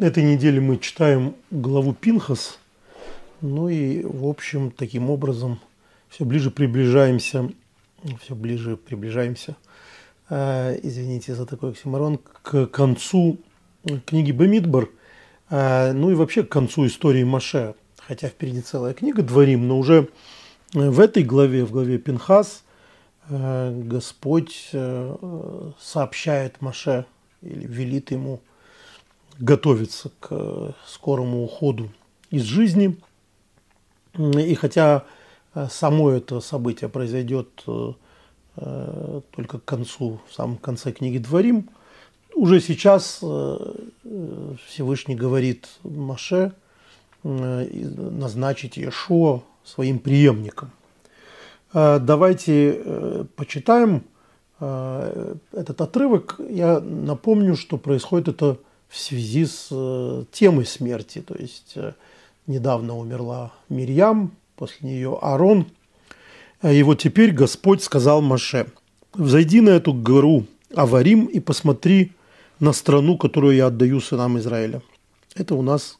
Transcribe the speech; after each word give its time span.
этой 0.00 0.22
неделе 0.22 0.60
мы 0.60 0.78
читаем 0.78 1.34
главу 1.50 1.92
Пинхас. 1.92 2.58
Ну 3.42 3.68
и, 3.68 4.02
в 4.02 4.26
общем, 4.26 4.70
таким 4.70 5.10
образом 5.10 5.60
все 6.08 6.24
ближе 6.24 6.50
приближаемся, 6.50 7.50
все 8.22 8.34
ближе 8.34 8.76
приближаемся, 8.76 9.56
э, 10.28 10.78
извините 10.82 11.34
за 11.34 11.46
такой 11.46 11.70
оксиморон, 11.70 12.18
к 12.42 12.66
концу 12.66 13.38
книги 14.06 14.32
Бемидбар, 14.32 14.88
э, 15.50 15.92
ну 15.92 16.10
и 16.10 16.14
вообще 16.14 16.42
к 16.42 16.48
концу 16.48 16.86
истории 16.86 17.24
Маше. 17.24 17.74
Хотя 18.06 18.28
впереди 18.28 18.60
целая 18.60 18.92
книга 18.92 19.22
«Дворим», 19.22 19.68
но 19.68 19.78
уже 19.78 20.08
в 20.72 21.00
этой 21.00 21.22
главе, 21.22 21.64
в 21.64 21.70
главе 21.70 21.98
Пинхас, 21.98 22.64
э, 23.28 23.82
Господь 23.84 24.70
э, 24.72 25.72
сообщает 25.78 26.60
Маше 26.60 27.06
или 27.42 27.66
велит 27.66 28.10
ему 28.10 28.40
готовиться 29.40 30.10
к 30.20 30.74
скорому 30.86 31.42
уходу 31.42 31.90
из 32.30 32.42
жизни. 32.42 32.96
И 34.16 34.54
хотя 34.54 35.04
э, 35.54 35.66
само 35.70 36.10
это 36.10 36.40
событие 36.40 36.88
произойдет 36.90 37.48
э, 37.66 37.92
э, 38.56 39.20
только 39.32 39.58
к 39.58 39.64
концу, 39.64 40.20
в 40.28 40.34
самом 40.34 40.58
конце 40.58 40.92
книги 40.92 41.18
«Дворим», 41.18 41.70
уже 42.32 42.60
сейчас 42.60 43.24
Всевышний 44.66 45.16
говорит 45.16 45.68
Маше 45.82 46.52
назначить 47.24 48.76
Иешуа 48.76 49.42
своим 49.64 49.98
преемником. 49.98 50.70
Давайте 51.74 53.26
почитаем 53.34 54.04
этот 54.60 55.80
отрывок. 55.80 56.36
Я 56.48 56.78
напомню, 56.78 57.56
что 57.56 57.78
происходит 57.78 58.28
это 58.28 58.58
в 58.90 58.98
связи 58.98 59.46
с 59.46 59.68
э, 59.70 60.24
темой 60.32 60.66
смерти. 60.66 61.22
То 61.22 61.36
есть 61.38 61.72
э, 61.76 61.92
недавно 62.46 62.98
умерла 62.98 63.52
Мирьям, 63.68 64.32
после 64.56 64.90
нее 64.90 65.16
Аарон. 65.22 65.66
И 66.62 66.82
вот 66.82 66.98
теперь 66.98 67.30
Господь 67.30 67.82
сказал 67.82 68.20
Маше, 68.20 68.66
«Взойди 69.14 69.60
на 69.60 69.70
эту 69.70 69.94
гору 69.94 70.44
Аварим 70.74 71.26
и 71.26 71.40
посмотри 71.40 72.12
на 72.58 72.72
страну, 72.72 73.16
которую 73.16 73.56
я 73.56 73.68
отдаю 73.68 74.00
сынам 74.00 74.38
Израиля». 74.38 74.82
Это 75.36 75.54
у 75.54 75.62
нас 75.62 75.98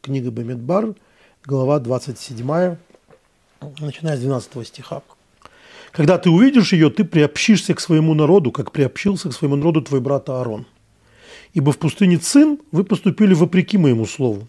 книга 0.00 0.30
Бамидбар, 0.30 0.94
глава 1.44 1.78
27, 1.78 2.76
начиная 3.78 4.16
с 4.16 4.20
12 4.20 4.66
стиха. 4.66 5.02
«Когда 5.92 6.16
ты 6.16 6.30
увидишь 6.30 6.72
ее, 6.72 6.88
ты 6.88 7.04
приобщишься 7.04 7.74
к 7.74 7.80
своему 7.80 8.14
народу, 8.14 8.50
как 8.50 8.72
приобщился 8.72 9.28
к 9.28 9.34
своему 9.34 9.56
народу 9.56 9.82
твой 9.82 10.00
брат 10.00 10.30
Аарон 10.30 10.64
ибо 11.54 11.72
в 11.72 11.78
пустыне 11.78 12.18
Цин 12.18 12.60
вы 12.70 12.84
поступили 12.84 13.34
вопреки 13.34 13.78
моему 13.78 14.06
слову. 14.06 14.48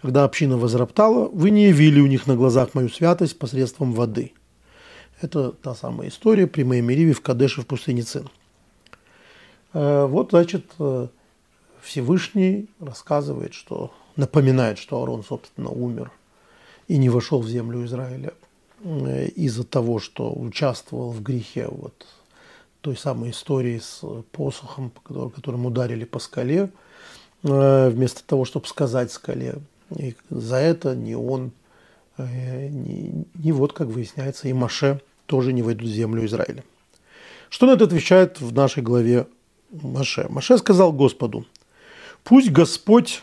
Когда 0.00 0.24
община 0.24 0.56
возроптала, 0.56 1.28
вы 1.28 1.50
не 1.50 1.68
явили 1.68 2.00
у 2.00 2.06
них 2.06 2.26
на 2.26 2.36
глазах 2.36 2.74
мою 2.74 2.88
святость 2.88 3.38
посредством 3.38 3.92
воды. 3.92 4.32
Это 5.20 5.52
та 5.52 5.74
самая 5.74 6.08
история 6.08 6.46
при 6.46 6.64
Маемериве 6.64 7.12
в 7.12 7.20
Кадеше 7.20 7.62
в 7.62 7.66
пустыне 7.66 8.02
Цин. 8.02 8.28
Э, 9.72 10.06
вот, 10.06 10.30
значит, 10.30 10.66
э, 10.78 11.06
Всевышний 11.80 12.68
рассказывает, 12.80 13.54
что 13.54 13.92
напоминает, 14.16 14.78
что 14.78 14.98
Аарон, 14.98 15.22
собственно, 15.22 15.70
умер 15.70 16.10
и 16.88 16.98
не 16.98 17.08
вошел 17.08 17.40
в 17.40 17.48
землю 17.48 17.84
Израиля 17.84 18.34
э, 18.82 19.28
из-за 19.28 19.64
того, 19.64 20.00
что 20.00 20.32
участвовал 20.32 21.10
в 21.10 21.22
грехе 21.22 21.68
вот, 21.70 22.06
той 22.82 22.96
самой 22.96 23.30
истории 23.30 23.78
с 23.78 24.02
посохом, 24.32 24.92
которым 25.34 25.66
ударили 25.66 26.04
по 26.04 26.18
скале, 26.18 26.70
э, 27.44 27.88
вместо 27.88 28.24
того, 28.24 28.44
чтобы 28.44 28.66
сказать 28.66 29.12
скале. 29.12 29.54
И 29.96 30.16
за 30.30 30.56
это 30.56 30.96
ни 30.96 31.14
он, 31.14 31.52
э, 32.18 32.68
ни, 32.68 33.24
ни 33.34 33.52
вот, 33.52 33.72
как 33.72 33.86
выясняется, 33.86 34.48
и 34.48 34.52
Маше 34.52 35.00
тоже 35.26 35.52
не 35.52 35.62
войдут 35.62 35.88
в 35.88 35.92
землю 35.92 36.26
Израиля. 36.26 36.64
Что 37.48 37.66
на 37.66 37.72
это 37.72 37.84
отвечает 37.84 38.40
в 38.40 38.52
нашей 38.52 38.82
главе 38.82 39.26
Маше? 39.70 40.26
Маше 40.28 40.58
сказал 40.58 40.92
Господу, 40.92 41.46
«Пусть 42.24 42.50
Господь, 42.50 43.22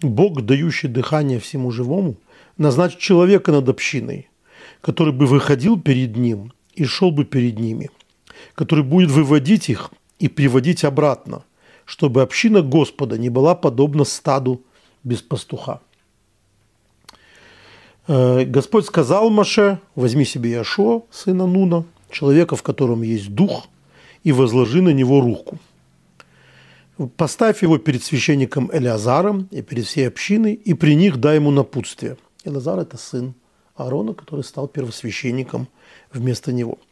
Бог, 0.00 0.42
дающий 0.42 0.88
дыхание 0.88 1.38
всему 1.38 1.70
живому, 1.70 2.16
назначит 2.58 2.98
человека 2.98 3.52
над 3.52 3.68
общиной, 3.68 4.28
который 4.80 5.12
бы 5.12 5.26
выходил 5.26 5.80
перед 5.80 6.16
ним 6.16 6.52
и 6.74 6.84
шел 6.84 7.12
бы 7.12 7.24
перед 7.24 7.58
ними, 7.58 7.90
который 8.54 8.84
будет 8.84 9.10
выводить 9.10 9.68
их 9.68 9.90
и 10.18 10.28
приводить 10.28 10.84
обратно, 10.84 11.44
чтобы 11.84 12.22
община 12.22 12.62
Господа 12.62 13.18
не 13.18 13.28
была 13.28 13.54
подобна 13.54 14.04
стаду 14.04 14.62
без 15.04 15.22
пастуха. 15.22 15.80
Э, 18.08 18.44
Господь 18.44 18.86
сказал 18.86 19.30
Маше, 19.30 19.80
возьми 19.94 20.24
себе 20.24 20.50
Яшо, 20.50 21.06
сына 21.10 21.46
Нуна, 21.46 21.84
человека, 22.10 22.56
в 22.56 22.62
котором 22.62 23.02
есть 23.02 23.34
дух, 23.34 23.68
и 24.24 24.32
возложи 24.32 24.82
на 24.82 24.90
него 24.90 25.20
руку. 25.20 25.58
Поставь 27.16 27.62
его 27.62 27.78
перед 27.78 28.02
священником 28.02 28.70
Элиазаром 28.72 29.48
и 29.50 29.60
перед 29.60 29.84
всей 29.84 30.08
общиной, 30.08 30.54
и 30.54 30.72
при 30.72 30.94
них 30.94 31.18
дай 31.18 31.36
ему 31.36 31.50
напутствие. 31.50 32.16
Элиазар– 32.44 32.78
это 32.80 32.96
сын 32.96 33.34
Аарона, 33.74 34.14
который 34.14 34.42
стал 34.42 34.66
первосвященником 34.66 35.68
вместо 36.12 36.52
него– 36.52 36.78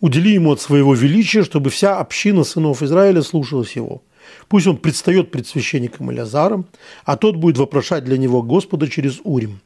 Удели 0.00 0.32
ему 0.32 0.52
от 0.52 0.60
своего 0.60 0.94
величия, 0.94 1.44
чтобы 1.44 1.70
вся 1.70 1.98
община 1.98 2.44
сынов 2.44 2.82
Израиля 2.82 3.22
слушалась 3.22 3.76
его. 3.76 4.02
Пусть 4.48 4.66
он 4.66 4.76
предстает 4.76 5.30
пред 5.30 5.46
священником 5.46 6.10
Илязаром, 6.10 6.66
а 7.04 7.16
тот 7.16 7.36
будет 7.36 7.58
вопрошать 7.58 8.04
для 8.04 8.18
него 8.18 8.42
Господа 8.42 8.88
через 8.88 9.20
Урим. 9.24 9.60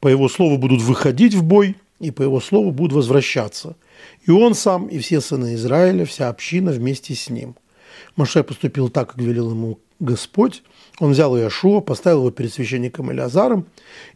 По 0.00 0.08
его 0.08 0.28
слову 0.28 0.58
будут 0.58 0.82
выходить 0.82 1.34
в 1.34 1.42
бой, 1.42 1.76
и 2.00 2.10
по 2.10 2.22
его 2.22 2.40
слову 2.40 2.70
будут 2.70 2.92
возвращаться. 2.92 3.76
И 4.26 4.30
он 4.30 4.54
сам, 4.54 4.86
и 4.88 4.98
все 4.98 5.20
сыны 5.20 5.54
Израиля, 5.54 6.04
вся 6.04 6.28
община 6.28 6.72
вместе 6.72 7.14
с 7.14 7.30
ним. 7.30 7.56
Маше 8.16 8.42
поступил 8.42 8.88
так, 8.88 9.10
как 9.10 9.20
велел 9.20 9.50
ему 9.50 9.78
Господь. 10.00 10.62
Он 10.98 11.12
взял 11.12 11.36
Иошуа, 11.36 11.80
поставил 11.80 12.20
его 12.20 12.30
перед 12.30 12.52
священником 12.52 13.10
Илязаром 13.10 13.66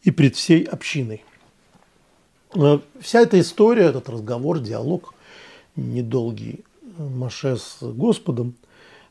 и 0.02 0.10
перед 0.10 0.36
всей 0.36 0.64
общиной. 0.64 1.24
Э, 2.54 2.78
вся 3.00 3.20
эта 3.20 3.40
история, 3.40 3.84
этот 3.84 4.08
разговор, 4.08 4.58
диалог 4.60 5.14
недолгий 5.78 6.64
Маше 6.98 7.56
с 7.56 7.78
Господом 7.80 8.54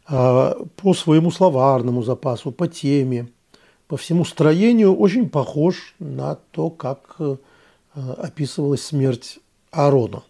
э, 0.10 0.54
по 0.76 0.94
своему 0.94 1.32
словарному 1.32 2.04
запасу, 2.04 2.52
по 2.52 2.68
теме, 2.68 3.30
по 3.88 3.98
всему 3.98 4.26
строению 4.26 4.96
очень 4.96 5.30
похож 5.30 5.96
на 6.00 6.36
то, 6.52 6.70
как 6.70 7.16
э, 7.20 7.38
описывалась 7.96 8.84
смерть 8.84 9.40
Аарона. 9.72 10.24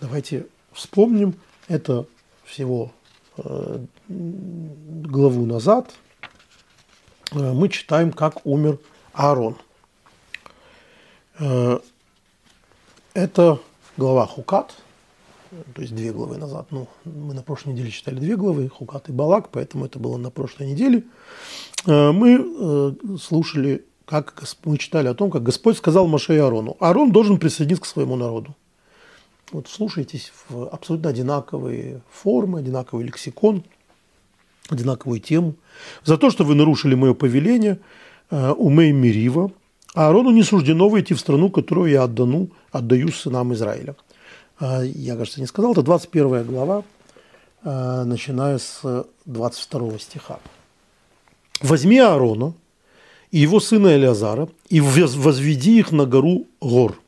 Давайте 0.00 0.46
вспомним 0.72 1.34
это 1.68 2.06
всего 2.44 2.92
главу 4.06 5.46
назад. 5.46 5.92
Мы 7.32 7.68
читаем, 7.68 8.12
как 8.12 8.46
умер 8.46 8.78
Аарон. 9.12 9.56
Это 13.14 13.58
глава 13.96 14.26
Хукат, 14.26 14.76
то 15.74 15.82
есть 15.82 15.94
две 15.94 16.12
главы 16.12 16.36
назад. 16.38 16.66
Ну, 16.70 16.88
мы 17.04 17.34
на 17.34 17.42
прошлой 17.42 17.72
неделе 17.72 17.90
читали 17.90 18.18
две 18.18 18.36
главы, 18.36 18.68
Хукат 18.68 19.08
и 19.08 19.12
Балак, 19.12 19.50
поэтому 19.50 19.86
это 19.86 19.98
было 19.98 20.16
на 20.16 20.30
прошлой 20.30 20.66
неделе. 20.66 21.04
Э, 21.86 22.12
мы 22.12 22.38
э, 22.40 22.92
слушали, 23.20 23.84
как 24.04 24.42
мы 24.64 24.78
читали 24.78 25.08
о 25.08 25.14
том, 25.14 25.30
как 25.30 25.42
Господь 25.42 25.76
сказал 25.76 26.06
Маше 26.06 26.34
и 26.34 26.38
Аарону. 26.38 26.76
Аарон 26.80 27.12
должен 27.12 27.38
присоединиться 27.38 27.82
к 27.82 27.86
своему 27.86 28.16
народу. 28.16 28.54
Вот 29.52 29.68
слушайтесь 29.68 30.32
в 30.48 30.68
абсолютно 30.68 31.10
одинаковые 31.10 32.00
формы, 32.10 32.58
одинаковый 32.60 33.04
лексикон, 33.04 33.62
одинаковую 34.68 35.20
тему. 35.20 35.54
За 36.04 36.16
то, 36.16 36.30
что 36.30 36.44
вы 36.44 36.54
нарушили 36.54 36.94
мое 36.94 37.14
повеление, 37.14 37.78
э, 38.30 38.50
умей 38.52 38.92
Мирива, 38.92 39.52
а 39.94 40.08
Аарону 40.08 40.30
не 40.30 40.42
суждено 40.42 40.88
войти 40.88 41.14
в 41.14 41.20
страну, 41.20 41.50
которую 41.50 41.90
я 41.90 42.02
отдану, 42.02 42.48
отдаю 42.72 43.12
сынам 43.12 43.52
Израиля. 43.52 43.94
А, 44.58 44.82
я, 44.82 45.16
кажется, 45.16 45.40
не 45.40 45.46
сказал, 45.46 45.72
это 45.72 45.82
21 45.82 46.44
глава, 46.44 46.84
а, 47.62 48.04
начиная 48.04 48.58
с 48.58 49.06
22 49.24 49.98
стиха. 49.98 50.38
«Возьми 51.60 51.98
Аарона 51.98 52.54
и 53.30 53.38
его 53.38 53.58
сына 53.58 53.96
Элиазара 53.96 54.48
и 54.68 54.80
возведи 54.80 55.78
их 55.78 55.92
на 55.92 56.06
гору 56.06 56.46
гор. 56.60 57.00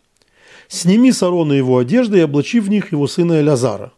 Сними 0.68 1.12
с 1.12 1.22
Аарона 1.22 1.52
его 1.52 1.78
одежды 1.78 2.18
и 2.18 2.22
облачи 2.22 2.58
в 2.58 2.68
них 2.68 2.92
его 2.92 3.06
сына 3.06 3.40
Элиазара. 3.40 3.92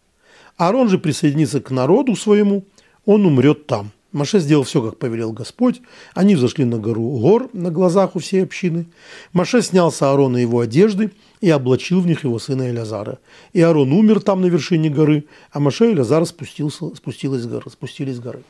Аарон 0.56 0.88
же 0.88 0.98
присоединится 0.98 1.60
к 1.60 1.70
народу 1.70 2.16
своему, 2.16 2.64
он 3.06 3.24
умрет 3.24 3.66
там. 3.66 3.92
Маше 4.12 4.38
сделал 4.38 4.64
все, 4.64 4.82
как 4.82 4.98
повелел 4.98 5.32
Господь. 5.32 5.82
Они 6.14 6.34
взошли 6.34 6.64
на 6.64 6.78
гору 6.78 7.02
гор 7.02 7.50
на 7.52 7.70
глазах 7.70 8.16
у 8.16 8.20
всей 8.20 8.42
общины. 8.42 8.86
Маше 9.34 9.60
снял 9.60 9.92
с 9.92 10.00
Аарона 10.00 10.38
его 10.38 10.60
одежды 10.60 11.12
и 11.42 11.50
облачил 11.50 12.00
в 12.00 12.06
них 12.06 12.24
его 12.24 12.38
сына 12.38 12.70
Элязара. 12.70 13.18
И 13.52 13.60
Аарон 13.60 13.92
умер 13.92 14.20
там 14.20 14.40
на 14.40 14.46
вершине 14.46 14.88
горы, 14.88 15.26
а 15.52 15.60
Маше 15.60 15.90
и 15.90 15.92
Элязар 15.92 16.24
спустился, 16.24 16.94
спустились 16.94 17.42
с 17.42 17.70
спустились 17.70 18.16
с 18.16 18.20
горы. 18.20 18.42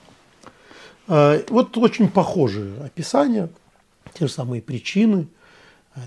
Вот 1.09 1.77
очень 1.77 2.09
похожие 2.09 2.75
описания, 2.85 3.49
те 4.15 4.27
же 4.27 4.33
самые 4.33 4.63
причины, 4.63 5.27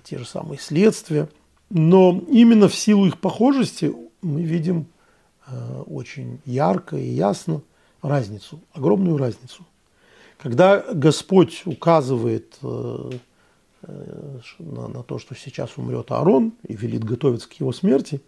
те 0.05 0.17
же 0.17 0.25
самые 0.25 0.59
следствия. 0.59 1.27
Но 1.69 2.23
именно 2.29 2.69
в 2.69 2.75
силу 2.75 3.05
их 3.05 3.17
похожести 3.19 3.93
мы 4.21 4.43
видим 4.43 4.87
очень 5.87 6.39
ярко 6.45 6.95
и 6.95 7.09
ясно 7.09 7.61
разницу, 8.01 8.59
огромную 8.73 9.17
разницу. 9.17 9.65
Когда 10.37 10.79
Господь 10.93 11.63
указывает 11.65 12.57
на, 13.81 14.87
на 14.87 15.03
то, 15.03 15.19
что 15.19 15.35
сейчас 15.35 15.77
умрет 15.77 16.11
Аарон 16.11 16.53
и 16.67 16.75
велит 16.75 17.03
готовиться 17.03 17.49
к 17.49 17.53
его 17.53 17.71
смерти, 17.71 18.21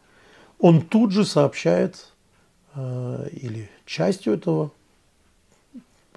он 0.59 0.81
тут 0.81 1.11
же 1.11 1.25
сообщает 1.25 2.11
э, 2.75 3.29
или 3.31 3.69
частью 3.85 4.33
этого, 4.33 4.71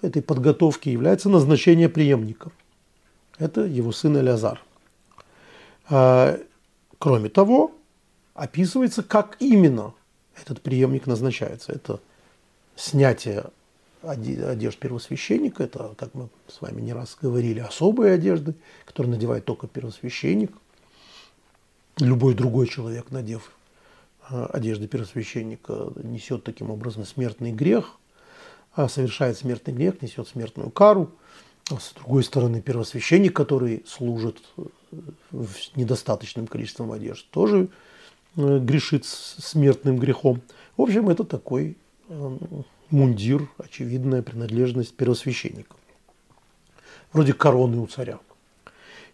этой 0.02 0.23
подготовки 0.23 0.88
является 0.88 1.29
назначение 1.29 1.88
преемника. 1.88 2.50
Это 3.38 3.62
его 3.62 3.93
сын 3.93 4.17
Элиазар. 4.17 4.62
Э, 5.91 6.38
кроме 6.99 7.29
того, 7.29 7.73
описывается, 8.35 9.02
как 9.02 9.37
именно 9.41 9.94
этот 10.41 10.62
преемник 10.62 11.06
назначается. 11.06 11.73
Это 11.73 12.00
снятие 12.76 13.46
одежд 14.02 14.78
первосвященника, 14.78 15.64
это, 15.64 15.94
как 15.96 16.14
мы 16.14 16.28
с 16.46 16.61
вами 16.61 16.81
не 16.81 16.93
раз 16.93 17.17
говорили, 17.20 17.61
особые 17.61 18.14
одежды, 18.14 18.55
которые 18.84 19.12
надевает 19.12 19.44
только 19.44 19.67
первосвященник. 19.67 20.52
Любой 21.99 22.34
другой 22.34 22.69
человек, 22.69 23.11
надев 23.11 23.52
э, 24.31 24.46
одежды 24.52 24.87
первосвященника, 24.87 25.93
несет 26.02 26.44
таким 26.44 26.70
образом 26.70 27.05
смертный 27.05 27.52
грех, 27.52 27.99
а 28.75 28.88
совершает 28.88 29.38
смертный 29.38 29.73
грех, 29.73 30.02
несет 30.02 30.28
смертную 30.28 30.70
кару. 30.70 31.11
А 31.70 31.81
с 31.81 31.93
другой 31.94 32.23
стороны, 32.23 32.61
первосвященник, 32.61 33.34
который 33.34 33.82
служит 33.88 34.38
э, 34.58 34.62
недостаточным 35.75 36.46
количеством 36.46 36.93
одежд, 36.93 37.26
тоже 37.31 37.69
э, 38.37 38.58
грешит 38.58 39.06
смертным 39.06 39.96
грехом. 39.96 40.43
В 40.76 40.82
общем, 40.82 41.08
это 41.08 41.25
такой 41.25 41.76
мундир, 42.91 43.49
очевидная 43.58 44.23
принадлежность 44.23 44.94
первосвященника. 44.97 45.76
Вроде 47.12 47.32
короны 47.32 47.79
у 47.79 47.87
царя. 47.87 48.19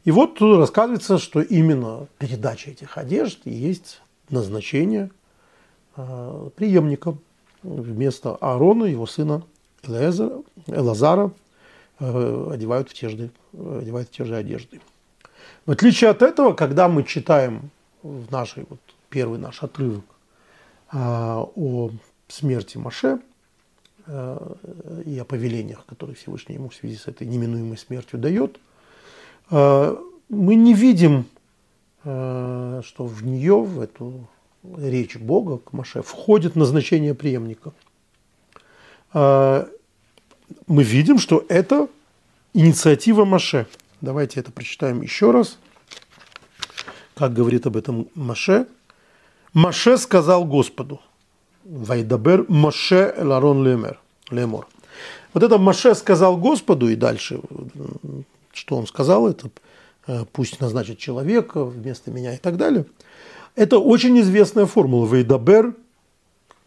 И 0.05 0.11
вот 0.11 0.41
рассказывается, 0.41 1.19
что 1.19 1.41
именно 1.41 2.09
передача 2.19 2.71
этих 2.71 2.99
одежд 2.99 3.41
есть 3.45 4.03
назначение 4.31 5.11
э, 5.97 6.51
преемника. 6.57 7.17
Вместо 7.63 8.35
Аарона, 8.35 8.87
его 8.87 9.07
сына 9.07 9.45
Элазара, 9.85 10.43
Элазара 10.67 11.31
одевают, 11.99 12.91
в 12.91 12.95
те 12.95 13.09
же, 13.09 13.31
одевают 13.53 14.09
в 14.09 14.11
те 14.11 14.25
же 14.25 14.35
одежды. 14.35 14.81
В 15.67 15.71
отличие 15.71 16.11
от 16.11 16.23
этого, 16.23 16.55
когда 16.55 16.89
мы 16.89 17.05
читаем 17.05 17.71
в 18.03 18.33
нашей, 18.33 18.67
вот, 18.69 18.81
первый 19.11 19.39
наш 19.39 19.63
отрывок 19.63 20.05
э, 20.93 20.97
о 20.99 21.91
смерти 22.33 22.79
Маше, 22.79 23.21
Э, 24.07 24.55
и 25.07 25.17
о 25.19 25.25
повелениях, 25.25 25.87
которые 25.87 26.17
Всевышний 26.17 26.57
ему 26.57 26.71
в 26.71 26.75
связи 26.75 26.97
с 26.97 27.07
этой 27.07 27.25
неминуемой 27.25 27.79
смертью 27.79 28.19
дает, 28.19 28.59
э, 29.51 29.97
мы 30.29 30.55
не 30.57 30.75
видим, 30.75 31.27
э, 32.03 32.83
что 32.85 33.07
в 33.07 33.25
нее, 33.25 33.61
в 33.61 33.81
эту 33.81 34.29
речь 34.77 35.17
Бога 35.17 35.59
к 35.59 35.73
Маше, 35.73 36.03
входит 36.03 36.57
назначение 36.57 37.15
преемника. 37.15 37.73
Мы 39.15 40.83
видим, 40.85 41.19
что 41.19 41.45
это 41.49 41.89
инициатива 42.55 43.25
Маше. 43.25 43.67
Давайте 44.01 44.41
это 44.41 44.51
прочитаем 44.53 45.03
еще 45.03 45.33
раз. 45.33 45.59
Как 47.15 47.35
говорит 47.35 47.67
об 47.67 47.77
этом 47.77 48.09
Маше. 48.15 48.67
Маше 49.53 49.99
сказал 49.99 50.45
Господу– 50.45 51.01
Вайдабер 51.65 52.47
Моше 52.49 53.15
Эларон 53.17 53.65
Лемер. 53.65 54.01
Лемор. 54.31 54.67
Вот 55.33 55.43
это 55.43 55.59
Моше 55.59 55.95
сказал 55.95 56.37
Господу, 56.37 56.89
и 56.89 56.97
дальше, 56.97 57.41
что 58.53 58.77
он 58.77 58.87
сказал, 58.87 59.29
это 59.29 59.51
э, 60.07 60.25
пусть 60.33 60.61
назначит 60.61 60.99
человека 60.99 61.65
вместо 61.65 62.11
меня 62.11 62.35
и 62.35 62.39
так 62.39 62.57
далее. 62.57 62.85
Это 63.55 63.79
очень 63.79 64.19
известная 64.21 64.67
формула. 64.67 65.07
Вейдабер, 65.07 65.75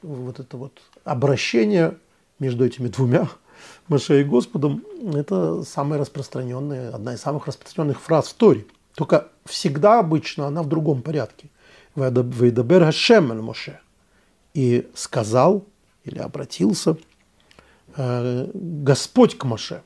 вот 0.02 0.40
это 0.40 0.58
вот 0.58 0.82
обращение 1.04 1.98
между 2.40 2.66
этими 2.66 2.88
двумя, 2.88 3.28
Моше 3.88 4.22
и 4.22 4.24
Господом, 4.24 4.84
это 5.14 5.64
самая 5.64 6.00
распространенная, 6.00 6.94
одна 6.94 7.14
из 7.14 7.22
самых 7.22 7.48
распространенных 7.48 8.02
фраз 8.02 8.30
в 8.30 8.34
Торе. 8.34 8.66
Только 8.96 9.28
всегда 9.46 10.00
обычно 10.00 10.48
она 10.48 10.64
в 10.64 10.68
другом 10.68 11.02
порядке. 11.02 11.50
Вейдабер 11.96 12.86
Хашем 12.86 13.44
Моше 13.44 13.80
и 14.56 14.90
сказал 14.96 15.66
или 16.06 16.18
обратился 16.18 16.98
э, 17.98 18.50
Господь 18.54 19.38
к 19.38 19.44
Маше. 19.44 19.84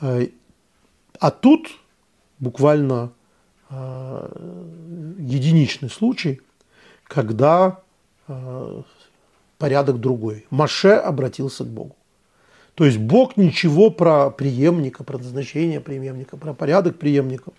Э, 0.00 0.26
а 1.20 1.30
тут 1.30 1.68
буквально 2.40 3.12
э, 3.70 5.14
единичный 5.18 5.88
случай, 5.88 6.42
когда 7.04 7.80
порядок 9.58 10.00
другой. 10.00 10.46
Маше 10.50 10.88
обратился 10.88 11.62
к 11.62 11.68
Богу. 11.68 11.94
То 12.74 12.84
есть 12.84 12.98
Бог 12.98 13.36
ничего 13.36 13.90
про 13.90 14.30
преемника, 14.30 15.04
про 15.04 15.18
назначение 15.18 15.80
преемника, 15.80 16.36
про 16.36 16.52
порядок 16.52 16.98
преемника 16.98 17.52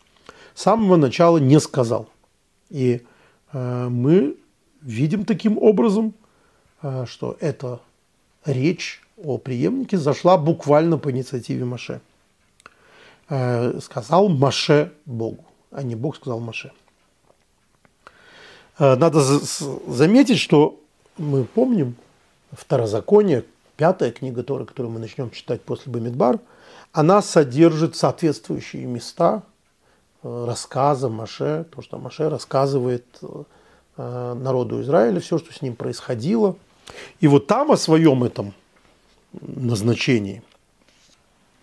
с 0.56 0.64
самого 0.64 0.98
начала 0.98 1.38
не 1.38 1.58
сказал. 1.62 2.10
И 2.70 3.02
мы 3.54 4.36
видим 4.82 5.26
таким 5.26 5.58
образом, 5.58 6.14
э, 6.82 7.06
что 7.08 7.38
эта 7.40 7.80
речь 8.46 9.02
о 9.18 9.38
преемнике 9.38 9.98
зашла 9.98 10.38
буквально 10.38 10.98
по 10.98 11.12
инициативе 11.12 11.66
Маше. 11.66 12.02
Э, 13.30 13.80
сказал 13.82 14.30
Маше 14.30 14.94
Богу, 15.06 15.44
а 15.72 15.84
не 15.84 15.96
Бог 15.96 16.16
сказал 16.16 16.40
Маше. 16.40 16.72
Э, 18.80 18.96
надо 18.96 19.22
заметить, 19.22 20.40
что 20.40 20.80
мы 21.18 21.44
помним 21.44 21.96
Второзаконие, 22.52 23.44
пятая 23.76 24.12
книга 24.12 24.42
Торы, 24.44 24.66
которую 24.66 24.94
мы 24.94 25.00
начнем 25.00 25.32
читать 25.32 25.62
после 25.62 25.92
Бамидбар, 25.92 26.40
она 26.94 27.22
содержит 27.22 27.96
соответствующие 27.98 28.86
места 28.86 29.44
рассказа 30.24 31.10
Маше, 31.10 31.66
то, 31.76 31.82
что 31.82 31.98
Маше 31.98 32.30
рассказывает 32.30 33.06
Э, 33.22 33.44
народу 33.98 34.82
Израиля, 34.82 35.20
все, 35.20 35.38
что 35.38 35.52
с 35.54 35.62
ним 35.62 35.76
происходило. 35.76 36.56
И 37.20 37.28
вот 37.28 37.48
там 37.48 37.72
о 37.72 37.78
своем 37.78 38.24
этом 38.24 38.54
назначении, 39.42 40.42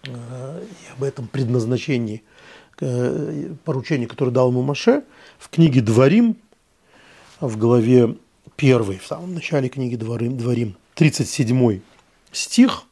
э, 0.06 0.62
и 0.62 0.92
об 0.92 1.02
этом 1.02 1.28
предназначении, 1.28 2.22
э, 2.80 3.52
поручении, 3.64 4.06
которое 4.06 4.30
дал 4.30 4.50
ему 4.50 4.62
Маше, 4.62 5.04
в 5.38 5.48
книге 5.48 5.80
«Дворим», 5.80 6.36
в 7.40 7.56
главе 7.56 8.16
1, 8.56 8.98
в 8.98 9.06
самом 9.06 9.34
начале 9.34 9.68
книги 9.68 9.96
«Дворим», 9.96 10.36
Дворим 10.36 10.76
37 10.94 11.80
стих, 12.32 12.84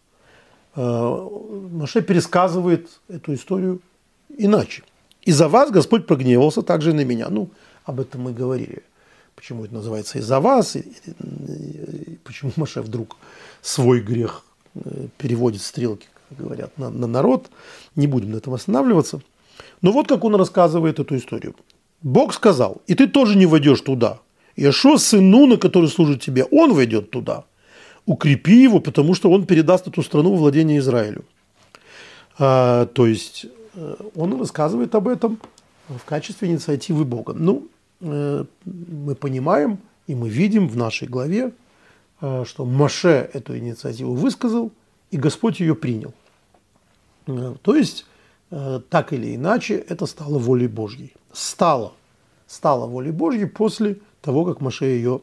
Маше 0.74 2.00
пересказывает 2.00 2.88
эту 3.08 3.34
историю 3.34 3.80
иначе. 4.38 4.84
«И 5.20 5.30
за 5.30 5.48
вас 5.48 5.70
Господь 5.70 6.06
прогневался 6.06 6.62
также 6.62 6.90
и 6.90 6.94
на 6.94 7.04
меня». 7.04 7.28
Ну, 7.28 7.50
об 7.84 8.00
этом 8.00 8.22
мы 8.22 8.32
говорили 8.32 8.82
почему 9.34 9.64
это 9.64 9.74
называется 9.74 10.18
из-за 10.18 10.40
вас, 10.40 10.76
и, 10.76 10.80
и, 10.80 11.10
и 11.10 12.18
почему 12.24 12.52
Маше 12.56 12.82
вдруг 12.82 13.16
свой 13.60 14.00
грех 14.00 14.44
э, 14.74 15.08
переводит 15.18 15.62
стрелки, 15.62 16.06
как 16.28 16.38
говорят, 16.38 16.78
на, 16.78 16.90
на 16.90 17.06
народ. 17.06 17.50
Не 17.96 18.06
будем 18.06 18.32
на 18.32 18.36
этом 18.36 18.54
останавливаться. 18.54 19.20
Но 19.80 19.92
вот 19.92 20.08
как 20.08 20.24
он 20.24 20.34
рассказывает 20.36 20.98
эту 20.98 21.16
историю. 21.16 21.54
Бог 22.02 22.34
сказал, 22.34 22.82
и 22.86 22.94
ты 22.94 23.06
тоже 23.06 23.36
не 23.36 23.46
войдешь 23.46 23.80
туда. 23.80 24.18
Яшо, 24.56 24.98
сын 24.98 25.30
Нуна, 25.30 25.56
который 25.56 25.88
служит 25.88 26.20
тебе, 26.20 26.44
он 26.44 26.74
войдет 26.74 27.10
туда. 27.10 27.44
Укрепи 28.06 28.62
его, 28.62 28.80
потому 28.80 29.14
что 29.14 29.30
он 29.30 29.46
передаст 29.46 29.86
эту 29.86 30.02
страну 30.02 30.34
в 30.34 30.38
владение 30.38 30.78
Израилю. 30.78 31.24
А, 32.38 32.86
то 32.86 33.06
есть 33.06 33.46
э, 33.74 33.94
он 34.14 34.38
рассказывает 34.38 34.94
об 34.94 35.08
этом 35.08 35.38
в 35.88 36.04
качестве 36.04 36.48
инициативы 36.48 37.04
Бога. 37.04 37.34
Ну, 37.34 37.68
мы 38.02 39.14
понимаем 39.14 39.78
и 40.06 40.14
мы 40.14 40.28
видим 40.28 40.68
в 40.68 40.76
нашей 40.76 41.08
главе, 41.08 41.52
э, 42.20 42.44
что 42.46 42.64
Маше 42.64 43.30
эту 43.32 43.56
инициативу 43.56 44.14
высказал, 44.14 44.72
и 45.10 45.16
Господь 45.16 45.60
ее 45.60 45.74
принял. 45.74 46.12
Э, 47.26 47.54
то 47.62 47.74
есть, 47.74 48.06
так 48.90 49.14
или 49.14 49.34
иначе, 49.34 49.76
это 49.76 50.04
стало 50.04 50.38
волей 50.38 50.68
Божьей. 50.68 51.14
Стало. 51.32 51.94
Стало 52.46 52.86
волей 52.86 53.10
Божьей 53.10 53.46
после 53.46 53.96
того, 54.20 54.44
как 54.44 54.60
Маше 54.60 54.84
ее 54.84 55.22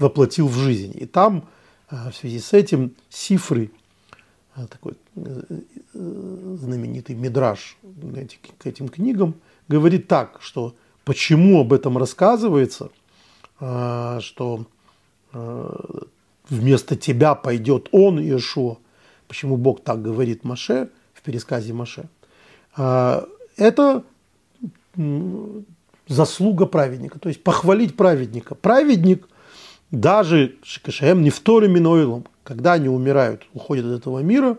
воплотил 0.00 0.48
в 0.48 0.54
жизнь. 0.54 0.96
И 1.00 1.06
там 1.06 1.46
в 1.88 2.12
связи 2.12 2.40
с 2.40 2.52
этим 2.52 2.90
Сифры 3.08 3.70
такой 4.68 4.94
знаменитый 5.94 7.14
мидраж 7.14 7.76
к 8.58 8.66
этим 8.66 8.88
книгам, 8.88 9.36
говорит 9.68 10.08
так, 10.08 10.38
что 10.40 10.74
почему 11.04 11.60
об 11.60 11.72
этом 11.72 11.96
рассказывается, 11.98 12.90
что 13.60 14.66
вместо 16.48 16.96
тебя 16.96 17.34
пойдет 17.34 17.88
он, 17.92 18.18
Иешуа, 18.18 18.78
почему 19.26 19.56
Бог 19.56 19.82
так 19.82 20.02
говорит 20.02 20.44
Маше 20.44 20.88
в 21.12 21.22
пересказе 21.22 21.72
Маше, 21.72 22.08
это 23.56 24.04
заслуга 26.08 26.66
праведника, 26.66 27.18
то 27.18 27.28
есть 27.28 27.42
похвалить 27.42 27.96
праведника. 27.96 28.54
Праведник, 28.54 29.28
даже 29.90 30.56
Шикашаем, 30.62 31.22
не 31.22 31.30
вторым 31.30 31.72
миноилом, 31.72 32.24
когда 32.44 32.72
они 32.74 32.88
умирают, 32.88 33.46
уходят 33.52 33.84
из 33.84 33.92
этого 33.92 34.20
мира, 34.20 34.56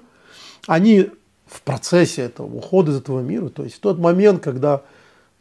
они 0.68 1.10
в 1.48 1.62
процессе 1.63 2.22
этого 2.22 2.54
ухода 2.56 2.92
из 2.92 2.98
этого 2.98 3.22
мира, 3.22 3.50
то 3.50 3.63
есть 3.63 3.78
в 3.78 3.80
тот 3.80 3.98
момент, 3.98 4.44
когда 4.44 4.84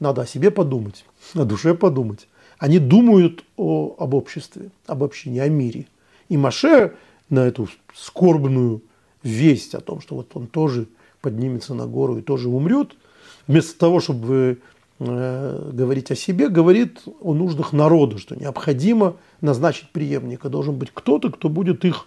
надо 0.01 0.23
о 0.23 0.27
себе 0.27 0.51
подумать, 0.51 1.05
о 1.35 1.45
душе 1.45 1.75
подумать, 1.75 2.29
они 2.59 2.79
думают 2.79 3.45
о, 3.57 3.95
об 3.99 4.15
обществе, 4.15 4.71
об 4.87 5.05
общине, 5.05 5.43
о 5.43 5.49
мире. 5.49 5.87
И 6.29 6.37
Маше 6.37 6.95
на 7.31 7.41
эту 7.41 7.69
скорбную 7.95 8.83
весть 9.23 9.75
о 9.75 9.81
том, 9.81 10.01
что 10.01 10.17
вот 10.17 10.31
он 10.35 10.47
тоже 10.47 10.87
поднимется 11.21 11.75
на 11.75 11.87
гору 11.87 12.19
и 12.19 12.23
тоже 12.23 12.49
умрет, 12.49 12.97
вместо 13.47 13.79
того, 13.79 14.01
чтобы 14.01 14.59
Э, 15.01 15.71
говорить 15.73 16.11
о 16.11 16.17
себе, 16.17 16.49
говорит 16.49 17.03
о 17.21 17.33
нуждах 17.33 17.73
народа, 17.73 18.19
что 18.19 18.35
необходимо 18.35 19.17
назначить 19.41 19.91
преемника. 19.91 20.49
Должен 20.49 20.77
быть 20.77 20.91
кто-то, 20.93 21.31
кто 21.31 21.49
будет 21.49 21.85
их 21.85 22.07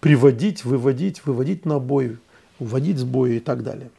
приводить, 0.00 0.64
выводить, 0.64 1.26
выводить 1.26 1.66
на 1.66 1.78
бой, 1.78 2.16
уводить 2.58 2.98
с 2.98 3.04
боя 3.04 3.32
и 3.32 3.40
так 3.40 3.62
далее. 3.62 3.90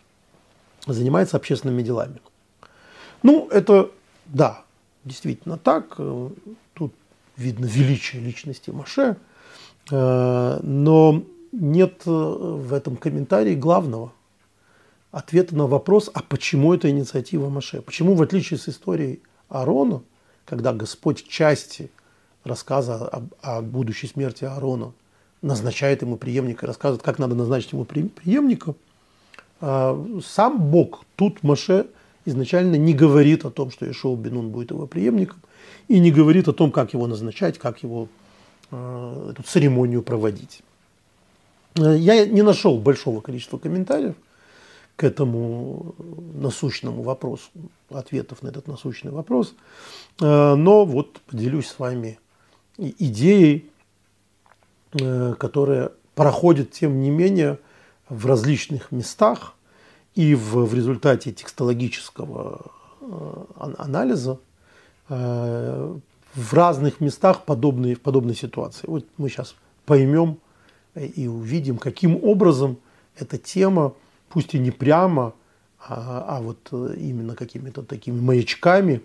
Занимается 0.87 1.37
общественными 1.37 1.83
делами. 1.83 2.21
Ну, 3.23 3.47
это, 3.49 3.89
да, 4.25 4.63
действительно 5.05 5.57
так. 5.57 5.97
Тут 6.73 6.93
видно 7.37 7.65
величие 7.65 8.21
личности 8.21 8.69
Маше, 8.69 9.17
э, 9.91 10.59
но 10.61 11.23
нет 11.51 12.05
в 12.05 12.73
этом 12.73 12.97
комментарии 12.97 13.55
главного– 13.55 14.11
ответа 15.13 15.55
на 15.55 15.67
вопрос, 15.67 16.09
а 16.13 16.21
почему 16.23 16.73
это 16.73 16.89
инициатива 16.89 17.47
Маше? 17.47 17.81
Почему, 17.81 18.15
в 18.15 18.21
отличие 18.21 18.59
с 18.59 18.67
историей 18.67 19.21
Аарона, 19.47 20.01
когда 20.43 20.73
Господь 20.73 21.27
части 21.27 21.91
рассказа 22.43 23.07
о, 23.07 23.23
о 23.41 23.61
будущей 23.61 24.07
смерти 24.07 24.43
Аарона 24.43 24.91
назначает 25.43 26.01
ему 26.01 26.17
преемника, 26.17 26.65
рассказывает, 26.65 27.03
как 27.03 27.19
надо 27.19 27.35
назначить 27.35 27.73
ему 27.73 27.85
преемника, 27.85 28.73
сам 29.61 30.57
Бог 30.57 31.05
тут 31.15 31.43
Маше 31.43 31.85
изначально 32.25 32.75
не 32.75 32.93
говорит 32.93 33.45
о 33.45 33.51
том, 33.51 33.71
что 33.71 33.89
Ишоу 33.89 34.15
Бенун 34.15 34.49
будет 34.49 34.71
его 34.71 34.87
преемником, 34.87 35.39
и 35.87 35.99
не 35.99 36.11
говорит 36.11 36.47
о 36.47 36.53
том, 36.53 36.71
как 36.71 36.93
его 36.93 37.07
назначать, 37.07 37.57
как 37.57 37.83
его 37.83 38.07
а, 38.71 39.31
эту 39.31 39.43
церемонию 39.43 40.01
проводить. 40.01 40.61
Я 41.75 42.25
не 42.25 42.41
нашел 42.41 42.79
большого 42.79 43.21
количества 43.21 43.57
комментариев– 43.57 44.15
к 44.95 45.03
этому 45.03 45.95
насущному 46.33 47.01
вопросу, 47.01 47.49
ответов 47.89 48.43
на 48.43 48.49
этот 48.49 48.67
насущный 48.67 49.11
вопрос. 49.11 49.55
Э, 50.21 50.55
но 50.55 50.85
вот 50.85 51.19
поделюсь 51.21 51.67
с 51.67 51.79
вами 51.79 52.19
идеей, 52.77 53.71
э, 54.93 55.33
которая 55.39 55.91
проходит, 56.15 56.71
тем 56.71 57.01
не 57.01 57.09
менее, 57.09 57.59
в 58.09 58.25
различных 58.27 58.91
местах 58.91 59.55
и 60.15 60.35
в, 60.35 60.65
в 60.65 60.73
результате 60.73 61.31
текстологического 61.31 62.71
э, 63.01 63.45
анализа 63.77 64.39
в 65.09 66.53
разных 66.53 67.01
местах 67.01 67.43
подобные, 67.43 67.97
подобной 67.97 68.35
ситуации. 68.35 68.87
Вот 68.87 69.05
мы 69.17 69.29
сейчас 69.29 69.53
поймем 69.85 70.39
и 70.95 71.27
увидим, 71.27 71.77
каким 71.77 72.23
образом 72.23 72.77
эта 73.15 73.37
тема 73.37 73.93
пусть 74.29 74.55
и 74.55 74.59
не 74.59 74.71
прямо, 74.71 75.33
а, 75.79 76.25
а 76.27 76.41
вот 76.41 76.57
э, 76.71 76.95
именно 76.97 77.35
какими-то 77.35 77.83
такими 77.83 78.19
маячками 78.19 79.01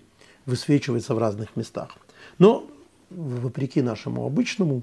высвечивается 0.47 1.15
в 1.15 1.19
разных 1.19 1.55
местах. 1.57 1.91
Но 2.39 2.67
вопреки 3.11 3.83
нашему 3.83 4.25
обычному 4.25 4.83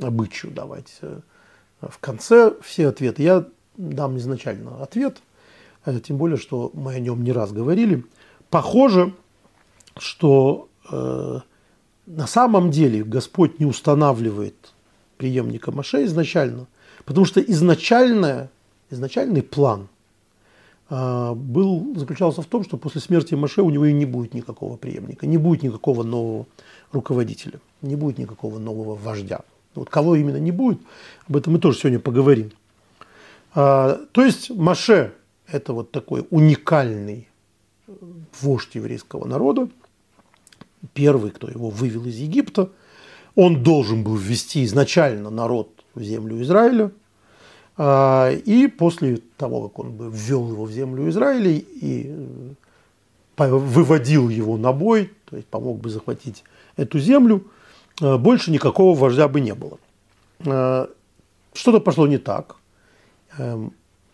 обычаю 0.00 0.52
давать 0.52 0.98
э, 1.02 1.20
в 1.80 1.98
конце 1.98 2.54
все 2.62 2.88
ответы, 2.88 3.22
я 3.22 3.46
дам 3.76 4.16
изначально 4.18 4.82
ответ, 4.82 5.22
э, 5.96 6.00
тем 6.00 6.16
более, 6.16 6.38
что 6.38 6.70
мы 6.74 6.94
о 6.94 7.00
нем 7.00 7.22
не 7.22 7.32
раз 7.32 7.52
говорили. 7.52 8.04
Похоже, 8.50 9.14
что 9.96 10.68
э, 10.90 11.40
на 12.06 12.26
самом 12.26 12.70
деле 12.70 13.04
Господь 13.04 13.60
не 13.60 13.66
устанавливает 13.66 14.72
преемника 15.16 15.72
Маше 15.72 16.04
изначально, 16.04 16.66
потому 17.04 17.26
что 17.26 17.40
изначальное 17.40 18.50
изначальный 18.90 19.42
план 19.42 19.88
а, 20.88 21.34
был, 21.34 21.94
заключался 21.96 22.42
в 22.42 22.46
том, 22.46 22.64
что 22.64 22.76
после 22.76 23.00
смерти 23.00 23.34
Маше 23.34 23.62
у 23.62 23.70
него 23.70 23.84
и 23.84 23.92
не 23.92 24.06
будет 24.06 24.34
никакого 24.34 24.76
преемника, 24.76 25.26
не 25.26 25.38
будет 25.38 25.62
никакого 25.62 26.02
нового 26.02 26.46
руководителя, 26.92 27.60
не 27.82 27.96
будет 27.96 28.18
никакого 28.18 28.58
нового 28.58 28.94
вождя. 28.94 29.40
Вот 29.74 29.90
кого 29.90 30.16
именно 30.16 30.38
не 30.38 30.52
будет, 30.52 30.80
об 31.28 31.36
этом 31.36 31.52
мы 31.52 31.58
тоже 31.58 31.78
сегодня 31.78 31.98
поговорим. 31.98 32.52
А, 33.54 34.00
то 34.12 34.24
есть 34.24 34.50
Маше– 34.50 35.12
это 35.50 35.72
вот 35.72 35.90
такой 35.90 36.26
уникальный 36.30 37.28
вождь 38.40 38.74
еврейского 38.74 39.26
народа, 39.26 39.68
первый, 40.94 41.30
кто 41.30 41.48
его 41.48 41.70
вывел 41.70 42.04
из 42.04 42.16
Египта. 42.16 42.70
Он 43.34 43.62
должен 43.62 44.04
был 44.04 44.16
ввести 44.16 44.64
изначально 44.64 45.30
народ 45.30 45.70
в 45.94 46.02
землю 46.02 46.40
Израиля– 46.42 46.92
а, 47.80 48.32
и 48.32 48.66
после 48.66 49.18
того, 49.36 49.68
как 49.68 49.78
он 49.78 49.92
бы 49.92 50.10
ввел 50.12 50.50
его 50.50 50.64
в 50.64 50.72
землю 50.72 51.08
Израиля 51.08 51.52
и 51.52 52.12
э, 53.38 53.46
выводил 53.46 54.28
его 54.28 54.56
на 54.56 54.72
бой, 54.72 55.12
то 55.26 55.36
есть 55.36 55.48
помог 55.48 55.78
бы 55.78 55.88
захватить 55.88 56.42
эту 56.76 56.98
землю, 56.98 57.46
э, 58.00 58.16
больше 58.18 58.50
никакого 58.50 58.98
вождя 58.98 59.28
бы 59.28 59.40
не 59.40 59.54
было. 59.54 59.78
Э, 60.40 60.88
что-то 61.52 61.78
пошло 61.78 62.08
не 62.08 62.18
так. 62.18 62.56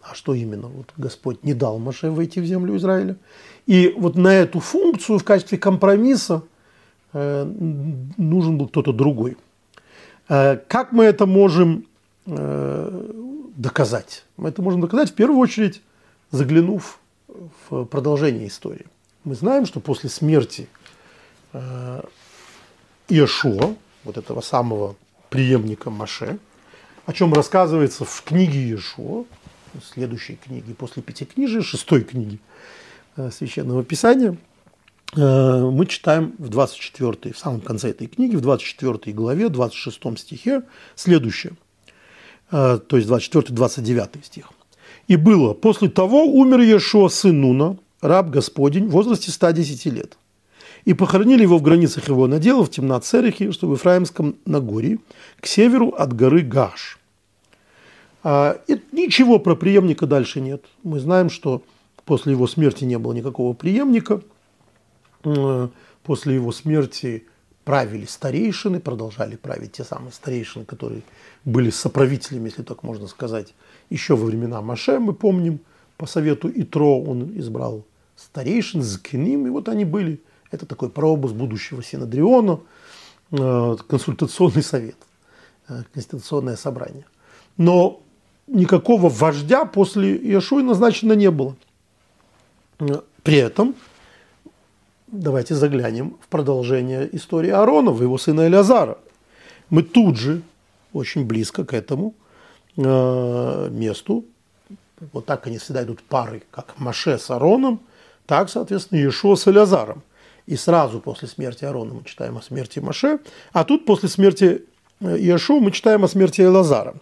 А 0.06 0.14
что 0.14 0.34
именно? 0.34 0.68
Вот 0.68 0.92
Господь 0.98 1.42
не 1.42 1.54
дал 1.54 1.78
Маше 1.78 2.10
войти 2.10 2.40
в 2.40 2.44
землю 2.44 2.76
Израиля. 2.76 3.16
И 3.66 3.94
вот 3.96 4.16
на 4.16 4.34
эту 4.34 4.60
функцию 4.60 5.18
в 5.18 5.24
качестве 5.24 5.56
компромисса 5.56 6.42
нужен 7.12 8.58
был 8.58 8.68
кто-то 8.68 8.92
другой. 8.92 9.36
Как 10.28 10.92
мы 10.92 11.04
это 11.04 11.24
можем 11.26 11.86
доказать? 13.56 14.24
Мы 14.36 14.50
это 14.50 14.60
можем 14.62 14.80
доказать 14.82 15.10
в 15.10 15.14
первую 15.14 15.38
очередь, 15.38 15.80
заглянув 16.30 16.98
в 17.68 17.84
продолжение 17.84 18.48
истории. 18.48 18.86
Мы 19.24 19.34
знаем, 19.34 19.64
что 19.64 19.80
после 19.80 20.10
смерти 20.10 20.68
э, 21.52 22.02
Иешуа, 23.08 23.74
вот 24.04 24.18
этого 24.18 24.42
самого 24.42 24.96
преемника 25.30 25.90
Маше, 25.90 26.38
о 27.06 27.12
чем 27.12 27.32
рассказывается 27.32 28.04
в 28.04 28.22
книге 28.22 28.60
Иешуа, 28.60 29.24
следующей 29.82 30.36
книге 30.36 30.74
после 30.74 31.02
Пятикнижия, 31.02 31.62
шестой 31.62 32.02
книги 32.02 32.38
э, 33.16 33.30
Священного 33.30 33.82
Писания, 33.82 34.36
э, 35.16 35.70
мы 35.70 35.86
читаем 35.86 36.34
в 36.38 36.48
24 36.48 37.32
в 37.32 37.38
самом 37.38 37.60
конце 37.60 37.90
этой 37.90 38.06
книги, 38.06 38.36
в 38.36 38.40
24 38.40 39.14
главе, 39.14 39.48
26 39.48 40.18
стихе 40.18 40.62
следующее. 40.94 41.54
Э, 42.50 42.78
то 42.86 42.96
есть 42.96 43.08
24-29 43.08 44.24
стих. 44.24 44.50
«И 45.08 45.16
было, 45.16 45.54
после 45.54 45.88
того 45.88 46.24
умер 46.24 46.60
Ешуа 46.60 47.08
сын 47.08 47.40
Нуна, 47.40 47.76
раб 48.00 48.30
Господень, 48.30 48.88
в 48.88 48.90
возрасте 48.90 49.30
110 49.30 49.86
лет. 49.86 50.16
И 50.84 50.94
похоронили 50.94 51.42
его 51.42 51.58
в 51.58 51.62
границах 51.62 52.08
его 52.08 52.26
надела 52.26 52.64
в 52.64 52.70
Темнацерихе, 52.70 53.52
что 53.52 53.68
в 53.68 53.72
Ефраимском 53.72 54.36
Нагорье, 54.44 54.98
к 55.40 55.46
северу 55.46 55.88
от 55.90 56.14
горы 56.14 56.42
Гаш». 56.42 56.98
А, 58.24 58.58
и 58.66 58.80
ничего 58.90 59.38
про 59.38 59.54
преемника 59.54 60.06
дальше 60.06 60.40
нет. 60.40 60.64
Мы 60.82 60.98
знаем, 60.98 61.28
что 61.28 61.62
после 62.06 62.32
его 62.32 62.46
смерти 62.46 62.84
не 62.84 62.98
было 62.98 63.12
никакого 63.12 63.52
преемника. 63.52 64.22
После 66.02 66.34
его 66.34 66.52
смерти 66.52 67.26
правили 67.64 68.06
старейшины, 68.06 68.80
продолжали 68.80 69.36
править 69.36 69.72
те 69.72 69.84
самые 69.84 70.12
старейшины, 70.12 70.64
которые 70.64 71.02
были 71.44 71.70
соправителями, 71.70 72.46
если 72.46 72.62
так 72.62 72.82
можно 72.82 73.06
сказать, 73.06 73.54
еще 73.90 74.16
во 74.16 74.26
времена 74.26 74.60
Маше, 74.60 74.98
мы 74.98 75.14
помним, 75.14 75.60
по 75.96 76.06
совету 76.06 76.50
Итро 76.54 77.00
он 77.00 77.38
избрал 77.38 77.84
старейшин, 78.16 78.82
Закиним, 78.82 79.46
и 79.46 79.50
вот 79.50 79.68
они 79.68 79.84
были. 79.84 80.20
Это 80.50 80.66
такой 80.66 80.90
прообраз 80.90 81.32
будущего 81.32 81.82
Синодриона, 81.82 82.60
э, 83.30 83.76
консультационный 83.88 84.62
совет, 84.62 84.96
э, 85.68 85.82
конституционное 85.92 86.56
собрание. 86.56 87.06
Но 87.56 88.03
никакого 88.46 89.08
вождя 89.08 89.64
после 89.64 90.16
Иешуи 90.16 90.62
назначено 90.62 91.12
не 91.14 91.30
было. 91.30 91.56
При 93.22 93.36
этом 93.36 93.74
давайте 95.06 95.54
заглянем 95.54 96.16
в 96.20 96.28
продолжение 96.28 97.08
истории 97.16 97.50
Аарона, 97.50 97.90
его 97.90 98.18
сына 98.18 98.46
Элязара. 98.46 98.98
Мы 99.70 99.82
тут 99.82 100.16
же, 100.16 100.42
очень 100.92 101.24
близко 101.24 101.64
к 101.64 101.72
этому 101.72 102.14
э, 102.76 103.68
месту, 103.70 104.24
вот 105.12 105.26
так 105.26 105.46
они 105.46 105.58
всегда 105.58 105.82
идут 105.82 106.02
пары, 106.02 106.42
как 106.50 106.78
Маше 106.78 107.18
с 107.18 107.30
Аароном, 107.30 107.80
так, 108.26 108.48
соответственно, 108.48 108.98
Иешуа 108.98 109.36
с 109.36 109.48
Элязаром. 109.48 110.02
И 110.46 110.56
сразу 110.56 111.00
после 111.00 111.28
смерти 111.28 111.64
Аарона 111.64 111.94
мы 111.94 112.04
читаем 112.04 112.36
о 112.36 112.42
смерти 112.42 112.78
Маше, 112.78 113.18
а 113.52 113.64
тут 113.64 113.86
после 113.86 114.08
смерти 114.08 114.64
э, 115.00 115.16
Иешуа 115.18 115.60
мы 115.60 115.70
читаем 115.70 116.04
о 116.04 116.08
смерти 116.08 116.42
Элазара. 116.42 116.94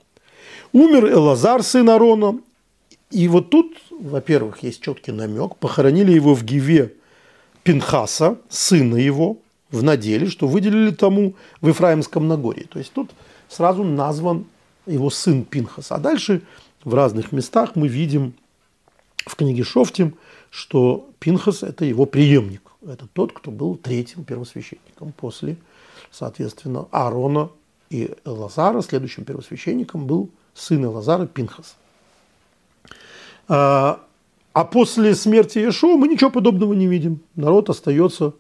Умер 0.73 1.13
Элазар, 1.13 1.63
сын 1.63 1.89
Аарона, 1.91 2.41
и 3.11 3.29
вот 3.29 3.51
тут, 3.51 3.77
во-первых, 3.91 4.63
есть 4.63 4.81
четкий 4.81 5.13
намек, 5.13 5.57
похоронили 5.57 6.13
его 6.13 6.35
в 6.35 6.45
Гиве 6.45 6.95
Пинхаса, 7.63 8.39
сына 8.49 8.97
его, 8.97 9.37
в 9.71 9.83
наделе, 9.83 10.29
что 10.29 10.47
выделили 10.47 10.91
тому 10.91 11.35
в 11.61 11.71
Ифраимском 11.71 12.27
Нагорье. 12.29 12.67
То 12.67 12.79
есть 12.79 12.93
тут 12.93 13.11
сразу 13.49 13.85
назван 13.85 14.47
его 14.87 15.11
сын 15.11 15.45
Пинхас. 15.45 15.93
А 15.93 15.99
дальше 15.99 16.43
в 16.85 16.95
разных 16.95 17.33
местах 17.33 17.73
мы 17.75 17.89
видим 17.89 18.35
в 19.27 19.37
книге 19.37 19.65
Шофтим, 19.65 20.15
что 20.51 21.09
Пинхас– 21.19 21.63
это 21.63 21.85
его 21.85 22.07
преемник. 22.07 22.63
Это 22.87 23.07
тот, 23.13 23.33
кто 23.33 23.51
был 23.51 23.77
третьим 23.77 24.25
первосвященником 24.25 25.13
после, 25.17 25.57
соответственно, 26.11 26.87
Аарона 26.91 27.51
и 27.91 28.11
Лазара. 28.25 28.81
Следующим 28.83 29.25
первосвященником 29.25 30.07
был 30.07 30.31
сын 30.55 30.85
Лазара 30.87 31.27
Пинхас. 31.27 31.77
А, 33.49 34.01
а 34.53 34.65
после 34.65 35.15
смерти 35.15 35.59
Иешуа 35.59 35.97
мы 35.97 36.09
ничего 36.09 36.31
подобного 36.31 36.75
не 36.75 36.87
видим. 36.87 37.21
Народ 37.37 37.71
остается 37.71 38.35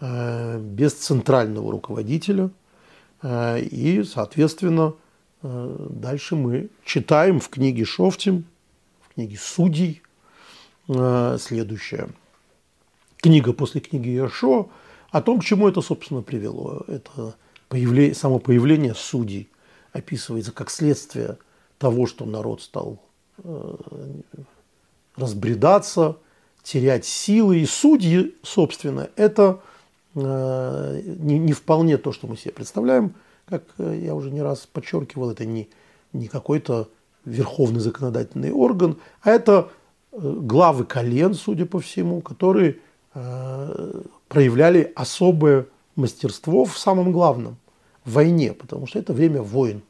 э, 0.00 0.58
без 0.58 0.94
центрального 0.94 1.70
руководителя. 1.70 2.50
Э, 3.22 3.60
и, 3.60 4.02
соответственно, 4.04 4.94
э, 5.42 5.86
дальше 5.90 6.36
мы 6.36 6.70
читаем 6.84 7.40
в 7.40 7.48
книге 7.48 7.84
Шофтим, 7.84 8.44
в 9.02 9.14
книге 9.14 9.36
Судей, 9.38 10.02
следующее. 10.86 12.08
Книга 13.18 13.52
после 13.52 13.80
книги 13.80 14.08
Иешуа 14.08 14.66
о 15.10 15.22
том, 15.22 15.38
к 15.38 15.44
чему 15.44 15.68
это, 15.68 15.82
собственно, 15.82 16.22
привело. 16.22 16.82
Это 16.88 17.36
появление, 17.68 18.14
само 18.14 18.40
появление 18.40 18.94
судей 18.96 19.48
описывается 19.92 20.52
как 20.52 20.70
следствие 20.70 21.38
того, 21.80 22.06
что 22.06 22.26
народ 22.26 22.62
стал 22.62 23.00
разбредаться, 25.16 26.18
терять 26.62 27.06
силы. 27.06 27.58
И 27.58 27.66
судьи, 27.66 28.36
собственно, 28.42 29.08
это 29.16 29.60
э, 30.14 31.02
не, 31.04 31.38
не 31.38 31.52
вполне 31.54 31.96
то, 31.96 32.12
что 32.12 32.26
мы 32.26 32.36
себе 32.36 32.52
представляем. 32.52 33.14
Как 33.48 33.64
э, 33.78 33.98
я 34.02 34.14
уже 34.14 34.30
не 34.30 34.42
раз 34.42 34.68
подчеркивал, 34.70 35.30
это 35.30 35.46
не, 35.46 35.70
не 36.12 36.28
какой-то 36.28 36.88
верховный 37.24 37.80
законодательный 37.80 38.52
орган, 38.52 38.98
а 39.22 39.30
это 39.30 39.70
э, 40.12 40.18
главы 40.20 40.84
колен, 40.84 41.34
судя 41.34 41.64
по 41.66 41.80
всему, 41.80 42.20
которые 42.20 42.78
проявляли 44.28 44.92
особое 44.94 45.66
мастерство 45.96 46.64
в 46.64 46.78
самом 46.78 47.10
главном– 47.10 47.56
в 48.04 48.12
войне, 48.12 48.52
потому 48.52 48.86
что 48.86 48.98
это 48.98 49.12
время 49.12 49.42
войн. 49.42 49.82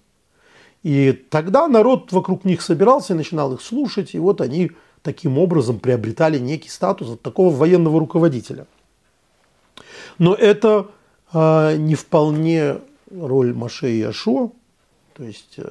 И 0.83 1.13
тогда 1.13 1.69
народ 1.69 2.13
вокруг 2.13 2.45
них 2.45 2.63
собирался 2.63 3.13
и 3.13 3.17
начинал 3.17 3.53
их 3.53 3.61
слушать, 3.61 4.15
и 4.15 4.19
вот 4.19 4.41
они 4.41 4.73
таким 5.03 5.39
образом 5.39 5.79
приобретали 5.79 6.39
некий 6.39 6.69
статус 6.69 7.09
вот 7.09 7.23
такого 7.23 7.55
военного 7.55 8.01
руководителя. 8.01 8.67
Но 10.19 10.35
это 10.35 10.89
э, 11.33 11.77
не 11.77 11.95
вполне 11.95 12.79
роль 13.11 13.53
Маше 13.55 13.91
и 13.91 14.03
Ашо, 14.03 14.53
то 15.15 15.25
есть, 15.25 15.59
э, 15.59 15.71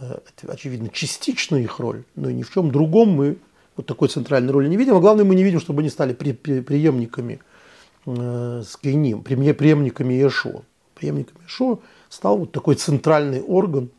это, 0.00 0.52
очевидно, 0.52 0.90
частично 0.90 1.56
их 1.56 1.78
роль, 1.78 2.04
но 2.14 2.28
и 2.28 2.34
ни 2.34 2.42
в 2.42 2.52
чем 2.52 2.70
другом 2.70 3.10
мы 3.10 3.38
вот 3.76 3.86
такой 3.86 4.08
центральной 4.08 4.52
роли 4.52 4.68
не 4.68 4.76
видим. 4.76 4.94
А 4.96 5.00
главное, 5.00 5.24
мы 5.24 5.34
не 5.34 5.42
видим, 5.42 5.60
чтобы 5.60 5.80
они 5.80 5.88
стали 5.88 6.12
при, 6.12 6.32
при, 6.32 6.60
преемниками 6.60 7.40
э, 8.04 8.62
с 8.66 8.76
Кейним, 8.76 9.22
преемниками 9.22 10.14
Иешуа. 10.14 10.62
Преемниками 10.94 11.42
Иешуа 11.42 11.78
стал 12.10 12.38
вот 12.38 12.52
такой 12.52 12.74
центральный 12.74 13.40
орган, 13.40 13.90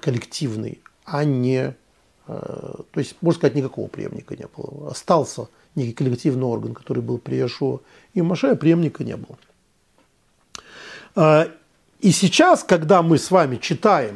коллективный, 0.00 0.80
а 1.04 1.24
не 1.24 1.74
Э, 2.30 2.74
то 2.92 3.00
есть, 3.00 3.16
можно 3.20 3.38
сказать, 3.38 3.56
никакого 3.56 3.88
преемника 3.88 4.36
не 4.36 4.46
было. 4.56 4.90
Остался 4.90 5.48
некий 5.74 5.92
коллективный 5.92 6.44
орган, 6.44 6.74
который 6.74 7.02
был 7.02 7.18
при 7.18 7.36
Иешуа, 7.36 7.80
и 8.14 8.22
Маше 8.22 8.48
а 8.48 8.56
преемника 8.56 9.02
не 9.02 9.16
было. 9.16 9.36
Э, 11.16 11.48
и 11.98 12.12
сейчас, 12.12 12.62
когда 12.62 13.02
мы 13.02 13.18
с 13.18 13.32
вами 13.32 13.56
читаем, 13.56 14.14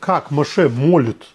как 0.00 0.30
Маше 0.30 0.70
молит 0.70 1.26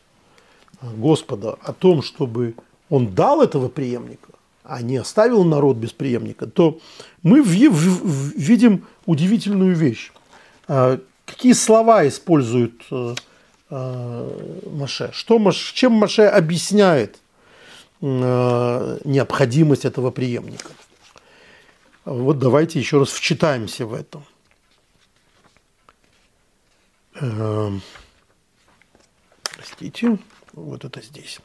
Господа 0.82 1.58
о 1.62 1.74
том, 1.74 2.02
чтобы 2.02 2.56
он 2.90 3.14
дал 3.14 3.44
этого 3.44 3.70
преемника, 3.70 4.30
а 4.64 4.82
не 4.82 4.98
оставил 4.98 5.44
народ 5.44 5.78
без 5.78 5.92
преемника, 5.92 6.48
то 6.48 6.80
мы 7.22 7.42
видим 7.42 8.86
удивительную 9.06 9.76
вещь. 9.76 10.12
Э, 11.34 11.36
какие 11.36 11.54
слова 11.54 12.08
используют 12.08 12.84
Э, 13.76 14.60
Маше. 14.72 15.10
Что, 15.14 15.52
чем 15.74 15.94
Маше 15.94 16.24
объясняет 16.24 17.18
э, 18.02 19.00
необходимость 19.04 19.86
этого 19.86 20.12
преемника? 20.12 20.70
Вот 22.06 22.38
давайте 22.38 22.78
еще 22.78 23.00
раз 23.00 23.10
вчитаемся 23.10 23.88
в 23.88 23.96
это. 23.96 24.22
Э, 27.20 27.72
простите, 29.56 30.20
вот 30.52 30.86
это 30.86 31.02
здесь. 31.02 31.40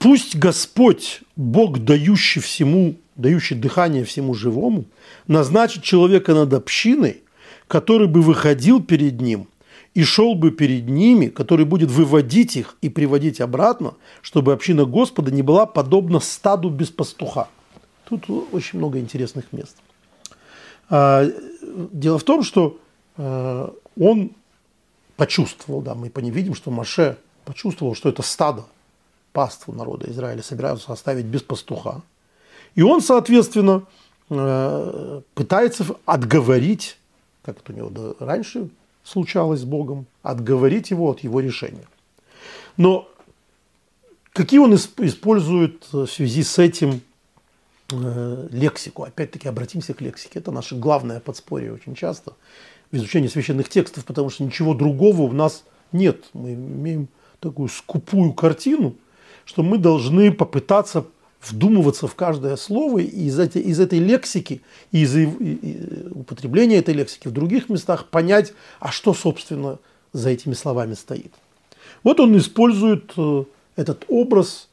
Пусть 0.00 0.34
Господь, 0.34 1.20
Бог, 1.36 1.78
дающий 1.78 2.40
всему, 2.40 2.96
дающий 3.14 3.54
дыхание 3.54 4.04
всему 4.04 4.34
живому, 4.34 4.84
назначит 5.28 5.84
человека 5.84 6.34
над 6.34 6.52
общиной, 6.54 7.22
который 7.68 8.08
бы 8.08 8.22
выходил 8.22 8.82
перед 8.82 9.20
ним– 9.20 9.48
и 9.96 10.04
шел 10.04 10.34
бы 10.34 10.50
перед 10.50 10.90
ними, 10.90 11.28
который 11.28 11.64
будет 11.64 11.90
выводить 11.90 12.54
их 12.58 12.76
и 12.82 12.90
приводить 12.90 13.40
обратно, 13.40 13.94
чтобы 14.20 14.52
община 14.52 14.84
Господа 14.84 15.30
не 15.30 15.40
была 15.40 15.64
подобна 15.64 16.20
стаду 16.20 16.68
без 16.68 16.90
пастуха. 16.90 17.48
Тут 18.04 18.28
очень 18.52 18.78
много 18.78 18.98
интересных 18.98 19.54
мест. 19.54 19.74
А, 20.90 21.24
дело 21.62 22.18
в 22.18 22.24
том, 22.24 22.42
что 22.42 22.78
а, 23.16 23.72
он 23.98 24.32
почувствовал, 25.16 25.80
да, 25.80 25.94
мы 25.94 26.10
по 26.10 26.20
ней 26.20 26.30
видим, 26.30 26.54
что 26.54 26.70
Маше 26.70 27.16
почувствовал, 27.46 27.94
что 27.94 28.10
это 28.10 28.20
стадо, 28.20 28.66
паства 29.32 29.72
народа 29.72 30.10
Израиля 30.10 30.42
собираются 30.42 30.92
оставить 30.92 31.24
без 31.24 31.40
пастуха. 31.40 32.02
И 32.74 32.82
он, 32.82 33.00
соответственно, 33.00 33.84
а, 34.28 35.22
пытается 35.32 35.86
отговорить, 36.04 36.98
как 37.46 37.58
это 37.58 37.72
у 37.72 37.76
него 37.76 38.16
раньше 38.18 38.68
случалось 39.04 39.60
с 39.60 39.64
Богом, 39.64 40.06
отговорить 40.22 40.90
его 40.90 41.10
от 41.10 41.20
его 41.20 41.38
решения. 41.40 41.86
Но 42.76 43.08
какие 44.32 44.58
он 44.58 44.74
использует 44.74 45.86
в 45.92 46.06
связи 46.06 46.42
с 46.42 46.58
этим 46.58 47.00
э, 47.92 48.48
лексику? 48.50 49.04
Опять-таки 49.04 49.48
обратимся 49.48 49.94
к 49.94 50.00
лексике. 50.00 50.40
Это 50.40 50.50
наше 50.50 50.74
главное 50.74 51.20
подспорье 51.20 51.72
очень 51.72 51.94
часто 51.94 52.32
в 52.90 52.96
изучении 52.96 53.28
священных 53.28 53.68
текстов, 53.68 54.04
потому 54.04 54.28
что 54.28 54.42
ничего 54.42 54.74
другого 54.74 55.22
у 55.22 55.32
нас 55.32 55.64
нет. 55.92 56.24
Мы 56.32 56.54
имеем 56.54 57.08
такую 57.38 57.68
скупую 57.68 58.32
картину, 58.32 58.96
что 59.44 59.62
мы 59.62 59.78
должны 59.78 60.32
попытаться 60.32 61.06
вдумываться 61.50 62.06
в 62.06 62.14
каждое 62.14 62.56
слово 62.56 62.98
и 62.98 63.26
из, 63.26 63.38
этой, 63.38 63.62
из 63.62 63.80
этой 63.80 63.98
лексики, 63.98 64.62
и 64.92 65.02
из 65.02 65.16
и, 65.16 66.08
употребления 66.10 66.76
этой 66.76 66.94
лексики 66.94 67.28
в 67.28 67.32
других 67.32 67.68
местах 67.68 68.06
понять, 68.06 68.52
а 68.80 68.90
что, 68.90 69.14
собственно, 69.14 69.78
за 70.12 70.30
этими 70.30 70.54
словами 70.54 70.94
стоит. 70.94 71.32
Вот 72.02 72.20
он 72.20 72.36
использует 72.36 73.12
э, 73.16 73.44
этот 73.76 74.04
образ 74.08 74.68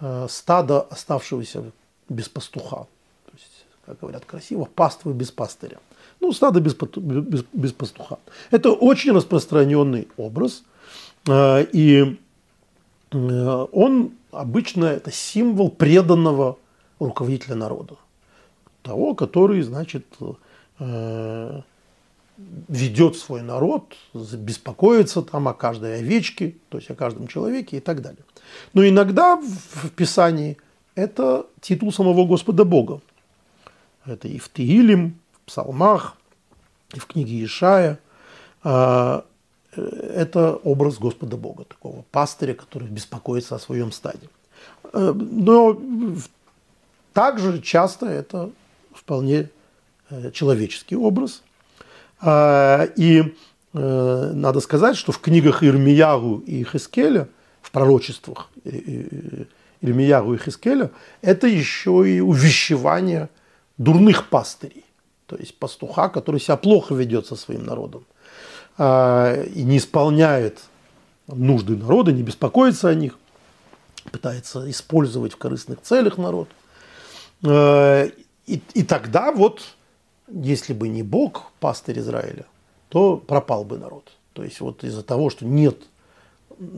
э, 0.00 0.26
стада, 0.28 0.82
оставшегося 0.82 1.64
без 2.08 2.28
пастуха. 2.28 2.86
То 3.26 3.32
есть, 3.32 3.66
как 3.86 4.00
говорят 4.00 4.24
красиво, 4.24 4.66
паствы 4.66 5.12
без 5.12 5.30
пастыря. 5.30 5.78
Ну, 6.20 6.32
стадо 6.32 6.60
без, 6.60 6.74
без, 6.74 7.44
без 7.52 7.72
пастуха. 7.72 8.18
Это 8.50 8.70
очень 8.70 9.12
распространенный 9.12 10.08
образ. 10.16 10.62
Э, 11.26 11.64
и 11.72 12.18
он 13.12 14.12
обычно 14.34 14.86
это 14.86 15.10
символ 15.10 15.70
преданного 15.70 16.58
руководителя 16.98 17.54
народа. 17.54 17.96
Того, 18.82 19.14
который, 19.14 19.62
значит, 19.62 20.06
э, 20.78 21.60
ведет 22.68 23.16
свой 23.16 23.42
народ, 23.42 23.94
беспокоится 24.12 25.22
там 25.22 25.48
о 25.48 25.54
каждой 25.54 25.98
овечке, 25.98 26.56
то 26.68 26.78
есть 26.78 26.90
о 26.90 26.94
каждом 26.94 27.26
человеке 27.28 27.78
и 27.78 27.80
так 27.80 28.02
далее. 28.02 28.24
Но 28.72 28.86
иногда 28.86 29.36
в 29.36 29.90
Писании 29.90 30.58
это 30.94 31.46
титул 31.60 31.92
самого 31.92 32.26
Господа 32.26 32.64
Бога. 32.64 33.00
Это 34.04 34.28
и 34.28 34.38
в 34.38 34.50
Теилим, 34.52 35.18
в 35.32 35.46
Псалмах, 35.46 36.16
и 36.92 36.98
в 36.98 37.06
книге 37.06 37.44
Ишая. 37.44 37.98
Э, 39.76 40.12
это 40.16 40.56
образ 40.56 40.98
Господа 40.98 41.36
Бога, 41.36 41.64
такого 41.64 42.04
пастыря, 42.10 42.54
который 42.54 42.88
беспокоится 42.88 43.54
о 43.54 43.58
своем 43.58 43.92
стаде. 43.92 44.28
Э, 44.92 45.12
но 45.14 45.78
также 47.12 47.60
часто 47.60 48.06
это 48.06 48.50
вполне 48.92 49.50
э, 50.10 50.30
человеческий 50.32 50.96
образ. 50.96 51.42
А, 52.20 52.84
и 52.96 53.34
надо 53.72 54.60
сказать, 54.60 54.96
что 54.96 55.10
в 55.10 55.18
книгах 55.18 55.64
Ирмиягу 55.64 56.44
и 56.46 56.62
Хискеля, 56.62 57.26
в 57.60 57.72
пророчествах 57.72 58.48
Ирмиягу 59.80 60.34
и 60.34 60.38
Хискеля, 60.38 60.92
это 61.22 61.48
еще 61.48 62.08
и 62.08 62.20
увещевание 62.20 63.30
дурных 63.76 64.28
пастырей, 64.28 64.84
то 65.26 65.34
есть 65.34 65.58
пастуха, 65.58 66.08
который 66.08 66.40
себя 66.40 66.56
плохо 66.56 66.94
ведет 66.94 67.26
со 67.26 67.34
своим 67.34 67.66
народом 67.66 68.04
и 68.76 69.62
не 69.62 69.78
исполняет 69.78 70.60
нужды 71.26 71.76
народа, 71.76 72.12
не 72.12 72.22
беспокоится 72.22 72.88
о 72.88 72.94
них, 72.94 73.18
пытается 74.10 74.68
использовать 74.70 75.32
в 75.32 75.36
корыстных 75.36 75.80
целях 75.82 76.18
народ. 76.18 76.48
А, 77.44 78.06
и, 78.46 78.60
и 78.74 78.82
тогда 78.82 79.32
вот, 79.32 79.62
если 80.28 80.72
бы 80.72 80.88
не 80.88 81.02
Бог, 81.02 81.52
пастырь 81.60 81.98
Израиля, 81.98 82.46
то 82.88 83.16
пропал 83.16 83.64
бы 83.64 83.78
народ. 83.78 84.12
То 84.32 84.44
есть 84.44 84.60
вот 84.60 84.84
из-за 84.84 85.02
того, 85.02 85.30
что 85.30 85.44
нет 85.44 85.82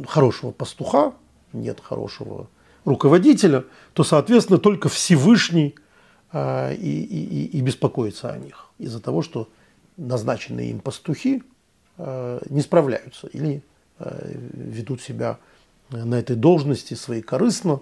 хорошего 0.06 0.50
пастуха, 0.50 1.14
нет 1.52 1.80
хорошего 1.80 2.48
руководителя, 2.85 3.64
то, 3.92 4.04
соответственно, 4.04 4.59
только 4.59 4.88
Всевышний 4.88 5.74
а, 6.32 6.72
и, 6.72 7.02
и, 7.02 7.46
и 7.59 7.61
беспокоится 7.61 8.30
о 8.30 8.38
них 8.38 8.66
из-за 8.78 9.00
того, 9.00 9.22
что 9.22 9.48
назначенные 9.96 10.70
им 10.70 10.80
пастухи 10.80 11.42
а, 11.42 11.56
не 11.98 12.61
справляются 12.61 13.26
или 13.28 13.62
а, 13.98 14.18
ведут 14.52 15.00
себя 15.00 15.38
на 15.90 16.16
этой 16.16 16.37
должности 16.37 16.94
свои 16.94 17.22
корыстно, 17.22 17.80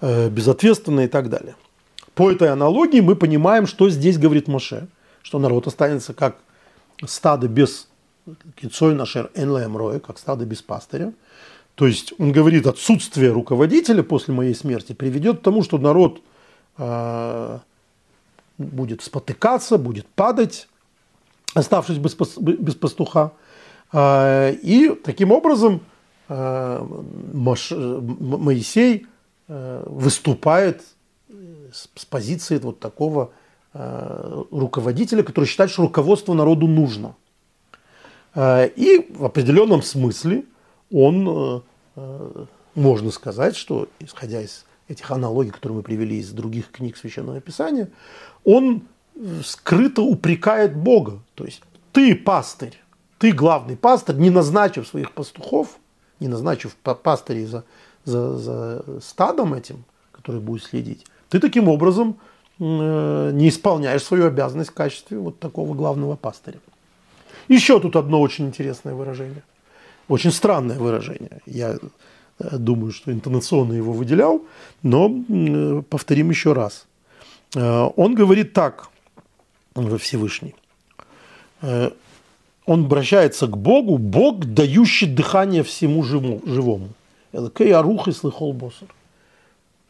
безответственно 0.00 1.00
и 1.00 1.08
так 1.08 1.28
далее. 1.28 1.54
По 2.14 2.30
этой 2.30 2.48
аналогии 2.48 3.00
мы 3.00 3.16
понимаем, 3.16 3.66
что 3.66 3.90
здесь 3.90 4.16
говорит 4.16 4.48
Моше, 4.48 4.86
что 5.22 5.38
народ 5.38 5.66
останется 5.66 6.14
как 6.14 6.36
стадо 7.04 7.48
без 7.48 7.88
кицой 8.54 8.94
нашер 8.94 9.30
энлаем 9.34 10.00
как 10.00 10.18
стадо 10.18 10.44
без 10.44 10.62
пастыря. 10.62 11.12
То 11.74 11.86
есть 11.86 12.12
он 12.18 12.32
говорит, 12.32 12.66
отсутствие 12.66 13.32
руководителя 13.32 14.02
после 14.02 14.34
моей 14.34 14.54
смерти 14.54 14.92
приведет 14.92 15.40
к 15.40 15.42
тому, 15.42 15.62
что 15.62 15.78
народ 15.78 16.20
будет 18.58 19.02
спотыкаться, 19.02 19.78
будет 19.78 20.06
падать, 20.06 20.68
оставшись 21.54 21.98
без, 21.98 22.14
без 22.38 22.74
пастуха. 22.74 23.32
А, 23.92 24.50
и 24.50 24.90
таким 25.04 25.32
образом 25.32 25.80
а, 26.28 26.84
Моисей 27.70 29.06
а, 29.48 29.84
выступает 29.86 30.82
с 31.72 32.04
позиции 32.06 32.58
вот 32.58 32.80
такого 32.80 33.32
руководителя, 34.50 35.22
который 35.22 35.46
считает, 35.46 35.70
что 35.70 35.80
руководство 35.80 36.34
народу 36.34 36.66
нужно. 36.66 37.14
И 38.36 39.06
в 39.08 39.24
определенном 39.24 39.80
смысле 39.80 40.44
он, 40.92 41.62
можно 42.74 43.10
сказать, 43.10 43.56
что, 43.56 43.88
исходя 43.98 44.42
из 44.42 44.66
этих 44.88 45.10
аналогий, 45.10 45.52
которые 45.52 45.76
мы 45.76 45.82
привели 45.82 46.18
из 46.18 46.32
других 46.32 46.70
книг 46.70 46.98
Священного 46.98 47.40
Писания, 47.40 47.88
он 48.44 48.82
скрыто 49.44 50.02
упрекает 50.02 50.76
Бога. 50.76 51.20
То 51.34 51.44
есть 51.44 51.62
ты 51.92 52.14
пастырь, 52.14 52.78
ты 53.18 53.32
главный 53.32 53.76
пастырь, 53.76 54.16
не 54.16 54.30
назначив 54.30 54.86
своих 54.86 55.12
пастухов, 55.12 55.78
не 56.20 56.28
назначив 56.28 56.74
пастырей 56.76 57.46
за, 57.46 57.64
за, 58.04 58.38
за 58.38 58.84
стадом 59.00 59.54
этим, 59.54 59.84
который 60.12 60.40
будет 60.40 60.62
следить, 60.62 61.06
ты 61.28 61.40
таким 61.40 61.68
образом 61.68 62.16
э, 62.58 63.30
не 63.32 63.48
исполняешь 63.48 64.02
свою 64.02 64.26
обязанность 64.26 64.70
в 64.70 64.74
качестве 64.74 65.18
вот 65.18 65.38
такого 65.38 65.74
главного 65.74 66.16
пастыря. 66.16 66.58
Еще 67.48 67.80
тут 67.80 67.96
одно 67.96 68.20
очень 68.20 68.46
интересное 68.46 68.94
выражение. 68.94 69.42
Очень 70.08 70.30
странное 70.30 70.78
выражение. 70.78 71.40
Я 71.46 71.78
э, 72.38 72.56
думаю, 72.56 72.92
что 72.92 73.12
интонационно 73.12 73.72
его 73.72 73.92
выделял, 73.92 74.42
но 74.82 75.10
э, 75.10 75.82
повторим 75.88 76.30
еще 76.30 76.52
раз. 76.52 76.86
Э, 77.54 77.88
он 77.96 78.14
говорит 78.14 78.52
так 78.52 78.91
во 79.74 79.98
Всевышний. 79.98 80.54
Э, 81.60 81.90
он 82.66 82.84
обращается 82.84 83.46
к 83.46 83.56
Богу, 83.56 83.98
Бог, 83.98 84.44
дающий 84.44 85.06
дыхание 85.06 85.62
всему 85.62 86.02
живому. 86.02 86.90
Элкей 87.32 87.72
арух 87.72 88.08
и 88.08 88.12
слыхол 88.12 88.52
босер. 88.52 88.88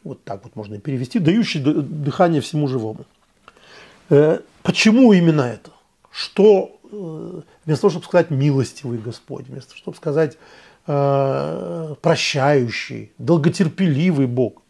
Вот 0.05 0.23
так 0.25 0.45
вот 0.45 0.57
можно 0.57 0.79
перевести. 0.79 1.19
Дающий 1.19 1.61
дыхание 1.61 2.41
всему 2.41 2.69
живому. 2.69 3.05
Э, 4.11 4.41
почему 4.63 5.13
именно 5.13 5.43
это? 5.43 5.71
Что 6.11 6.79
вместо 7.65 7.83
того, 7.83 7.91
чтобы 7.91 8.05
сказать 8.05 8.31
милостивый 8.31 8.99
Господь, 8.99 9.47
вместо 9.47 9.71
того, 9.71 9.79
чтобы 9.79 9.97
сказать 9.97 10.37
прощающий, 10.85 13.13
долготерпеливый 13.17 14.27
Бог, 14.27 14.61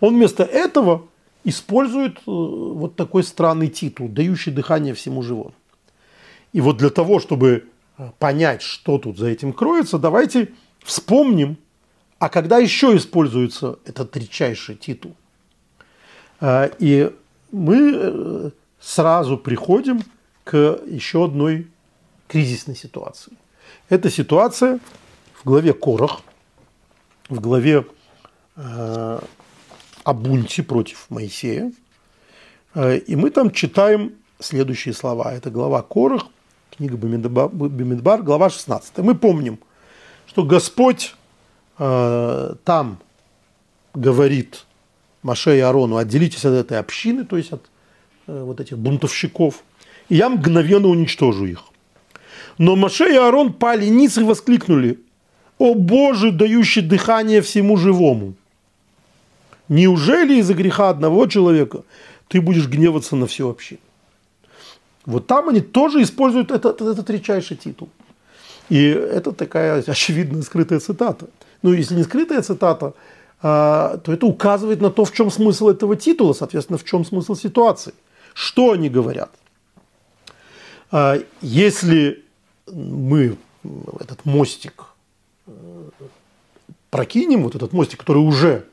он 0.00 0.16
вместо 0.16 0.42
этого 0.42 1.06
используют 1.48 2.18
э, 2.18 2.20
вот 2.26 2.96
такой 2.96 3.22
странный 3.22 3.68
титул, 3.68 4.08
дающий 4.08 4.50
дыхание 4.50 4.94
всему 4.94 5.22
живому. 5.22 5.54
И 6.52 6.60
вот 6.60 6.76
для 6.76 6.90
того, 6.90 7.20
чтобы 7.20 7.64
э, 7.96 8.10
понять, 8.18 8.62
что 8.62 8.98
тут 8.98 9.18
за 9.18 9.28
этим 9.28 9.52
кроется, 9.52 9.98
давайте 9.98 10.52
вспомним, 10.82 11.56
а 12.18 12.28
когда 12.28 12.58
еще 12.58 12.96
используется 12.96 13.78
этот 13.84 14.16
редчайший 14.16 14.76
титул. 14.76 15.14
Э, 16.40 16.70
и 16.78 17.10
мы 17.50 18.52
сразу 18.78 19.38
приходим 19.38 20.02
к 20.44 20.80
еще 20.86 21.24
одной 21.24 21.68
кризисной 22.26 22.76
ситуации. 22.76 23.32
Это 23.88 24.10
ситуация 24.10 24.80
в 25.34 25.44
главе 25.44 25.72
Корах, 25.72 26.20
в 27.28 27.40
главе 27.40 27.86
о 30.08 30.14
бунте 30.14 30.62
против 30.62 31.04
Моисея. 31.10 31.70
Э, 32.74 32.96
и 32.96 33.14
мы 33.14 33.28
там 33.28 33.50
читаем 33.50 34.12
следующие 34.40 34.94
слова. 34.94 35.34
Это 35.34 35.50
глава 35.50 35.82
Корах, 35.82 36.28
книга 36.74 36.96
Бемидбар, 36.96 38.22
глава 38.22 38.48
16. 38.48 38.98
Мы 38.98 39.14
помним, 39.14 39.58
что 40.26 40.44
Господь 40.44 41.14
э, 41.78 42.54
там 42.64 42.98
говорит 43.92 44.64
Маше 45.22 45.58
и 45.58 45.60
Арону, 45.60 45.98
отделитесь 45.98 46.46
от 46.46 46.54
этой 46.54 46.78
общины, 46.78 47.26
то 47.26 47.36
есть 47.36 47.52
от 47.52 47.68
э, 48.28 48.42
вот 48.42 48.60
этих 48.60 48.78
бунтовщиков, 48.78 49.62
и 50.08 50.16
я 50.16 50.30
мгновенно 50.30 50.88
уничтожу 50.88 51.44
их. 51.44 51.64
Но 52.56 52.76
Маше 52.76 53.12
и 53.12 53.16
Арон 53.16 53.52
пали 53.52 53.88
ниц 53.88 54.16
и 54.16 54.22
воскликнули, 54.22 55.00
«О 55.58 55.74
Боже, 55.74 56.32
дающий 56.32 56.80
дыхание 56.80 57.42
всему 57.42 57.76
живому!» 57.76 58.36
Неужели 59.68 60.36
из-за 60.36 60.54
греха 60.54 60.90
одного 60.90 61.26
человека 61.26 61.82
ты 62.28 62.40
будешь 62.40 62.68
гневаться 62.68 63.16
на 63.16 63.26
всю 63.26 63.48
общину? 63.48 63.80
Вот 65.06 65.26
там 65.26 65.48
они 65.48 65.60
тоже 65.60 66.02
используют 66.02 66.50
этот, 66.50 66.80
этот 66.82 67.10
редчайший 67.10 67.56
титул. 67.56 67.88
И 68.68 68.82
это 68.82 69.32
такая 69.32 69.82
очевидная 69.86 70.42
скрытая 70.42 70.80
цитата. 70.80 71.26
Ну, 71.62 71.72
если 71.72 71.94
не 71.94 72.02
скрытая 72.02 72.42
цитата, 72.42 72.92
а, 73.40 73.98
то 73.98 74.12
это 74.12 74.26
указывает 74.26 74.80
на 74.80 74.90
то, 74.90 75.04
в 75.04 75.12
чем 75.12 75.30
смысл 75.30 75.68
этого 75.68 75.96
титула, 75.96 76.32
соответственно, 76.32 76.78
в 76.78 76.84
чем 76.84 77.04
смысл 77.04 77.34
ситуации. 77.34 77.94
Что 78.34 78.72
они 78.72 78.88
говорят? 78.90 79.30
А, 80.90 81.18
если 81.40 82.24
мы 82.66 83.36
этот 84.00 84.24
мостик 84.24 84.84
э, 85.46 85.50
прокинем, 86.90 87.44
вот 87.44 87.54
этот 87.54 87.72
мостик, 87.72 88.00
который 88.00 88.18
уже 88.18 88.66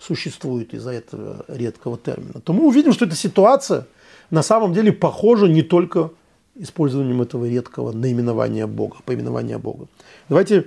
существует 0.00 0.72
из-за 0.74 0.92
этого 0.92 1.44
редкого 1.48 1.98
термина, 1.98 2.40
то 2.40 2.52
мы 2.52 2.66
увидим, 2.66 2.92
что 2.92 3.04
эта 3.04 3.14
ситуация 3.14 3.86
на 4.30 4.42
самом 4.42 4.72
деле 4.72 4.92
похожа 4.92 5.46
не 5.46 5.62
только 5.62 6.10
использованием 6.56 7.20
этого 7.22 7.46
редкого 7.46 7.92
наименования 7.92 8.66
Бога, 8.66 8.96
поименования 9.04 9.58
Бога. 9.58 9.86
Давайте 10.28 10.66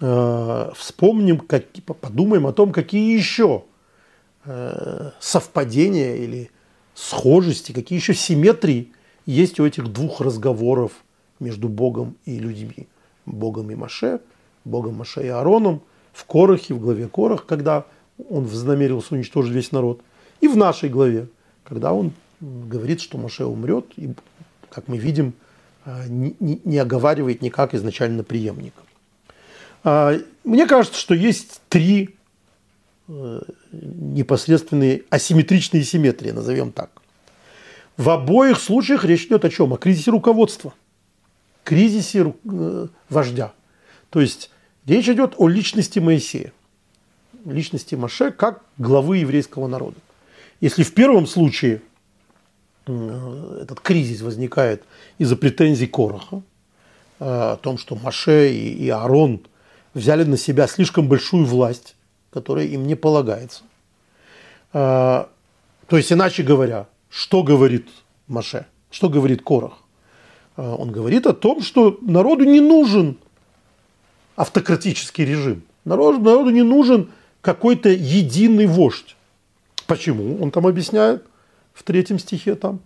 э, 0.00 0.70
вспомним, 0.76 1.40
как, 1.40 1.64
подумаем 2.00 2.46
о 2.46 2.52
том, 2.52 2.72
какие 2.72 3.16
еще 3.16 3.64
э, 4.44 5.10
совпадения 5.18 6.16
или 6.16 6.50
схожести, 6.94 7.72
какие 7.72 7.98
еще 7.98 8.14
симметрии 8.14 8.92
есть 9.26 9.58
у 9.60 9.66
этих 9.66 9.92
двух 9.92 10.20
разговоров 10.20 10.92
между 11.40 11.68
Богом 11.68 12.16
и 12.26 12.38
людьми. 12.38 12.86
Богом 13.26 13.70
и 13.70 13.74
Маше, 13.74 14.20
Богом 14.64 14.96
Маше 14.96 15.24
и 15.24 15.28
Аароном, 15.28 15.82
в 16.12 16.24
Корохе, 16.26 16.74
в 16.74 16.80
главе 16.80 17.08
Корох, 17.08 17.46
когда 17.46 17.86
он 18.28 18.44
вознамерился 18.44 19.14
уничтожить 19.14 19.52
весь 19.52 19.72
народ, 19.72 20.00
и 20.40 20.48
в 20.48 20.56
нашей 20.56 20.88
главе, 20.88 21.28
когда 21.64 21.92
он 21.92 22.12
говорит, 22.40 23.00
что 23.00 23.18
Маше 23.18 23.44
умрет, 23.44 23.86
и, 23.96 24.14
как 24.70 24.88
мы 24.88 24.98
видим, 24.98 25.34
а, 25.84 26.06
не, 26.06 26.36
не, 26.40 26.60
не 26.64 26.78
оговаривает 26.78 27.42
никак 27.42 27.74
изначально 27.74 28.24
преемника. 28.24 28.82
А, 29.82 30.18
мне 30.44 30.66
кажется, 30.66 30.98
что 30.98 31.14
есть 31.14 31.60
три 31.68 32.16
э, 33.08 33.40
непосредственные 33.72 35.02
асимметричные 35.10 35.84
симметрии, 35.84 36.30
назовем 36.30 36.72
так. 36.72 36.90
В 37.96 38.10
обоих 38.10 38.58
случаях 38.58 39.04
речь 39.04 39.26
идет 39.26 39.44
о 39.44 39.50
чем? 39.50 39.72
О 39.72 39.76
кризисе 39.76 40.10
руководства, 40.10 40.74
кризисе 41.64 42.34
э, 42.44 42.86
вождя. 43.08 43.52
То 44.10 44.20
есть 44.20 44.50
речь 44.86 45.08
идет 45.08 45.34
о 45.36 45.48
личности 45.48 45.98
Моисея, 45.98 46.52
личности 47.44 47.94
Маше 47.94 48.30
как 48.30 48.62
главы 48.78 49.18
еврейского 49.18 49.66
народа. 49.66 49.96
Если 50.60 50.82
в 50.82 50.94
первом 50.94 51.26
случае 51.26 51.82
э, 52.86 53.58
этот 53.62 53.80
кризис 53.80 54.22
возникает 54.22 54.84
из-за 55.18 55.36
претензий 55.36 55.86
Короха, 55.86 56.42
э, 57.20 57.24
о 57.24 57.56
том, 57.56 57.78
что 57.78 57.96
Маше 57.96 58.52
и 58.52 58.88
Аарон 58.88 59.40
взяли 59.94 60.24
на 60.24 60.36
себя 60.36 60.66
слишком 60.66 61.08
большую 61.08 61.44
власть, 61.44 61.96
которая 62.30 62.66
им 62.66 62.86
не 62.86 62.96
полагается. 62.96 63.62
То 64.72 65.28
есть, 65.92 66.12
иначе 66.12 66.42
говоря, 66.42 66.88
что 67.08 67.44
говорит 67.44 67.86
Маше? 68.26 68.66
Что 68.90 69.08
говорит 69.08 69.42
Корах? 69.42 69.78
Он 70.56 70.90
говорит 70.90 71.26
о 71.28 71.32
том, 71.32 71.62
что 71.62 71.96
народу 72.00 72.42
не 72.44 72.60
нужен 72.60 73.18
автократический 74.34 75.24
режим. 75.24 75.62
Народу, 75.84 76.18
народу 76.18 76.50
не 76.50 76.62
нужен 76.62 77.10
какой-то 77.44 77.90
единый 77.90 78.66
вождь. 78.66 79.16
Почему? 79.86 80.42
Он 80.42 80.50
там 80.50 80.66
объясняет 80.66 81.24
в 81.74 81.82
третьем 81.82 82.18
стихе 82.18 82.54
там. 82.54 82.80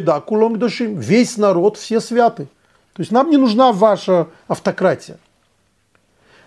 да, 0.00 0.20
душим. 0.56 0.98
Весь 0.98 1.36
народ, 1.36 1.76
все 1.76 2.00
святы. 2.00 2.44
То 2.92 3.02
есть 3.02 3.10
нам 3.10 3.28
не 3.28 3.36
нужна 3.36 3.72
ваша 3.72 4.28
автократия. 4.46 5.18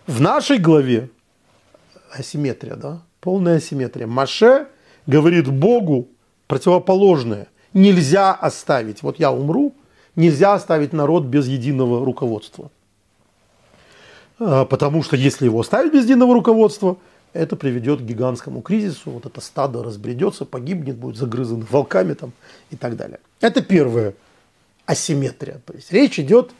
В 0.07 0.21
нашей 0.21 0.57
главе 0.57 1.09
асимметрия, 2.11 2.75
да, 2.75 3.01
полная 3.19 3.57
асимметрия. 3.57 4.07
Маше 4.07 4.67
говорит 5.05 5.47
Богу, 5.47 6.07
противоположное. 6.47 7.47
Нельзя 7.73 8.33
оставить, 8.33 9.03
вот 9.03 9.19
я 9.19 9.31
умру, 9.31 9.75
нельзя 10.15 10.53
оставить 10.53 10.93
народ 10.93 11.25
без 11.25 11.47
единого 11.47 12.03
руководства. 12.03 12.71
А, 14.39 14.65
потому 14.65 15.03
что 15.03 15.15
если 15.15 15.45
его 15.45 15.59
оставить 15.59 15.93
без 15.93 16.05
единого 16.05 16.33
руководства, 16.33 16.97
это 17.33 17.55
приведет 17.55 17.99
к 17.99 18.03
гигантскому 18.03 18.61
кризису, 18.61 19.11
вот 19.11 19.25
это 19.25 19.39
стадо 19.41 19.83
разбредется, 19.83 20.45
погибнет, 20.45 20.95
будет 20.95 21.17
загрызано 21.17 21.65
волками 21.69 22.13
там 22.13 22.31
и 22.71 22.75
так 22.75 22.95
далее. 22.95 23.19
Это 23.39 23.61
первое 23.61 24.15
асимметрия. 24.85 25.61
То 25.65 25.73
есть 25.73 25.91
речь 25.91 26.19
идет 26.19 26.51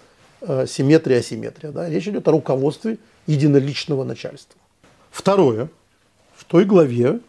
э, 0.42 0.68
симметрия, 0.68 1.20
асимметрия. 1.20 1.72
Да? 1.72 1.90
Речь 1.90 2.08
идет 2.08 2.28
о 2.28 2.32
руководстве 2.32 3.00
единоличного 3.26 4.04
начальства. 4.04 4.60
Второе. 5.10 5.70
В 6.36 6.44
той 6.46 6.66
главе 6.66 7.20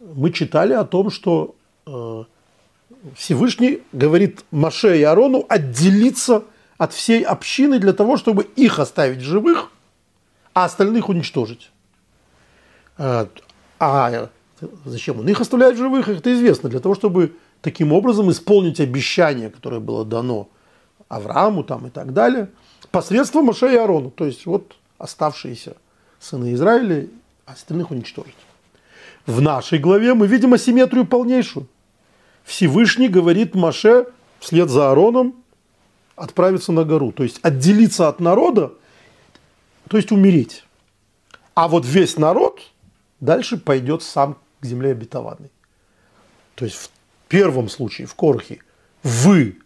мы 0.00 0.30
читали 0.30 0.74
о 0.74 0.84
том, 0.84 1.10
что 1.10 1.54
Э, 1.86 2.24
Всевышний 3.16 3.82
говорит 3.92 4.44
Маше 4.50 4.98
и 4.98 5.02
Арону 5.02 5.44
отделиться 5.48 6.44
от 6.78 6.92
всей 6.92 7.22
общины 7.22 7.78
для 7.78 7.92
того, 7.92 8.16
чтобы 8.16 8.44
их 8.54 8.78
оставить 8.78 9.20
живых, 9.20 9.70
а 10.54 10.64
остальных 10.64 11.08
уничтожить. 11.08 11.70
Э, 12.98 13.26
а 13.78 14.28
зачем 14.84 15.20
он 15.20 15.28
их 15.28 15.40
оставляет 15.40 15.76
живых, 15.76 16.08
это 16.08 16.32
известно, 16.32 16.68
для 16.68 16.80
того, 16.80 16.94
чтобы 16.94 17.34
таким 17.60 17.92
образом 17.92 18.30
исполнить 18.30 18.80
обещание, 18.80 19.50
которое 19.50 19.80
было 19.80 20.04
дано 20.04 20.48
Аврааму 21.08 21.64
там 21.64 21.86
и 21.86 21.90
так 21.90 22.12
далее, 22.12 22.48
посредством 22.90 23.46
Маше 23.46 23.72
и 23.72 23.76
Арону, 23.76 24.10
то 24.10 24.24
есть 24.24 24.46
вот 24.46 24.76
оставшиеся 24.98 25.76
сыны 26.20 26.54
Израиля, 26.54 27.08
остальных 27.46 27.90
уничтожить. 27.90 28.34
В 29.26 29.40
нашей 29.40 29.78
главе 29.78 30.14
мы 30.14 30.26
видим 30.26 30.52
асимметрию 30.54 31.06
полнейшую. 31.06 31.66
Всевышний 32.44 33.08
говорит 33.08 33.54
Маше 33.54 34.06
вслед 34.40 34.68
за 34.68 34.90
Аароном 34.90 35.34
отправиться 36.16 36.72
на 36.72 36.84
гору, 36.84 37.12
то 37.12 37.22
есть 37.22 37.38
отделиться 37.42 38.08
от 38.08 38.20
народа, 38.20 38.72
то 39.92 39.98
есть 39.98 40.10
умереть. 40.10 40.64
А 41.54 41.68
вот 41.68 41.84
весь 41.84 42.16
народ 42.16 42.62
дальше 43.20 43.58
пойдет 43.58 44.02
сам 44.02 44.38
к 44.58 44.64
земле 44.64 44.92
обетованной. 44.92 45.50
То 46.54 46.64
есть 46.64 46.76
в 46.76 46.90
первом 47.28 47.68
случае, 47.68 48.06
в 48.06 48.14
Корхе, 48.14 48.60
вы 49.02 49.58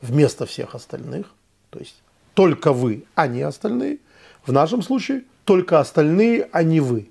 вместо 0.00 0.46
всех 0.46 0.74
остальных, 0.74 1.26
то 1.68 1.80
есть 1.80 2.00
только 2.32 2.72
вы, 2.72 3.04
а 3.14 3.26
не 3.26 3.42
остальные. 3.42 3.98
В 4.46 4.52
нашем 4.52 4.80
случае 4.80 5.24
только 5.44 5.80
остальные, 5.80 6.48
а 6.50 6.62
не 6.62 6.80
вы. 6.80 7.10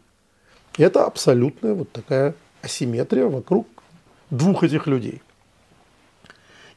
Это 0.79 1.05
абсолютная 1.05 1.75
вот 1.75 1.91
такая 1.91 2.33
асимметрия 2.63 3.27
вокруг 3.27 3.67
двух 4.31 4.63
этих 4.63 4.87
людей. 4.87 5.21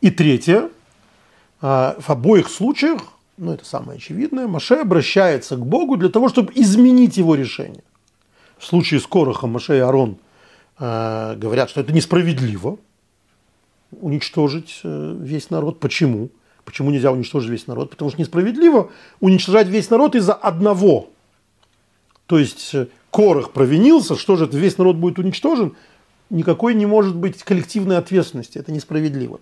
И 0.02 0.10
третье, 0.10 0.68
а, 1.62 1.96
в 1.98 2.10
обоих 2.10 2.50
случаях, 2.50 3.00
ну 3.40 3.52
это 3.52 3.64
самое 3.64 3.96
очевидное, 3.96 4.46
Маше 4.46 4.74
обращается 4.74 5.56
к 5.56 5.64
Богу 5.64 5.96
для 5.96 6.08
того, 6.08 6.28
чтобы 6.28 6.52
изменить 6.54 7.16
его 7.16 7.34
решение. 7.34 7.82
В 8.58 8.66
случае 8.66 9.00
с 9.00 9.06
Корохом 9.06 9.50
Маше 9.50 9.76
и 9.76 9.80
Арон 9.80 10.18
а, 10.78 11.34
говорят, 11.36 11.70
что 11.70 11.80
это 11.80 11.92
несправедливо 11.92 12.78
уничтожить 13.90 14.80
э, 14.84 15.16
весь 15.18 15.50
народ. 15.50 15.80
Почему? 15.80 16.28
Почему 16.64 16.90
нельзя 16.90 17.10
уничтожить 17.10 17.50
весь 17.50 17.66
народ? 17.66 17.90
Потому 17.90 18.10
что 18.10 18.20
несправедливо 18.20 18.92
уничтожать 19.18 19.66
весь 19.66 19.90
народ 19.90 20.14
из-за 20.14 20.32
одного. 20.32 21.10
То 22.26 22.38
есть 22.38 22.72
э, 22.74 22.86
Корох 23.10 23.52
провинился, 23.52 24.14
что 24.14 24.36
же 24.36 24.44
это, 24.44 24.56
весь 24.56 24.78
народ 24.78 24.96
будет 24.96 25.18
уничтожен? 25.18 25.74
никакой 26.30 26.74
не 26.74 26.86
может 26.86 27.16
быть 27.16 27.42
коллективной 27.42 27.98
ответственности. 27.98 28.58
Это 28.58 28.72
несправедливо. 28.72 29.40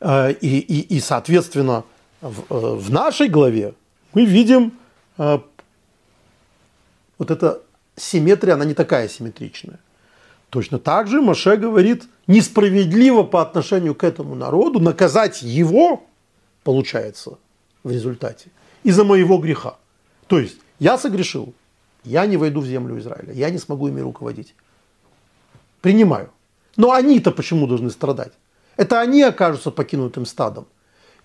Э, 0.00 0.32
и, 0.32 0.58
и, 0.58 0.96
и 0.96 1.00
соответственно, 1.00 1.84
в, 2.28 2.40
э, 2.50 2.74
в 2.76 2.90
нашей 2.90 3.28
главе 3.28 3.74
мы 4.14 4.24
видим 4.24 4.72
э, 5.18 5.38
вот 7.18 7.30
эта 7.30 7.62
симметрия, 7.96 8.54
она 8.54 8.64
не 8.64 8.74
такая 8.74 9.08
симметричная. 9.08 9.78
Точно 10.50 10.78
так 10.78 11.08
же 11.08 11.20
Маше 11.20 11.56
говорит, 11.56 12.04
несправедливо 12.26 13.22
по 13.22 13.42
отношению 13.42 13.94
к 13.94 14.04
этому 14.04 14.34
народу 14.34 14.80
наказать 14.80 15.42
его, 15.42 16.04
получается, 16.62 17.38
в 17.82 17.90
результате, 17.90 18.50
из-за 18.84 19.04
моего 19.04 19.38
греха. 19.38 19.76
То 20.26 20.38
есть 20.38 20.58
я 20.78 20.98
согрешил, 20.98 21.52
я 22.04 22.26
не 22.26 22.36
войду 22.36 22.60
в 22.60 22.66
землю 22.66 22.98
Израиля, 22.98 23.32
я 23.32 23.50
не 23.50 23.58
смогу 23.58 23.88
ими 23.88 24.00
руководить 24.00 24.54
принимаю. 25.86 26.30
Но 26.76 26.90
они-то 26.90 27.30
почему 27.30 27.66
должны 27.66 27.90
страдать? 27.90 28.32
Это 28.76 29.00
они 29.00 29.22
окажутся 29.22 29.70
покинутым 29.70 30.26
стадом. 30.26 30.66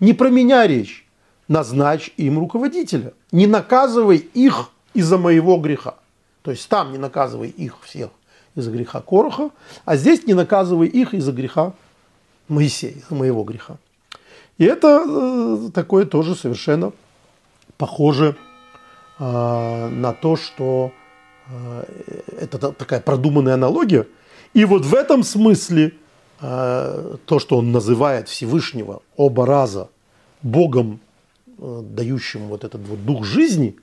Не 0.01 0.11
про 0.11 0.29
меня 0.29 0.67
речь. 0.67 1.07
Назначь 1.47 2.11
им 2.17 2.39
руководителя. 2.39 3.13
Не 3.31 3.47
наказывай 3.47 4.17
их 4.17 4.71
из-за 4.93 5.17
моего 5.17 5.57
греха. 5.57 5.95
То 6.41 6.51
есть 6.51 6.67
там 6.67 6.91
не 6.91 6.97
наказывай 6.97 7.47
их 7.47 7.77
всех 7.83 8.09
из-за 8.55 8.71
греха 8.71 8.99
Короха, 8.99 9.51
а 9.85 9.95
здесь 9.95 10.27
не 10.27 10.33
наказывай 10.33 10.87
их 10.87 11.13
из-за 11.13 11.31
греха 11.31 11.71
Моисея, 12.49 12.91
из-за 12.91 13.15
моего 13.15 13.45
греха. 13.45 13.77
И 14.57 14.65
это 14.65 15.05
э, 15.07 15.69
такое 15.73 16.05
тоже 16.05 16.35
совершенно 16.35 16.91
похоже 17.77 18.35
э, 19.19 19.23
на 19.23 20.11
то, 20.13 20.35
что 20.35 20.91
э, 21.47 21.83
это 22.41 22.73
такая 22.73 22.99
продуманная 22.99 23.53
аналогия– 23.53 24.05
и 24.53 24.65
вот 24.65 24.85
в 24.85 24.93
этом 24.93 25.23
смысле 25.23 25.93
то, 26.41 27.39
что 27.39 27.57
он 27.57 27.71
называет 27.71 28.27
Всевышнего 28.27 29.03
оба 29.15 29.45
раза 29.45 29.89
Богом, 30.41 30.99
э, 31.59 31.81
дающим 31.83 32.47
вот 32.47 32.63
этот 32.63 32.81
вот 32.81 33.05
дух 33.05 33.25
жизни, 33.25 33.75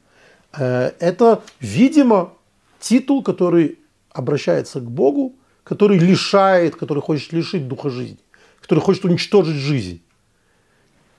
э, 0.56 0.92
это, 0.98 1.42
видимо, 1.60 2.32
титул, 2.80 3.22
который 3.22 3.78
обращается 4.10 4.80
к 4.80 4.90
Богу, 4.90 5.34
который 5.62 5.98
лишает, 5.98 6.74
который 6.74 7.00
хочет 7.00 7.32
лишить 7.32 7.68
духа 7.68 7.90
жизни, 7.90 8.18
который 8.60 8.80
хочет 8.80 9.04
уничтожить 9.04 9.56
жизнь. 9.56 10.02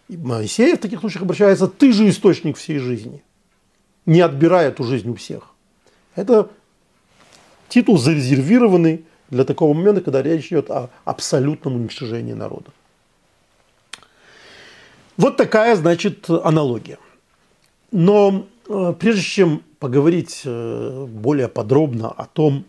И 0.10 0.18
Моисей 0.18 0.76
в 0.76 0.80
таких 0.80 1.00
случаях 1.00 1.24
обращается, 1.24 1.68
ты 1.68 1.94
же 1.94 2.10
источник 2.10 2.58
всей 2.58 2.80
жизни, 2.80 3.24
не 4.06 4.22
отбирая 4.22 4.70
эту 4.70 4.84
жизнь 4.84 5.10
у 5.10 5.16
всех. 5.16 5.54
Это 6.16 6.50
титул 7.70 7.98
зарезервированный 7.98 9.06
для 9.30 9.44
такого 9.44 9.74
момента, 9.74 10.02
когда 10.02 10.22
речь 10.22 10.48
идет 10.48 10.70
о 10.70 10.90
абсолютном 11.06 11.76
уничтожении 11.76 12.34
народа. 12.34 12.72
Вот 15.18 15.38
такая, 15.38 15.76
значит, 15.76 16.30
аналогия. 16.30 16.98
Но 17.92 18.48
э, 18.68 18.94
прежде 18.98 19.22
чем 19.22 19.64
поговорить 19.80 20.44
э, 20.46 21.06
более 21.10 21.48
подробно 21.48 22.10
о 22.10 22.26
том, 22.26 22.66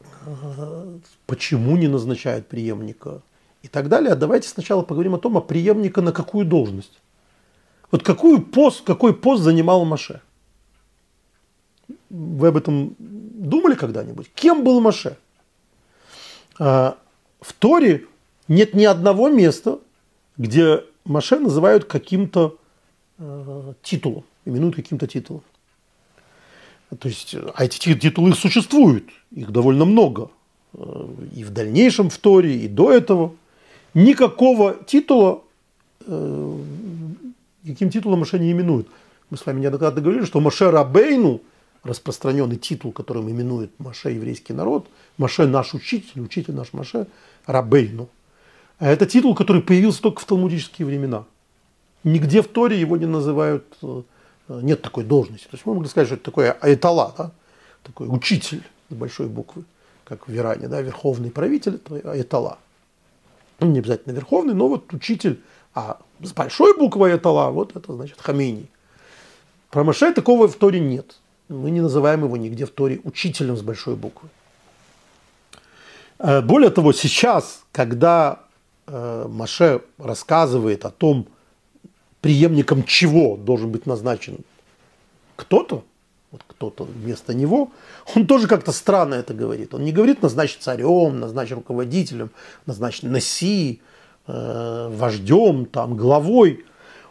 э, 0.00 0.98
почему 1.26 1.76
не 1.76 1.88
назначают 1.88 2.46
преемника 2.46 3.22
и 3.62 3.68
так 3.68 3.88
далее, 3.88 4.14
давайте 4.14 4.48
сначала 4.48 4.82
поговорим 4.82 5.14
о 5.14 5.18
том, 5.18 5.36
а 5.36 5.40
преемника 5.40 6.00
на 6.02 6.12
какую 6.12 6.46
должность. 6.46 7.00
Вот 7.90 8.02
какую 8.02 8.42
пост, 8.42 8.84
какой 8.84 9.14
пост 9.14 9.42
занимал 9.42 9.84
Маше? 9.84 10.20
Вы 12.08 12.48
об 12.48 12.56
этом 12.56 12.94
думали 12.98 13.74
когда-нибудь? 13.74 14.30
Кем 14.34 14.64
был 14.64 14.80
Маше? 14.80 15.16
А, 16.64 16.96
в 17.40 17.52
Торе 17.54 18.06
нет 18.46 18.72
ни 18.72 18.84
одного 18.84 19.28
места, 19.28 19.80
где 20.36 20.84
Маше 21.04 21.40
называют 21.40 21.86
каким-то 21.86 22.56
э, 23.18 23.72
титулом, 23.82 24.22
именуют 24.44 24.76
каким-то 24.76 25.08
титулом. 25.08 25.42
То 27.00 27.08
есть, 27.08 27.34
а 27.34 27.64
эти 27.64 27.94
титулы 27.96 28.34
существуют, 28.34 29.06
их 29.32 29.50
довольно 29.50 29.84
много. 29.84 30.30
Э, 30.74 31.08
и 31.34 31.42
в 31.42 31.50
дальнейшем 31.50 32.10
в 32.10 32.18
Торе, 32.18 32.54
и 32.54 32.68
до 32.68 32.92
этого. 32.92 33.34
Никакого 33.92 34.76
титула, 34.86 35.42
э, 36.06 36.58
каким 37.66 37.90
титулом 37.90 38.20
Маше 38.20 38.38
не 38.38 38.52
именуют. 38.52 38.86
Мы 39.30 39.36
с 39.36 39.44
вами 39.44 39.62
неоднократно 39.62 40.00
говорили, 40.00 40.24
что 40.24 40.38
Маше 40.38 40.70
Рабейну, 40.70 41.40
распространенный 41.84 42.56
титул, 42.56 42.92
которым 42.92 43.30
именует 43.30 43.70
Маше 43.78 44.10
еврейский 44.10 44.52
народ, 44.52 44.86
Маше 45.18 45.46
наш 45.46 45.74
учитель, 45.74 46.20
учитель 46.20 46.54
наш 46.54 46.72
Маше, 46.72 47.06
Рабейну. 47.46 48.08
А 48.78 48.88
это 48.88 49.06
титул, 49.06 49.34
который 49.34 49.62
появился 49.62 50.02
только 50.02 50.20
в 50.20 50.24
талмудические 50.24 50.86
времена. 50.86 51.24
Нигде 52.04 52.42
в 52.42 52.48
Торе 52.48 52.80
его 52.80 52.96
не 52.96 53.06
называют 53.06 53.64
э, 53.82 54.02
Э, 54.48 54.60
нет 54.62 54.82
такой 54.82 55.04
должности. 55.04 55.46
То 55.46 55.56
есть 55.56 55.66
мы 55.66 55.74
могли 55.74 55.88
сказать, 55.88 56.08
что 56.08 56.16
это 56.16 56.24
такой 56.24 56.50
айтала, 56.50 57.14
да? 57.16 57.30
такой 57.82 58.08
учитель 58.08 58.62
с 58.90 58.94
большой 58.94 59.28
буквы, 59.28 59.64
как 60.04 60.28
в 60.28 60.34
Иране, 60.34 60.68
да? 60.68 60.80
верховный 60.80 61.30
правитель, 61.30 61.76
это 61.76 62.10
айтала. 62.10 62.58
Ну, 63.60 63.68
не 63.68 63.78
обязательно 63.78 64.12
верховный, 64.12 64.54
но 64.54 64.68
вот 64.68 64.92
учитель, 64.92 65.40
а 65.74 65.98
с 66.20 66.32
большой 66.32 66.76
буквой 66.76 67.12
айтала, 67.12 67.50
вот 67.50 67.76
это 67.76 67.92
значит 67.94 68.20
Хамейни. 68.20 68.66
Про 69.70 69.84
Маше 69.84 70.12
такого 70.12 70.48
в 70.48 70.56
Торе 70.56 70.80
нет. 70.80 71.16
Мы 71.52 71.70
не 71.70 71.80
называем 71.80 72.24
его 72.24 72.36
нигде 72.36 72.64
в 72.64 72.70
Торе 72.70 73.00
учителем 73.04 73.56
с 73.56 73.60
большой 73.60 73.94
буквы. 73.94 74.28
Э, 76.18 76.40
более 76.40 76.70
того, 76.70 76.92
сейчас, 76.92 77.62
когда 77.72 78.40
э, 78.86 79.26
Маше 79.28 79.82
рассказывает 79.98 80.84
о 80.84 80.90
том, 80.90 81.26
преемником 82.20 82.84
чего 82.84 83.36
должен 83.36 83.70
быть 83.70 83.86
назначен 83.86 84.38
кто-то, 85.36 85.84
вот 86.30 86.42
кто-то 86.46 86.84
вместо 86.84 87.34
него, 87.34 87.72
он 88.14 88.26
тоже 88.26 88.46
как-то 88.48 88.72
странно 88.72 89.14
это 89.14 89.34
говорит. 89.34 89.74
Он 89.74 89.84
не 89.84 89.92
говорит 89.92 90.22
назначить 90.22 90.62
царем, 90.62 91.20
назначить 91.20 91.54
руководителем, 91.54 92.30
назначить 92.64 93.02
наси, 93.02 93.82
э, 94.26 94.88
вождем, 94.90 95.66
там, 95.66 95.96
главой. 95.96 96.64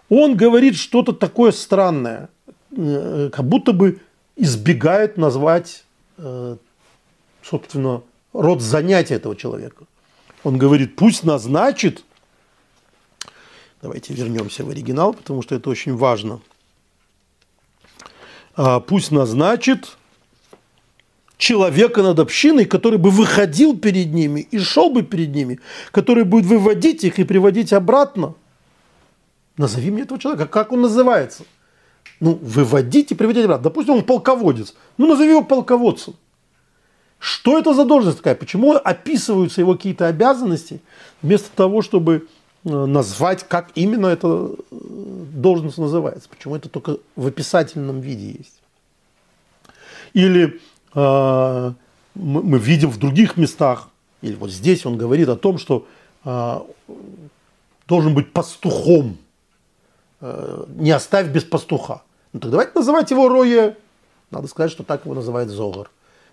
Он 0.09 0.35
говорит 0.35 0.75
что-то 0.75 1.13
такое 1.13 1.51
странное, 1.51 2.29
э, 2.75 3.29
как 3.31 3.45
будто 3.45 3.73
бы 3.73 3.99
избегает 4.35 5.17
назвать, 5.17 5.83
э, 6.17 6.57
собственно, 7.43 8.03
род 8.33 8.61
занятия 8.61 9.15
этого 9.15 9.35
человека. 9.35 9.85
Он 10.43 10.57
говорит, 10.57 10.95
пусть 10.95 11.23
назначит 11.23 12.03
Давайте 13.81 14.13
вернемся 14.13 14.63
в 14.63 14.69
оригинал, 14.69 15.13
потому 15.13 15.41
что 15.41 15.55
это 15.55 15.69
очень 15.69 15.95
важно. 15.95 16.39
А, 18.55 18.79
пусть 18.79 19.11
назначит 19.11 19.97
человека 21.37 22.03
над 22.03 22.19
общиной, 22.19 22.65
который 22.65 22.99
бы 22.99 23.09
выходил 23.09 23.75
перед 23.75 24.13
ними 24.13 24.41
и 24.41 24.59
шел 24.59 24.91
бы 24.91 25.01
перед 25.01 25.29
ними, 25.29 25.59
который 25.89 26.25
будет 26.25 26.45
выводить 26.45 27.03
их 27.03 27.17
и 27.17 27.23
приводить 27.23 27.73
обратно. 27.73 28.35
Назови 29.57 29.89
мне 29.89 30.03
этого 30.03 30.19
человека. 30.19 30.45
Как 30.45 30.71
он 30.71 30.81
называется? 30.81 31.43
Ну, 32.19 32.37
выводить 32.41 33.11
и 33.11 33.15
приводить 33.15 33.45
обратно. 33.45 33.63
Допустим, 33.63 33.95
он 33.95 34.03
полководец. 34.03 34.75
Ну, 34.97 35.07
назови 35.07 35.31
его 35.31 35.43
полководцем. 35.43 36.15
Что 37.17 37.57
это 37.57 37.73
за 37.73 37.85
должность 37.85 38.17
такая? 38.17 38.35
Почему 38.35 38.73
описываются 38.73 39.61
его 39.61 39.75
какие-то 39.75 40.07
обязанности, 40.07 40.81
вместо 41.21 41.49
того, 41.55 41.81
чтобы 41.81 42.27
Э, 42.63 42.85
назвать, 42.85 43.43
как 43.47 43.71
именно 43.73 44.05
эта 44.07 44.27
э, 44.27 44.75
должность 45.33 45.79
называется, 45.79 46.29
почему 46.29 46.55
это 46.55 46.69
только 46.69 46.97
в 47.15 47.25
описательном 47.25 48.01
виде 48.01 48.37
есть. 48.37 48.61
Или 50.13 50.61
э, 50.93 51.73
мы 52.13 52.59
видим 52.59 52.91
в 52.91 52.99
других 52.99 53.35
местах, 53.37 53.89
или 54.21 54.35
вот 54.35 54.51
здесь 54.51 54.85
он 54.85 54.97
говорит 54.97 55.27
о 55.29 55.37
том, 55.37 55.57
что 55.57 55.87
э, 56.23 56.59
должен 57.87 58.13
быть 58.13 58.31
пастухом, 58.31 59.17
не 60.21 60.91
оставь 60.91 61.27
без 61.27 61.43
пастуха. 61.43 62.03
Ну 62.33 62.39
так 62.39 62.51
давайте 62.51 62.71
называть 62.75 63.11
его 63.11 63.27
Рое. 63.27 63.77
Надо 64.29 64.47
сказать, 64.47 64.71
что 64.71 64.83
так 64.83 65.05
его 65.05 65.15
называет 65.15 65.49
Зогар. 65.49 65.89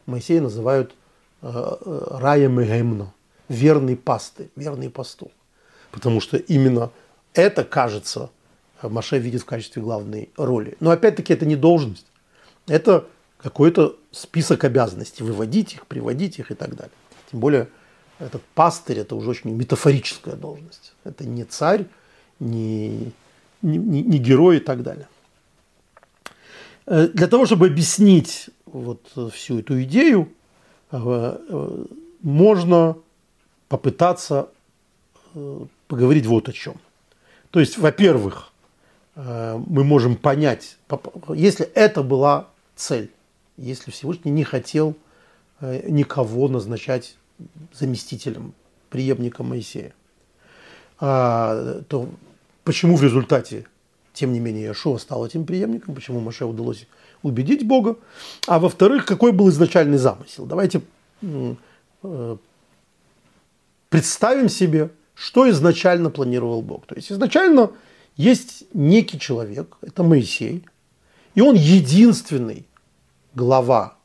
Моисея 0.07 0.41
называют 0.41 0.95
э, 1.43 1.49
э 1.49 2.19
Раем 2.21 2.61
и 2.61 2.65
верный 3.49 3.97
пасты, 3.97 4.51
верный 4.57 4.91
пастух 4.91 5.31
потому 5.91 6.21
что 6.21 6.37
именно 6.37 6.91
это, 7.35 7.65
кажется, 7.65 8.31
Маше 8.83 9.19
видит 9.19 9.43
в 9.43 9.47
качестве 9.47 9.83
главной 9.83 10.31
роли. 10.37 10.77
Но 10.81 10.91
опять-таки 10.91 11.33
это 11.33 11.47
не 11.47 11.57
должность, 11.57 12.07
это 12.67 13.07
какой-то 13.39 13.97
список 14.11 14.65
обязанностей, 14.65 15.23
выводить 15.23 15.75
их, 15.75 15.87
приводить 15.87 16.39
их 16.39 16.51
и 16.51 16.55
так 16.55 16.75
далее. 16.75 16.93
Тем 17.31 17.41
более 17.41 17.69
этот 18.19 18.43
пастырь– 18.55 18.99
это 19.01 19.15
уже 19.15 19.31
очень 19.31 19.51
метафорическая 19.51 20.35
должность. 20.35 20.93
Это 21.05 21.25
не 21.25 21.45
царь, 21.45 21.87
не, 22.41 23.13
не, 23.63 24.03
не 24.03 24.19
герой 24.19 24.59
и 24.59 24.61
так 24.61 24.83
далее. 24.83 25.09
Э, 26.87 27.09
для 27.09 27.27
того, 27.27 27.47
чтобы 27.47 27.67
объяснить 27.67 28.51
вот 28.67 29.01
всю 29.33 29.61
эту 29.61 29.83
идею, 29.83 30.29
э, 30.91 30.99
э, 30.99 31.85
можно 32.23 32.97
попытаться 33.69 34.49
поговорить 35.87 36.27
вот 36.27 36.49
о 36.49 36.53
чем. 36.53 36.75
То 37.51 37.61
есть, 37.61 37.79
во-первых, 37.79 38.53
э, 39.17 39.61
мы 39.67 39.85
можем 39.85 40.17
понять, 40.17 40.77
если 41.35 41.67
это 41.67 42.03
была 42.03 42.49
цель, 42.77 43.11
если 43.57 43.91
Всевышний 43.91 44.31
не 44.31 44.45
хотел 44.45 44.95
э, 45.61 45.89
никого 45.89 46.49
назначать 46.49 47.17
заместителем, 47.73 48.55
преемником 48.91 49.51
Моисея, 49.51 49.93
а, 50.99 51.83
то 51.89 52.09
почему 52.69 52.97
в 52.97 53.03
результате, 53.03 53.65
тем 54.13 54.31
не 54.35 54.41
менее, 54.41 54.67
Иешуа 54.67 54.99
стал 54.99 55.25
этим 55.25 55.47
преемником, 55.47 55.95
почему 55.95 56.21
Маше 56.21 56.45
удалось 56.45 56.87
убедить 57.23 57.67
Бога, 57.67 57.97
а 58.47 58.59
во-вторых, 58.59 59.07
какой 59.07 59.33
был 59.33 59.49
изначальный 59.49 59.97
замысел. 59.97 60.45
Давайте 60.45 60.83
э, 61.23 62.37
представим 63.89 64.51
себе, 64.51 64.91
что 65.15 65.49
изначально 65.49 66.11
планировал 66.11 66.61
Бог. 66.61 66.85
То 66.85 66.95
есть 66.95 67.11
изначально 67.11 67.71
есть 68.19 68.65
некий 68.75 69.19
человек, 69.19 69.79
это 69.81 70.03
Моисей, 70.03 70.63
и 71.35 71.41
он 71.41 71.55
единственный 71.55 72.67
глава, 73.35 73.97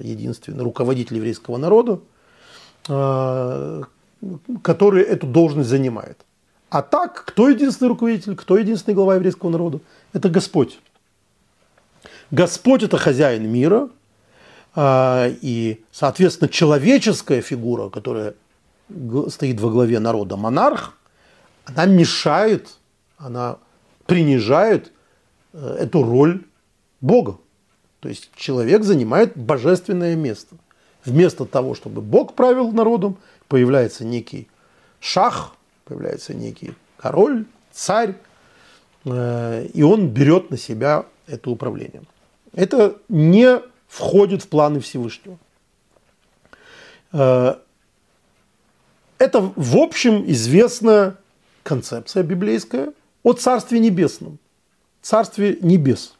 единственный 0.00 0.62
руководитель 0.62 1.16
еврейского 1.16 1.56
народа, 1.56 1.98
э, 2.88 3.82
который 4.62 5.02
эту 5.02 5.26
должность 5.26 5.68
занимает. 5.68 6.24
А 6.68 6.82
так, 6.82 7.24
кто 7.24 7.48
единственный 7.48 7.88
руководитель, 7.88 8.34
кто 8.34 8.58
единственный 8.58 8.94
глава 8.94 9.14
еврейского 9.14 9.50
народа? 9.50 9.80
Это 10.12 10.28
Господь. 10.28 10.78
Господь– 12.30 12.82
это 12.84 12.98
хозяин 12.98 13.48
мира, 13.48 13.88
э, 14.74 15.34
и, 15.42 15.84
соответственно, 15.92 16.48
человеческая 16.48 17.40
фигура, 17.40 17.88
которая 17.88 18.34
стоит 19.28 19.60
во 19.60 19.70
главе 19.70 20.00
народа 20.00 20.36
монарх, 20.36 20.94
она 21.64 21.86
мешает, 21.86 22.76
она 23.16 23.58
принижает 24.06 24.92
э, 25.52 25.76
эту 25.80 26.02
роль 26.02 26.44
Бога. 27.00 27.38
То 28.00 28.08
есть 28.08 28.30
человек 28.36 28.82
занимает 28.82 29.36
божественное 29.36 30.16
место. 30.16 30.56
Вместо 31.04 31.44
того, 31.44 31.74
чтобы 31.74 32.02
Бог 32.02 32.34
правил 32.34 32.72
народом, 32.72 33.16
появляется 33.48 34.04
некий 34.04 34.48
шах, 35.00 35.55
появляется 35.86 36.34
некий 36.34 36.74
король, 36.98 37.46
царь, 37.72 38.14
э, 39.04 39.66
и 39.72 39.82
он 39.82 40.08
берет 40.08 40.50
на 40.50 40.58
себя 40.58 41.06
это 41.26 41.50
управление. 41.50 42.02
Это 42.52 42.96
не 43.08 43.60
входит 43.86 44.42
в 44.42 44.48
планы 44.48 44.80
Всевышнего. 44.80 45.38
Э, 47.12 47.54
это, 49.18 49.52
в 49.54 49.76
общем, 49.78 50.24
известная 50.26 51.16
концепция 51.62 52.22
библейская 52.22 52.92
о 53.22 53.32
Царстве 53.32 53.78
Небесном, 53.78 54.38
Царстве 55.02 55.58
Небес. 55.60 56.14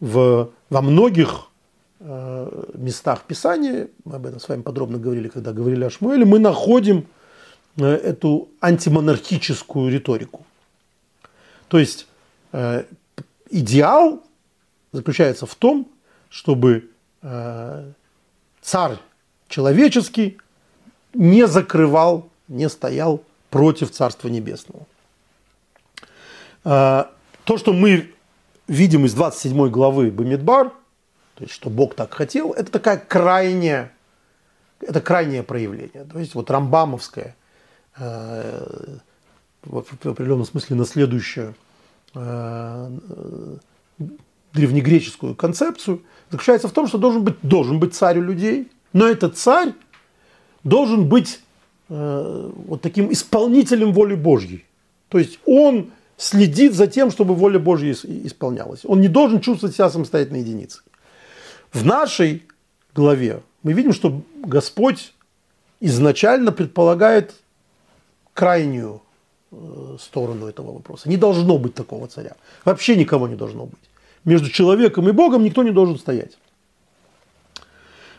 В, 0.00 0.50
во 0.70 0.82
многих 0.82 1.48
э, 2.00 2.64
местах 2.74 3.22
Писания, 3.24 3.88
мы 4.04 4.16
об 4.16 4.26
этом 4.26 4.40
с 4.40 4.48
вами 4.48 4.62
подробно 4.62 4.98
говорили, 4.98 5.28
когда 5.28 5.52
говорили 5.52 5.84
о 5.84 5.90
Шмуэле, 5.90 6.24
мы 6.24 6.38
находим 6.38 7.06
эту 7.76 8.48
антимонархическую 8.60 9.90
риторику. 9.90 10.44
То 11.68 11.78
есть 11.78 12.06
э, 12.52 12.84
идеал 13.50 14.22
заключается 14.92 15.46
в 15.46 15.54
том, 15.54 15.88
чтобы 16.28 16.90
э, 17.22 17.92
царь 18.60 18.96
человеческий 19.48 20.38
не 21.14 21.46
закрывал, 21.46 22.28
не 22.48 22.68
стоял 22.68 23.22
против 23.50 23.90
Царства 23.90 24.28
Небесного. 24.28 24.86
Э, 26.64 27.04
то, 27.44 27.56
что 27.56 27.72
мы 27.72 28.12
видим 28.68 29.04
из 29.06 29.14
27 29.14 29.68
главы 29.70 30.10
Бамидбар, 30.10 30.70
то 31.34 31.44
есть, 31.44 31.54
что 31.54 31.70
Бог 31.70 31.94
так 31.94 32.12
хотел, 32.12 32.52
это 32.52 32.70
такая 32.70 32.98
крайняя, 32.98 33.92
это 34.80 35.00
крайнее 35.00 35.42
проявление. 35.42 36.04
То 36.04 36.18
есть, 36.18 36.34
вот 36.34 36.50
рамбамовское, 36.50 37.34
э, 37.34 37.39
в 38.00 39.78
определенном 39.78 40.44
смысле 40.44 40.76
наследующее 40.76 41.54
э, 42.14 42.90
древнегреческую 44.52 45.34
концепцию, 45.34 46.02
заключается 46.30 46.68
в 46.68 46.72
том, 46.72 46.86
что 46.86 46.98
должен 46.98 47.22
быть, 47.24 47.36
должен 47.42 47.78
быть 47.78 47.94
царь 47.94 48.18
у 48.18 48.22
людей, 48.22 48.70
но 48.92 49.06
этот 49.06 49.36
царь 49.36 49.74
должен 50.64 51.08
быть 51.08 51.40
э, 51.88 52.50
вот 52.66 52.80
таким 52.80 53.12
исполнителем 53.12 53.92
воли 53.92 54.14
Божьей. 54.14 54.64
То 55.08 55.18
есть 55.18 55.38
он 55.44 55.90
следит 56.16 56.74
за 56.74 56.86
тем, 56.86 57.10
чтобы 57.10 57.34
воля 57.34 57.58
Божья 57.58 57.92
исполнялась. 57.92 58.80
Он 58.84 59.00
не 59.00 59.08
должен 59.08 59.40
чувствовать 59.40 59.74
себя 59.74 59.90
самостоятельной 59.90 60.40
единицей. 60.40 60.82
В 61.72 61.84
нашей 61.84 62.42
главе 62.94 63.42
мы 63.62 63.72
видим, 63.72 63.92
что 63.92 64.22
Господь 64.42 65.14
изначально 65.80 66.52
предполагает 66.52 67.34
крайнюю 68.40 69.00
э, 69.52 69.96
сторону 70.00 70.46
этого 70.46 70.72
вопроса. 70.72 71.08
Не 71.08 71.16
должно 71.16 71.58
быть 71.58 71.74
такого 71.74 72.06
царя. 72.06 72.36
Вообще 72.64 72.96
никого 72.96 73.28
не 73.28 73.36
должно 73.36 73.66
быть 73.66 73.90
между 74.24 74.50
человеком 74.50 75.08
и 75.08 75.12
Богом 75.12 75.44
никто 75.44 75.62
не 75.62 75.70
должен 75.70 75.98
стоять. 75.98 76.38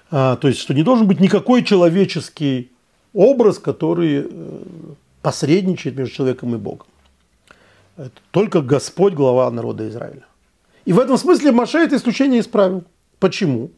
А, 0.09 0.35
то 0.35 0.47
есть, 0.47 0.59
что 0.59 0.73
не 0.73 0.83
должен 0.83 1.07
быть 1.07 1.19
никакой 1.19 1.63
человеческий 1.63 2.71
образ, 3.13 3.59
который 3.59 4.25
э, 4.25 4.59
посредничает 5.21 5.95
между 5.95 6.15
человеком 6.15 6.55
и 6.55 6.57
Богом. 6.57 6.87
Это 7.97 8.11
только 8.31 8.61
Господь, 8.61 9.13
глава 9.13 9.49
народа 9.51 9.87
Израиля. 9.87 10.25
И 10.85 10.93
в 10.93 10.99
этом 10.99 11.17
смысле 11.17 11.51
Маше 11.51 11.77
это 11.77 11.95
исключение 11.95 12.39
исправил. 12.39 12.83
Почему? 13.19 13.69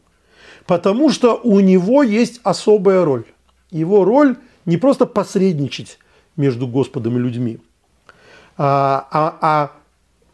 Потому 0.66 1.10
что 1.10 1.34
у 1.42 1.60
него 1.60 2.02
есть 2.02 2.40
особая 2.42 3.04
роль. 3.04 3.24
Его 3.70 4.04
роль 4.04 4.36
не 4.64 4.78
просто 4.78 5.04
посредничать 5.04 5.98
между 6.36 6.66
Господом 6.66 7.16
и 7.16 7.20
людьми, 7.20 7.58
а, 8.56 9.06
а, 9.10 9.38
а 9.40 9.72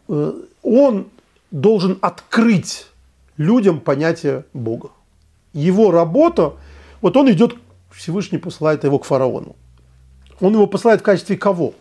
э, 0.08 0.32
он 0.62 1.08
должен 1.50 1.98
открыть 2.00 2.86
людям 3.36 3.80
понятие 3.80 4.44
Бога. 4.52 4.90
Его 5.52 5.90
работа, 5.90 6.54
вот 7.00 7.16
он 7.16 7.30
идет, 7.30 7.56
Всевышний 7.90 8.38
посылает 8.38 8.84
его 8.84 8.98
к 8.98 9.04
фараону. 9.04 9.56
Он 10.40 10.52
его 10.52 10.66
посылает 10.66 11.00
в 11.00 11.04
качестве 11.04 11.36
кого? 11.36 11.74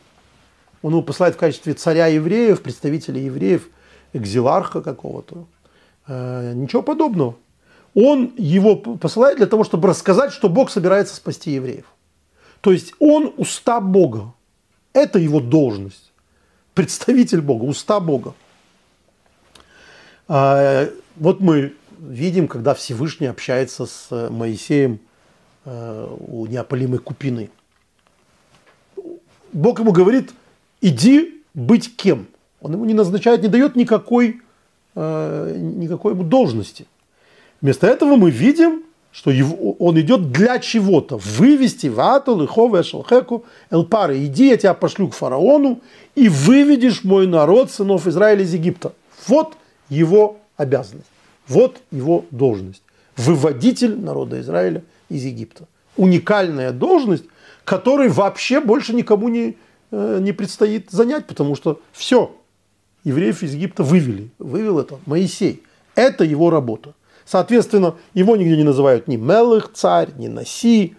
Он 0.82 0.92
его 0.92 1.02
посылает 1.02 1.36
в 1.36 1.38
качестве 1.38 1.74
царя 1.74 2.08
евреев, 2.08 2.62
представителя 2.62 3.22
евреев, 3.22 3.68
экзиларха 4.14 4.82
какого-то. 4.82 5.46
Э, 6.08 6.54
ничего 6.56 6.82
подобного. 6.82 7.36
Он 7.94 8.32
его 8.38 8.76
посылает 8.76 9.38
для 9.38 9.48
того, 9.48 9.64
чтобы 9.64 9.90
рассказать, 9.90 10.32
что 10.32 10.48
Бог 10.48 10.70
собирается 10.70 11.16
спасти 11.16 11.52
евреев. 11.52 11.86
То 12.62 12.72
есть 12.72 12.93
он 12.99 13.34
уста 13.38 13.80
Бога. 13.80 14.34
Это 14.93 15.20
его 15.20 15.39
должность. 15.39 16.12
Представитель 16.74 17.41
Бога, 17.41 17.64
уста 17.64 17.99
Бога. 17.99 18.34
А, 20.28 20.89
вот 21.16 21.39
мы 21.39 21.74
видим, 21.99 22.47
когда 22.47 22.74
Всевышний 22.74 23.28
общается 23.28 23.86
с 23.86 24.30
Моисеем 24.30 24.99
э, 25.66 26.16
у 26.28 26.45
неопалимой 26.45 26.99
купины. 26.99 27.49
Бог 29.51 29.80
ему 29.80 29.91
говорит, 29.91 30.32
иди 30.82 31.43
быть 31.53 31.95
кем. 31.97 32.28
Он 32.62 32.74
ему 32.74 32.86
не 32.86 32.93
назначает, 32.93 33.41
не 33.41 33.49
дает 33.49 33.76
никакой, 33.76 34.41
э, 34.95 35.55
никакой 35.57 36.14
ему 36.14 36.24
должности. 36.24 36.86
Вместо 37.62 37.88
этого 37.88 38.16
мы 38.16 38.32
видим, 38.32 38.84
что 39.12 39.32
его, 39.32 39.74
он 39.80 39.99
идет 39.99 40.32
для 40.32 40.60
чего-то. 40.60 41.18
Вывести 41.18 41.88
вату, 41.88 42.39
лиховы, 42.39 42.84
шалхеку, 42.84 43.45
элпары. 43.72 44.24
Иди, 44.26 44.49
я 44.49 44.57
тебя 44.57 44.74
пошлю 44.74 45.07
к 45.07 45.16
фараону, 45.16 45.82
и 46.16 46.30
выведешь 46.30 47.03
мой 47.03 47.28
народ, 47.28 47.72
сынов 47.72 48.07
Израиля 48.07 48.43
из 48.43 48.53
Египта. 48.53 48.93
Вот 49.28 49.55
его 49.89 50.38
обязанность. 50.57 51.10
Вот 51.47 51.78
его 51.91 52.26
должность. 52.32 52.84
Выводитель 53.18 53.99
народа 53.99 54.39
Израиля 54.39 54.84
из 55.10 55.26
Египта. 55.26 55.66
Уникальная 55.97 56.72
должность, 56.72 57.26
которой 57.66 58.10
вообще 58.10 58.62
больше 58.62 58.93
никому 58.93 59.30
не, 59.30 59.57
э, 59.91 60.20
не 60.22 60.32
предстоит 60.32 60.91
занять, 60.91 61.26
потому 61.26 61.55
что 61.55 61.82
все, 61.91 62.32
евреев 63.03 63.43
из 63.43 63.55
Египта 63.55 63.84
вывели. 63.84 64.30
Вывел 64.38 64.80
это 64.80 64.99
Моисей. 65.05 65.64
Это 65.95 66.24
его 66.24 66.49
работа. 66.49 66.93
Соответственно, 67.30 67.94
его 68.16 68.36
нигде 68.36 68.58
не 68.58 68.64
называют 68.64 69.08
ни 69.08 69.16
Мелых 69.16 69.72
царь, 69.72 70.10
ни 70.18 70.28
Наси, 70.28 70.96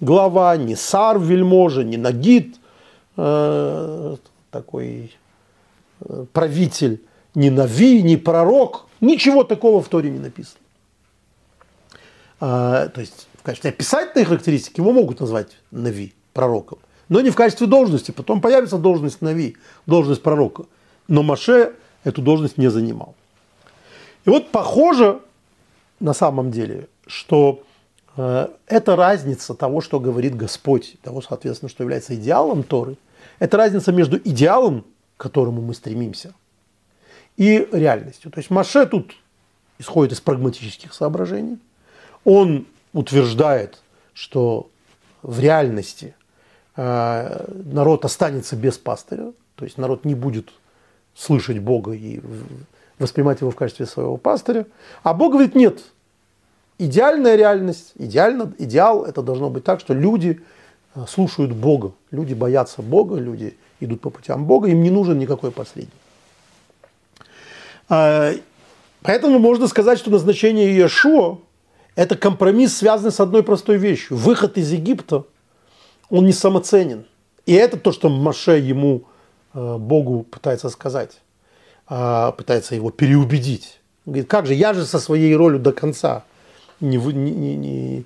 глава, 0.00 0.56
ни 0.56 0.74
Сар 0.74 1.18
вельможа, 1.18 1.84
ни 1.84 1.96
Нагид, 1.96 2.56
э, 3.18 4.16
такой 4.50 5.14
э, 6.00 6.24
правитель 6.32 7.02
ни 7.34 7.50
Нави, 7.50 8.02
ни 8.02 8.16
пророк, 8.16 8.86
ничего 9.02 9.44
такого 9.44 9.82
в 9.82 9.88
Торе 9.88 10.08
не 10.08 10.20
написано. 10.20 10.56
А, 12.40 12.88
то 12.88 13.02
есть 13.02 13.28
в 13.38 13.42
качестве 13.42 13.68
описательной 13.68 14.24
характеристики 14.24 14.80
его 14.80 14.90
могут 14.90 15.20
назвать 15.20 15.50
Нави, 15.70 16.14
пророком, 16.32 16.78
но 17.10 17.20
не 17.20 17.28
в 17.28 17.34
качестве 17.34 17.66
должности. 17.66 18.10
Потом 18.10 18.40
появится 18.40 18.78
должность 18.78 19.20
Нави, 19.20 19.58
должность 19.84 20.22
пророка. 20.22 20.64
Но 21.08 21.22
Маше 21.22 21.74
эту 22.04 22.22
должность 22.22 22.56
не 22.56 22.70
занимал. 22.70 23.14
И 24.24 24.30
вот 24.30 24.50
похоже 24.50 25.20
на 26.04 26.12
самом 26.12 26.50
деле, 26.50 26.88
что 27.06 27.62
э, 28.16 28.48
это 28.66 28.96
разница 28.96 29.54
того, 29.54 29.80
что 29.80 29.98
говорит 29.98 30.36
Господь, 30.36 30.96
того, 31.02 31.20
соответственно, 31.20 31.68
что 31.68 31.82
является 31.82 32.14
идеалом 32.14 32.62
Торы, 32.62 32.96
это 33.38 33.56
разница 33.56 33.90
между 33.90 34.18
идеалом, 34.18 34.84
к 35.16 35.22
которому 35.22 35.60
мы 35.60 35.74
стремимся– 35.74 36.32
и 37.36 37.68
реальностью. 37.72 38.30
То 38.30 38.38
есть 38.38 38.50
Маше 38.50 38.86
тут 38.86 39.14
исходит 39.78 40.12
из 40.12 40.20
прагматических 40.20 40.94
соображений. 40.94 41.58
Он 42.24 42.66
утверждает, 42.92 43.82
что 44.12 44.70
в 45.22 45.40
реальности 45.40 46.14
э, 46.76 47.46
народ 47.64 48.04
останется 48.04 48.56
без 48.56 48.78
пастыря, 48.78 49.32
то 49.56 49.64
есть 49.64 49.78
народ 49.78 50.04
не 50.04 50.14
будет 50.14 50.50
слышать 51.14 51.58
Бога 51.58 51.92
и 51.92 52.20
воспринимать 52.98 53.40
его 53.40 53.50
в 53.50 53.56
качестве 53.56 53.86
своего 53.86 54.16
пастыря. 54.16 54.66
А 55.02 55.14
Бог 55.14 55.32
говорит, 55.32 55.54
нет, 55.54 55.82
идеальная 56.78 57.36
реальность, 57.36 57.92
идеально, 57.96 58.52
идеал 58.58 59.04
это 59.04 59.22
должно 59.22 59.50
быть 59.50 59.64
так, 59.64 59.80
что 59.80 59.94
люди 59.94 60.40
э, 60.94 61.04
слушают 61.08 61.52
Бога, 61.52 61.92
люди 62.10 62.34
боятся 62.34 62.82
Бога, 62.82 63.16
люди 63.16 63.56
идут 63.80 64.00
по 64.00 64.10
путям 64.10 64.44
Бога, 64.44 64.68
им 64.68 64.82
не 64.82 64.90
нужен 64.90 65.18
никакой 65.18 65.50
посредник. 65.50 65.92
А, 67.88 68.32
поэтому 69.02 69.38
можно 69.38 69.68
сказать, 69.68 69.98
что 69.98 70.10
назначение 70.10 70.74
Иешуа– 70.74 71.38
это 71.96 72.16
компромисс, 72.16 72.76
связанный 72.76 73.12
с 73.12 73.20
одной 73.20 73.42
простой 73.42 73.76
вещью. 73.76 74.16
Выход 74.16 74.58
из 74.58 74.72
Египта, 74.72 75.24
он 76.10 76.26
не 76.26 76.32
самоценен. 76.32 77.06
И 77.46 77.52
это 77.52 77.76
то, 77.76 77.92
что 77.92 78.08
Маше 78.08 78.52
ему, 78.52 79.04
э, 79.52 79.76
Богу, 79.76 80.22
пытается 80.22 80.70
сказать, 80.70 81.20
а, 81.86 82.32
пытается 82.32 82.74
его 82.74 82.90
переубедить. 82.90 83.80
Он 84.06 84.12
говорит, 84.12 84.30
как 84.30 84.46
же, 84.46 84.54
я 84.54 84.72
же 84.72 84.84
со 84.86 84.98
своей 84.98 85.34
ролью 85.36 85.60
до 85.60 85.72
конца 85.72 86.24
не, 86.84 86.96
не, 86.96 87.56
не, 87.56 88.04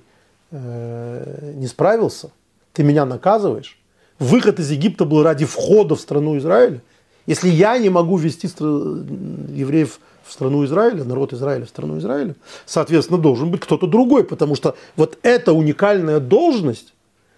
э, 0.51 1.53
не 1.55 1.67
справился, 1.67 2.31
ты 2.73 2.83
меня 2.83 3.05
наказываешь. 3.05 3.77
Выход 4.19 4.59
из 4.59 4.71
Египта 4.71 5.05
был 5.05 5.23
ради 5.23 5.45
входа 5.45 5.95
в 5.95 5.99
страну 6.01 6.37
Израиля. 6.37 6.81
Если 7.25 7.49
я 7.49 7.77
не 7.77 7.89
могу 7.89 8.17
ввести 8.17 8.47
евреев 8.47 9.99
в 10.23 10.31
страну 10.31 10.65
Израиля, 10.65 11.03
народ 11.03 11.33
Израиля 11.33 11.65
в 11.65 11.69
страну 11.69 11.97
Израиля, 11.99 12.35
соответственно, 12.65 13.19
должен 13.19 13.51
быть 13.51 13.61
кто-то 13.61 13.87
другой, 13.87 14.23
потому 14.23 14.55
что 14.55 14.75
вот 14.95 15.17
эта 15.21 15.53
уникальная 15.53 16.19
должность, 16.19 16.93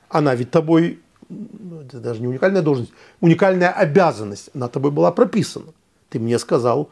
она 0.09 0.33
ведь 0.35 0.51
тобой 0.51 0.99
это 1.87 1.99
даже 1.99 2.21
не 2.21 2.27
уникальная 2.27 2.61
должность, 2.61 2.91
уникальная 3.19 3.71
обязанность, 3.71 4.49
она 4.53 4.67
тобой 4.67 4.91
была 4.91 5.11
прописана. 5.11 5.67
Ты 6.09 6.19
мне 6.19 6.37
сказал 6.39 6.89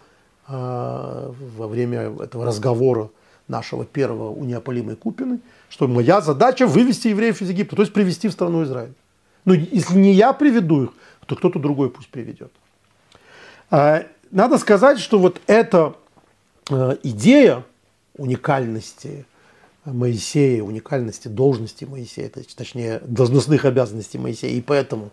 э, 0.48 1.32
во 1.58 1.68
время 1.68 2.14
этого 2.22 2.46
разговора 2.46 3.10
нашего 3.50 3.86
первого 3.86 4.30
у 4.30 4.44
неопалимой 4.46 4.96
Купины, 4.96 5.40
что 5.70 5.88
моя 5.88 6.22
задача 6.22 6.68
вывести 6.68 7.10
евреев 7.10 7.42
из 7.42 7.50
Египта, 7.50 7.76
то 7.76 7.82
есть 7.82 7.94
привести 7.94 8.28
в 8.28 8.32
страну 8.32 8.64
Израиль. 8.64 8.94
Но 9.46 9.54
если 9.54 9.98
не 9.98 10.14
я 10.14 10.34
приведу 10.34 10.84
их, 10.84 10.90
то 11.26 11.36
кто-то 11.36 11.60
другой 11.60 11.90
пусть 11.90 12.10
приведет. 12.10 12.52
А, 13.70 14.04
надо 14.32 14.58
сказать, 14.58 15.00
что 15.00 15.20
вот 15.20 15.42
эта 15.48 15.96
э, 16.70 16.98
идея 17.04 17.64
уникальности 18.18 19.26
Моисея, 19.86 20.64
уникальности 20.64 21.28
должности 21.28 21.86
Моисея, 21.86 22.30
точнее 22.56 23.02
должностных 23.06 23.66
обязанностей 23.66 24.18
Моисея, 24.18 24.52
и 24.52 24.62
поэтому 24.62 25.12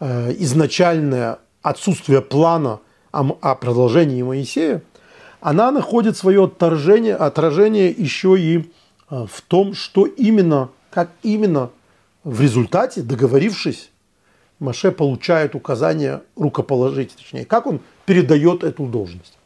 э, 0.00 0.32
изначальное 0.38 1.38
отсутствие 1.62 2.22
плана 2.22 2.80
о, 3.10 3.54
продолжении 3.54 4.22
Моисея, 4.22 4.82
она 5.40 5.70
находит 5.70 6.16
свое 6.16 6.44
отражение, 6.44 7.14
отражение 7.14 7.90
еще 7.90 8.38
и 8.38 8.70
э, 9.10 9.26
в 9.30 9.40
том, 9.42 9.74
что 9.74 10.06
именно, 10.06 10.70
как 10.90 11.10
именно 11.22 11.70
в 12.24 12.40
результате, 12.40 13.02
договорившись, 13.02 13.90
Маше 14.58 14.90
получает 14.90 15.54
указание 15.54 16.22
рукоположить, 16.34 17.14
точнее, 17.14 17.44
как 17.44 17.66
он 17.66 17.80
передает 18.06 18.64
эту 18.64 18.86
должность. 18.86 19.38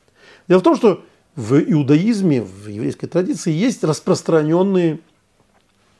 Дело 0.48 0.60
в 0.60 0.62
том, 0.62 0.76
что 0.76 1.04
в 1.36 1.58
иудаизме, 1.58 2.40
в 2.40 2.68
еврейской 2.68 3.06
традиции 3.06 3.52
есть 3.52 3.84
распространенные 3.84 5.00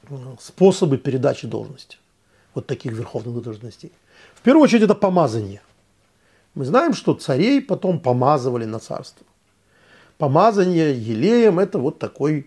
э, 0.09 0.15
способы 0.41 0.97
передачи 0.97 1.47
должности, 1.47 1.99
вот 2.55 2.67
таких 2.67 2.93
верховных 2.93 3.43
должностей. 3.43 3.93
В 4.35 4.41
первую 4.41 4.65
очередь 4.65 4.83
это 4.83 4.95
помазание. 4.95 5.61
Мы 6.55 6.65
знаем, 6.65 6.95
что 6.95 7.15
царей 7.15 7.61
потом 7.61 8.01
помазывали 8.01 8.65
на 8.65 8.79
царство. 8.79 9.27
Помазание 10.23 10.97
елеем– 10.97 11.59
это 11.59 11.81
вот 11.81 11.99
такое 11.99 12.45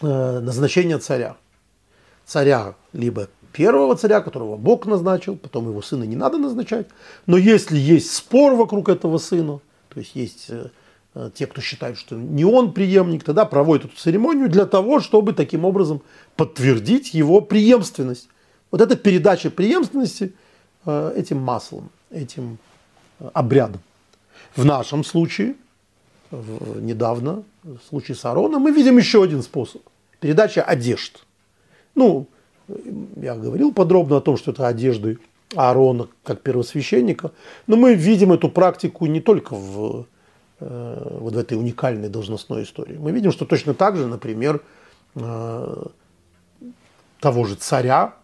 э, 0.00 0.38
назначение 0.38 0.98
царя. 0.98 1.34
Царя 2.26 2.76
либо 2.92 3.26
первого 3.50 3.96
царя, 3.96 4.20
которого 4.20 4.56
Бог 4.56 4.86
назначил, 4.86 5.34
потом 5.36 5.68
его 5.68 5.82
сына 5.82 6.04
не 6.04 6.14
надо 6.14 6.38
назначать. 6.38 6.86
Но 7.26 7.36
если 7.36 7.76
есть 7.76 8.14
спор 8.14 8.54
вокруг 8.54 8.88
этого 8.88 9.18
сына, 9.18 9.58
то 9.88 9.98
есть 9.98 10.14
есть 10.14 10.46
э, 10.48 10.68
э, 11.16 11.30
те, 11.34 11.48
кто 11.48 11.60
считает, 11.60 11.98
что 11.98 12.14
не 12.14 12.44
он 12.44 12.72
преемник, 12.72 13.24
тогда 13.24 13.46
проводят 13.46 13.86
эту 13.86 13.96
церемонию 13.96 14.48
для 14.48 14.66
того, 14.66 15.00
чтобы 15.00 15.32
таким 15.32 15.64
образом 15.64 16.02
подтвердить 16.36 17.14
его 17.14 17.40
преемственность. 17.40 18.28
Вот 18.70 18.80
эта 18.80 18.94
передача 18.94 19.50
преемственности 19.50 20.32
этим 20.86 21.38
маслом, 21.38 21.90
этим 22.10 22.58
обрядом. 23.32 23.80
В 24.54 24.64
нашем 24.64 25.02
случае, 25.02 25.56
недавно, 26.80 27.42
в 27.62 27.78
случае 27.88 28.16
с 28.16 28.24
Аароном, 28.24 28.62
мы 28.62 28.72
видим 28.72 28.98
еще 28.98 29.22
один 29.22 29.42
способ. 29.42 29.82
Передача 30.20 30.62
одежд. 30.62 31.24
Ну, 31.94 32.26
я 33.16 33.34
говорил 33.34 33.72
подробно 33.72 34.16
о 34.16 34.20
том, 34.20 34.36
что 34.36 34.52
это 34.52 34.66
одежды 34.66 35.18
Аарона 35.54 36.08
как 36.22 36.40
первосвященника, 36.40 37.32
но 37.66 37.76
мы 37.76 37.94
видим 37.94 38.32
эту 38.32 38.48
практику 38.48 39.06
не 39.06 39.20
только 39.20 39.54
в 39.54 40.06
э, 40.60 41.18
вот 41.20 41.34
в 41.34 41.38
этой 41.38 41.58
уникальной 41.58 42.08
должностной 42.08 42.64
истории. 42.64 42.96
Мы 42.96 43.12
видим, 43.12 43.32
что 43.32 43.44
точно 43.44 43.74
так 43.74 43.96
же, 43.96 44.06
например, 44.06 44.62
э, 45.14 45.84
того 47.20 47.44
же 47.44 47.54
царя 47.54 48.14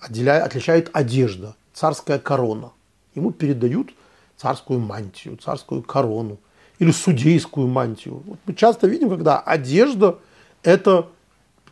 отличает 0.00 0.90
одежда, 0.92 1.54
царская 1.72 2.18
корона. 2.18 2.72
Ему 3.14 3.30
передают 3.30 3.94
царскую 4.36 4.80
мантию, 4.80 5.36
царскую 5.36 5.82
корону 5.82 6.38
или 6.78 6.90
судейскую 6.90 7.68
мантию. 7.68 8.22
Вот 8.26 8.38
мы 8.46 8.54
часто 8.54 8.86
видим, 8.86 9.08
когда 9.08 9.38
одежда– 9.38 10.18
это 10.62 11.08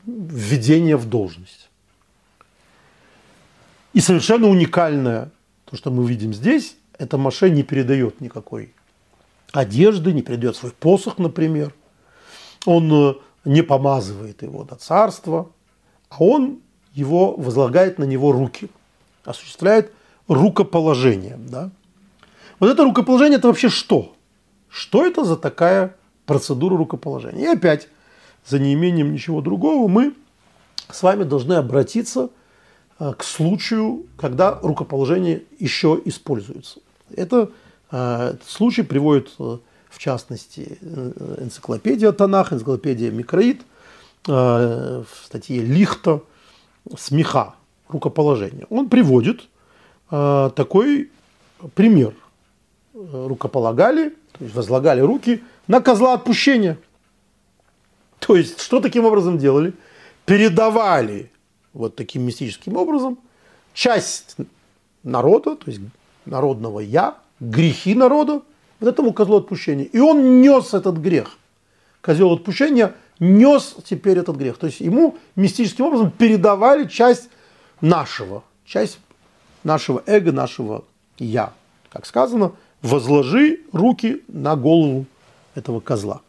введение 0.06 0.96
в 0.96 1.08
должность. 1.08 1.68
И 3.92 4.00
совершенно 4.00 4.48
уникальное, 4.48 5.30
то, 5.64 5.76
что 5.76 5.90
мы 5.90 6.08
видим 6.08 6.32
здесь, 6.32 6.76
это 6.98 7.18
Маше 7.18 7.50
не 7.50 7.62
передает 7.62 8.20
никакой 8.20 8.72
одежды, 9.52 10.12
не 10.12 10.22
передает 10.22 10.56
свой 10.56 10.72
посох, 10.72 11.18
например. 11.18 11.74
Он 12.64 12.92
э, 12.92 13.14
не 13.44 13.62
помазывает 13.62 14.42
его 14.42 14.64
до 14.64 14.76
царства, 14.76 15.50
а 16.08 16.22
он 16.22 16.60
его 16.94 17.34
возлагает 17.34 17.98
на 17.98 18.04
него 18.04 18.32
руки, 18.32 18.70
осуществляет 19.24 19.92
рукоположение. 20.28 21.36
Да? 21.38 21.70
Вот 22.60 22.70
это 22.70 22.84
рукоположение 22.84 23.38
это 23.38 23.48
вообще 23.48 23.68
что? 23.68 24.14
Что 24.72 25.04
это 25.04 25.24
за 25.24 25.36
такая 25.36 25.94
процедура 26.26 26.76
рукоположения? 26.76 27.44
И 27.44 27.56
опять, 27.56 27.88
за 28.46 28.58
неимением 28.58 29.12
ничего 29.12 29.40
другого, 29.40 29.86
мы 29.86 30.14
с 30.90 31.02
вами 31.02 31.24
должны 31.24 31.54
обратиться– 31.54 32.30
Э, 33.02 33.14
к 33.14 33.24
случаю, 33.24 34.06
когда 34.16 34.60
рукоположение 34.62 35.42
еще 35.58 36.00
используется. 36.04 36.78
Это, 37.14 37.50
э, 37.90 38.30
этот 38.34 38.48
случай 38.48 38.82
приводит, 38.82 39.32
э, 39.40 39.58
в 39.90 39.98
частности, 39.98 40.78
энциклопедия 41.38 42.12
Танах, 42.12 42.52
энциклопедия 42.52 43.10
Микроид, 43.10 43.62
в 44.24 45.06
статье 45.24 45.60
Лихта 45.62 46.22
«Смеха. 46.96 47.56
Рукоположение». 47.88 48.66
Он 48.70 48.88
приводит 48.88 49.42
такой 50.08 51.10
пример. 51.74 52.14
Рукополагали, 52.94 54.14
то 54.32 54.44
есть 54.44 54.54
возлагали 54.54 55.00
руки 55.00 55.42
на 55.66 55.80
козла 55.80 56.14
отпущения. 56.14 56.78
То 58.18 58.36
есть, 58.36 58.60
что 58.60 58.80
таким 58.80 59.04
образом 59.04 59.38
делали? 59.38 59.74
Передавали 60.24 61.30
вот 61.72 61.96
таким 61.96 62.22
мистическим 62.22 62.76
образом 62.76 63.18
часть 63.74 64.36
народа, 65.02 65.56
то 65.56 65.70
есть 65.70 65.80
народного 66.24 66.80
я, 66.80 67.16
грехи 67.40 67.94
народа, 67.94 68.42
вот 68.80 68.88
этому 68.88 69.12
козлу 69.12 69.38
отпущения. 69.38 69.84
И 69.84 69.98
он 69.98 70.40
нес 70.40 70.74
этот 70.74 70.98
грех. 70.98 71.36
Козел 72.00 72.32
отпущения 72.32 72.94
нес 73.18 73.76
теперь 73.84 74.18
этот 74.18 74.36
грех. 74.36 74.58
То 74.58 74.66
есть 74.66 74.80
ему 74.80 75.16
мистическим 75.36 75.86
образом 75.86 76.10
передавали 76.10 76.86
часть 76.86 77.28
нашего, 77.80 78.42
часть 78.64 78.98
нашего 79.64 80.02
эго, 80.06 80.32
нашего 80.32 80.84
я. 81.18 81.52
Как 81.90 82.06
сказано, 82.06 82.52
возложи 82.82 83.60
руки 83.72 84.22
на 84.28 84.56
голову 84.56 85.06
этого 85.54 85.80
козла. 85.80 86.20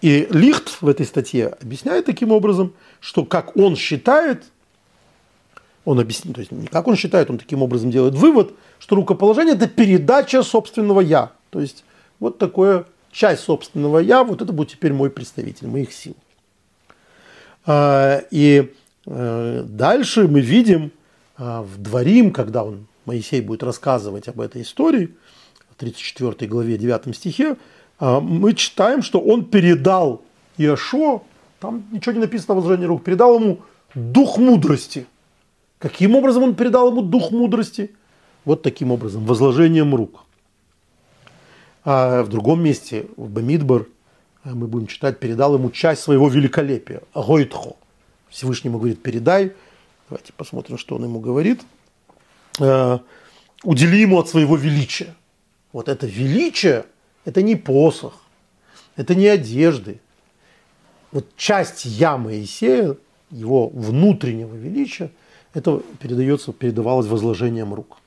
И 0.00 0.26
Лихт 0.30 0.80
в 0.80 0.88
этой 0.88 1.06
статье 1.06 1.48
объясняет 1.48 2.06
таким 2.06 2.32
образом, 2.32 2.72
что 3.00 3.24
как 3.24 3.56
он 3.56 3.76
считает, 3.76 4.44
он 5.84 5.98
объясняет, 5.98 6.36
то 6.36 6.40
есть 6.40 6.52
не 6.52 6.66
как 6.66 6.86
он 6.86 6.96
считает, 6.96 7.30
он 7.30 7.38
таким 7.38 7.62
образом 7.62 7.90
делает 7.90 8.14
вывод, 8.14 8.52
что 8.78 8.96
рукоположение– 8.96 9.54
это 9.56 9.68
передача 9.68 10.42
собственного 10.42 11.00
«я». 11.00 11.32
То 11.50 11.60
есть 11.60 11.84
вот 12.20 12.38
такое 12.38 12.84
часть 13.10 13.42
собственного 13.42 13.98
«я», 13.98 14.22
вот 14.22 14.40
это 14.40 14.52
будет 14.52 14.70
теперь 14.70 14.92
мой 14.92 15.10
представитель, 15.10 15.66
моих 15.66 15.92
сил. 15.92 16.14
А, 17.66 18.22
и 18.30 18.72
э, 19.06 19.64
дальше 19.66 20.28
мы 20.28 20.40
видим 20.40 20.92
а, 21.36 21.62
в 21.62 21.76
Дворим, 21.82 22.32
когда 22.32 22.64
он, 22.64 22.86
Моисей 23.04 23.40
будет 23.40 23.62
рассказывать 23.62 24.28
об 24.28 24.40
этой 24.40 24.62
истории, 24.62 25.14
34 25.78 26.48
главе 26.48 26.76
9 26.76 27.14
стихе, 27.14 27.56
а, 27.98 28.20
мы 28.20 28.54
читаем, 28.54 29.02
что 29.02 29.20
он 29.20 29.44
передал 29.44 30.22
Иошуа, 30.58 31.22
там 31.60 31.84
ничего 31.92 32.12
не 32.12 32.20
написано 32.20 32.54
о 32.54 32.56
возложении 32.56 32.86
рук, 32.86 33.04
передал 33.04 33.36
ему 33.36 33.60
дух 33.94 34.38
мудрости. 34.38 35.06
Каким 35.78 36.16
образом 36.16 36.42
он 36.42 36.54
передал 36.54 36.90
ему 36.90 37.02
дух 37.02 37.30
мудрости? 37.30 37.94
Вот 38.44 38.62
таким 38.62 38.90
образом, 38.90 39.24
возложением 39.24 39.94
рук. 39.94 40.24
А 41.84 42.22
в 42.22 42.28
другом 42.28 42.62
месте, 42.62 43.06
в 43.16 43.28
Бамидбар, 43.30 43.86
а, 44.44 44.54
мы 44.54 44.66
будем 44.66 44.86
читать, 44.86 45.20
передал 45.20 45.54
ему 45.54 45.70
часть 45.70 46.02
своего 46.02 46.28
великолепия, 46.28 47.02
Гойтхо. 47.14 47.76
Всевышнему 48.28 48.78
говорит, 48.78 49.02
передай. 49.02 49.52
Давайте 50.08 50.32
посмотрим, 50.32 50.76
что 50.78 50.96
он 50.96 51.04
ему 51.04 51.20
говорит. 51.20 51.62
А, 52.60 53.00
удели 53.62 54.00
ему 54.00 54.18
от 54.18 54.28
своего 54.28 54.56
величия. 54.56 55.14
Вот 55.72 55.88
это 55.88 56.06
величие– 56.06 56.86
это 57.24 57.42
не 57.42 57.56
посох, 57.56 58.14
это 58.96 59.14
не 59.14 59.26
одежды. 59.28 60.00
Вот 61.12 61.26
часть 61.36 61.84
я 61.84 62.16
Моисея, 62.16 62.96
его 63.30 63.68
внутреннего 63.68 64.54
величия, 64.54 65.10
это 65.54 65.82
передается, 66.00 66.52
передавалось 66.52 67.06
возложением 67.06 67.74
рук. 67.74 67.98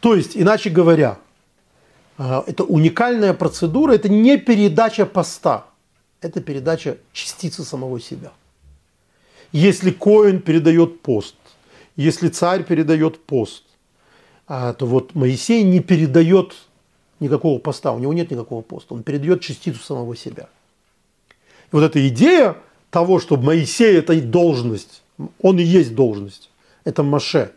То 0.00 0.14
есть, 0.14 0.36
иначе 0.36 0.70
говоря, 0.70 1.18
а, 2.18 2.44
это 2.46 2.62
уникальная 2.64 3.34
процедура, 3.34 3.92
это 3.92 4.08
не 4.08 4.36
передача 4.38 5.06
поста, 5.06 5.66
это 6.20 6.40
передача 6.40 6.98
частицы 7.12 7.64
самого 7.64 8.00
себя. 8.00 8.32
Если 9.52 9.90
Коин 9.90 10.40
передает 10.40 11.02
пост, 11.02 11.34
если 11.96 12.28
царь 12.28 12.62
передает 12.62 13.18
пост, 13.24 13.64
а, 14.46 14.72
то 14.72 14.86
вот 14.86 15.14
Моисей 15.14 15.62
не 15.64 15.80
передает 15.80 16.54
никакого 17.20 17.58
поста, 17.58 17.92
у 17.92 17.98
него 17.98 18.12
нет 18.12 18.30
никакого 18.30 18.62
поста, 18.62 18.94
он 18.94 19.02
передает 19.02 19.40
частицу 19.40 19.82
самого 19.82 20.16
себя. 20.16 20.48
И 21.30 21.76
вот 21.76 21.82
эта 21.82 22.06
идея 22.08 22.56
того, 22.90 23.18
что 23.18 23.36
Моисей– 23.36 23.96
это 23.98 24.20
должность, 24.20 25.02
он 25.40 25.58
и 25.58 25.62
есть 25.62 25.94
должность, 25.94 26.50
это 26.84 27.02
Маше. 27.02 27.52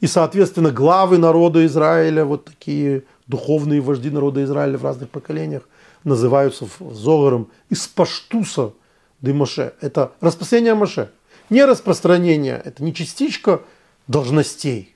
И, 0.00 0.06
соответственно, 0.06 0.70
главы 0.70 1.18
народа 1.18 1.64
Израиля, 1.66 2.24
вот 2.24 2.46
такие 2.46 3.04
духовные 3.26 3.80
вожди 3.80 4.10
народа 4.10 4.42
Израиля 4.44 4.76
в 4.76 4.84
разных 4.84 5.08
поколениях, 5.10 5.68
называются 6.02 6.66
Зогаром 6.92 7.48
из 7.70 7.86
Паштуса 7.86 8.72
де 9.20 9.32
Моше. 9.32 9.72
Это 9.80 10.12
распространение 10.20 10.74
Моше. 10.74 11.10
Не 11.50 11.64
распространение, 11.64 12.60
это 12.62 12.82
не 12.82 12.94
частичка 12.94 13.62
должностей. 14.06 14.93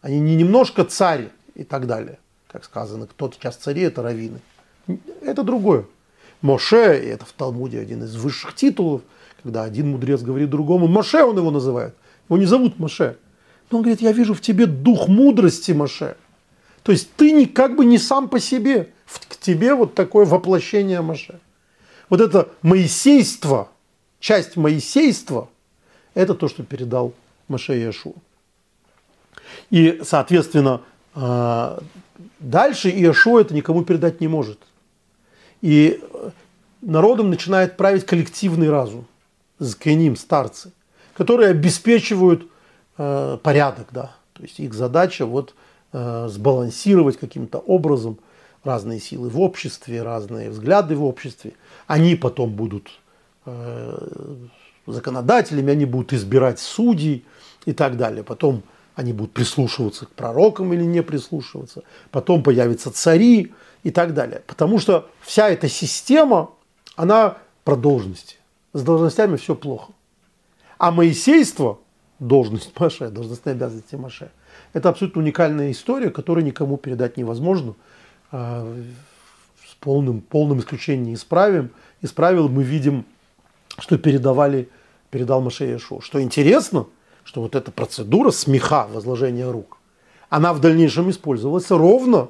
Они 0.00 0.20
не 0.20 0.36
немножко 0.36 0.84
царь 0.84 1.30
и 1.54 1.64
так 1.64 1.86
далее. 1.86 2.18
Как 2.48 2.64
сказано, 2.64 3.06
кто-то 3.06 3.36
сейчас 3.36 3.56
цари, 3.56 3.82
это 3.82 4.02
раввины. 4.02 4.40
Это 5.22 5.42
другое. 5.42 5.86
Моше, 6.42 7.02
и 7.02 7.06
это 7.08 7.24
в 7.24 7.32
Талмуде 7.32 7.80
один 7.80 8.04
из 8.04 8.14
высших 8.16 8.54
титулов, 8.54 9.02
когда 9.42 9.64
один 9.64 9.90
мудрец 9.90 10.22
говорит 10.22 10.50
другому, 10.50 10.86
Моше 10.86 11.22
он 11.22 11.36
его 11.36 11.50
называет. 11.50 11.94
Его 12.28 12.38
не 12.38 12.46
зовут 12.46 12.78
Моше. 12.78 13.16
Но 13.70 13.78
он 13.78 13.82
говорит, 13.82 14.00
я 14.00 14.12
вижу 14.12 14.34
в 14.34 14.40
тебе 14.40 14.66
дух 14.66 15.08
мудрости, 15.08 15.72
Моше. 15.72 16.16
То 16.82 16.92
есть 16.92 17.12
ты 17.16 17.32
не, 17.32 17.46
как 17.46 17.76
бы 17.76 17.84
не 17.84 17.98
сам 17.98 18.28
по 18.28 18.38
себе. 18.38 18.90
К 19.28 19.36
тебе 19.36 19.74
вот 19.74 19.94
такое 19.94 20.24
воплощение 20.24 21.00
Моше. 21.00 21.40
Вот 22.08 22.20
это 22.20 22.48
моисейство, 22.62 23.68
часть 24.20 24.56
моисейства, 24.56 25.48
это 26.14 26.34
то, 26.34 26.48
что 26.48 26.62
передал 26.62 27.12
Моше 27.48 27.74
Иешуа. 27.74 28.14
И, 29.70 30.00
соответственно, 30.04 30.80
а, 31.14 31.82
дальше 32.38 32.88
Иешуа 32.88 33.40
это 33.40 33.54
никому 33.54 33.84
передать 33.84 34.20
не 34.20 34.28
может. 34.28 34.58
И 35.62 36.00
народом 36.82 37.30
начинает 37.30 37.76
править 37.76 38.06
коллективный 38.06 38.70
разум, 38.70 39.06
зкеним, 39.58 40.16
старцы, 40.16 40.72
которые 41.14 41.50
обеспечивают 41.50 42.48
э, 42.98 43.38
порядок, 43.42 43.88
да. 43.90 44.14
То 44.34 44.42
есть 44.42 44.60
их 44.60 44.74
задача 44.74 45.26
вот 45.26 45.54
э, 45.92 46.28
сбалансировать 46.28 47.16
каким-то 47.16 47.58
образом 47.58 48.18
разные 48.64 49.00
силы 49.00 49.28
в 49.28 49.40
обществе, 49.40 50.02
разные 50.02 50.50
взгляды 50.50 50.94
в 50.94 51.04
обществе. 51.04 51.52
Они 51.86 52.16
потом 52.16 52.50
будут 52.52 52.90
э, 53.46 53.98
законодателями, 54.86 55.72
они 55.72 55.86
будут 55.86 56.12
избирать 56.12 56.58
судей 56.58 57.24
и 57.64 57.72
так 57.72 57.96
далее. 57.96 58.22
Потом 58.22 58.62
они 58.96 59.12
будут 59.12 59.34
прислушиваться 59.34 60.06
к 60.06 60.10
пророкам 60.10 60.72
или 60.72 60.82
не 60.82 61.02
прислушиваться. 61.02 61.84
Потом 62.10 62.42
появятся 62.42 62.90
цари 62.90 63.52
и 63.82 63.90
так 63.90 64.14
далее. 64.14 64.42
Потому 64.46 64.78
что 64.78 65.08
вся 65.20 65.50
эта 65.50 65.68
система, 65.68 66.50
она 66.96 67.36
про 67.62 67.76
должности. 67.76 68.36
С 68.72 68.82
должностями 68.82 69.36
все 69.36 69.54
плохо. 69.54 69.92
А 70.78 70.90
моисейство, 70.90 71.78
должность 72.18 72.78
Маше, 72.78 73.10
должностные 73.10 73.52
обязанности 73.52 73.96
Маше, 73.96 74.30
это 74.72 74.88
абсолютно 74.88 75.20
уникальная 75.20 75.70
история, 75.72 76.10
которую 76.10 76.44
никому 76.46 76.78
передать 76.78 77.18
невозможно. 77.18 77.74
А, 78.32 78.66
с 79.66 79.74
полным, 79.74 80.22
полным 80.22 80.60
исключением 80.60 81.12
из 81.12 81.24
правил, 81.24 81.68
из 82.00 82.12
правил 82.12 82.48
мы 82.48 82.62
видим, 82.62 83.04
что 83.78 83.98
передавали, 83.98 84.70
передал 85.10 85.42
Маше 85.42 85.66
Иешуа. 85.66 86.00
Что 86.00 86.22
интересно, 86.22 86.86
что 87.26 87.42
вот 87.42 87.56
эта 87.56 87.72
процедура 87.72 88.30
смеха, 88.30 88.86
возложения 88.88 89.50
рук, 89.50 89.78
она 90.30 90.54
в 90.54 90.60
дальнейшем 90.60 91.10
использовалась 91.10 91.68
ровно 91.70 92.28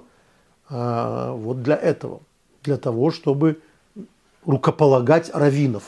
э, 0.71 1.33
вот 1.37 1.63
для 1.63 1.77
этого, 1.77 2.21
для 2.63 2.79
того, 2.79 3.11
чтобы 3.11 3.61
рукополагать 4.47 5.31
раввинов. 5.35 5.83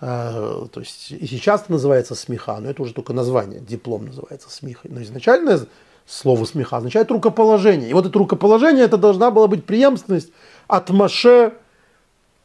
Э, 0.00 0.66
то 0.72 0.80
есть 0.80 1.10
и 1.10 1.26
сейчас 1.26 1.62
это 1.62 1.72
называется 1.72 2.14
смеха, 2.14 2.58
но 2.60 2.70
это 2.70 2.82
уже 2.82 2.94
только 2.94 3.12
название, 3.12 3.58
диплом 3.58 4.06
называется 4.06 4.48
смехой. 4.48 4.92
Но 4.92 5.02
изначальное 5.02 5.60
слово 6.06 6.44
смеха 6.44 6.76
означает 6.76 7.10
рукоположение. 7.10 7.90
И 7.90 7.94
вот 7.94 8.06
это 8.06 8.16
рукоположение, 8.16 8.84
это 8.84 8.96
должна 8.96 9.32
была 9.32 9.48
быть 9.48 9.64
преемственность 9.64 10.30
от 10.68 10.90
Маше 10.90 11.52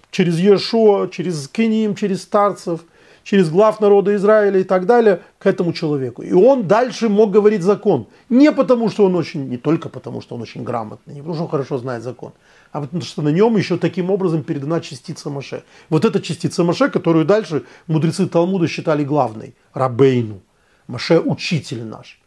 через 0.09 0.39
Иешуа, 0.39 1.09
через 1.09 1.47
Кеним, 1.47 1.93
через 1.93 2.23
старцев, 2.23 2.81
через 3.23 3.49
глав 3.49 3.79
народа 3.79 4.15
Израиля 4.15 4.59
и 4.59 4.63
так 4.63 4.85
далее 4.85 5.21
к 5.39 5.45
этому 5.45 5.73
человеку. 5.73 6.21
И 6.21 6.33
он 6.33 6.67
дальше 6.67 7.09
мог 7.09 7.31
говорить 7.31 7.61
закон. 7.61 8.07
Не 8.29 8.51
потому, 8.51 8.89
что 8.89 9.05
он 9.05 9.15
очень, 9.15 9.47
не 9.47 9.57
только 9.57 9.89
потому, 9.89 10.21
что 10.21 10.35
он 10.35 10.41
очень 10.41 10.63
грамотный, 10.63 11.13
не 11.13 11.21
потому, 11.21 11.35
что 11.35 11.43
он 11.43 11.49
хорошо 11.49 11.77
знает 11.77 12.03
закон, 12.03 12.31
а 12.71 12.81
потому 12.81 13.03
что 13.03 13.21
на 13.21 13.29
нем 13.29 13.57
еще 13.57 13.77
таким 13.77 14.09
образом 14.09 14.43
передана 14.43 14.79
частица 14.79 15.29
Маше. 15.29 15.63
Вот 15.89 16.05
эта 16.05 16.21
частица 16.21 16.63
Маше, 16.63 16.89
которую 16.89 17.25
дальше 17.25 17.63
мудрецы 17.87 18.27
Талмуда 18.27 18.67
считали 18.67 19.03
главной, 19.03 19.53
Рабейну. 19.73 20.41
Маше– 20.87 21.19
учитель 21.25 21.83
наш. 21.83 22.19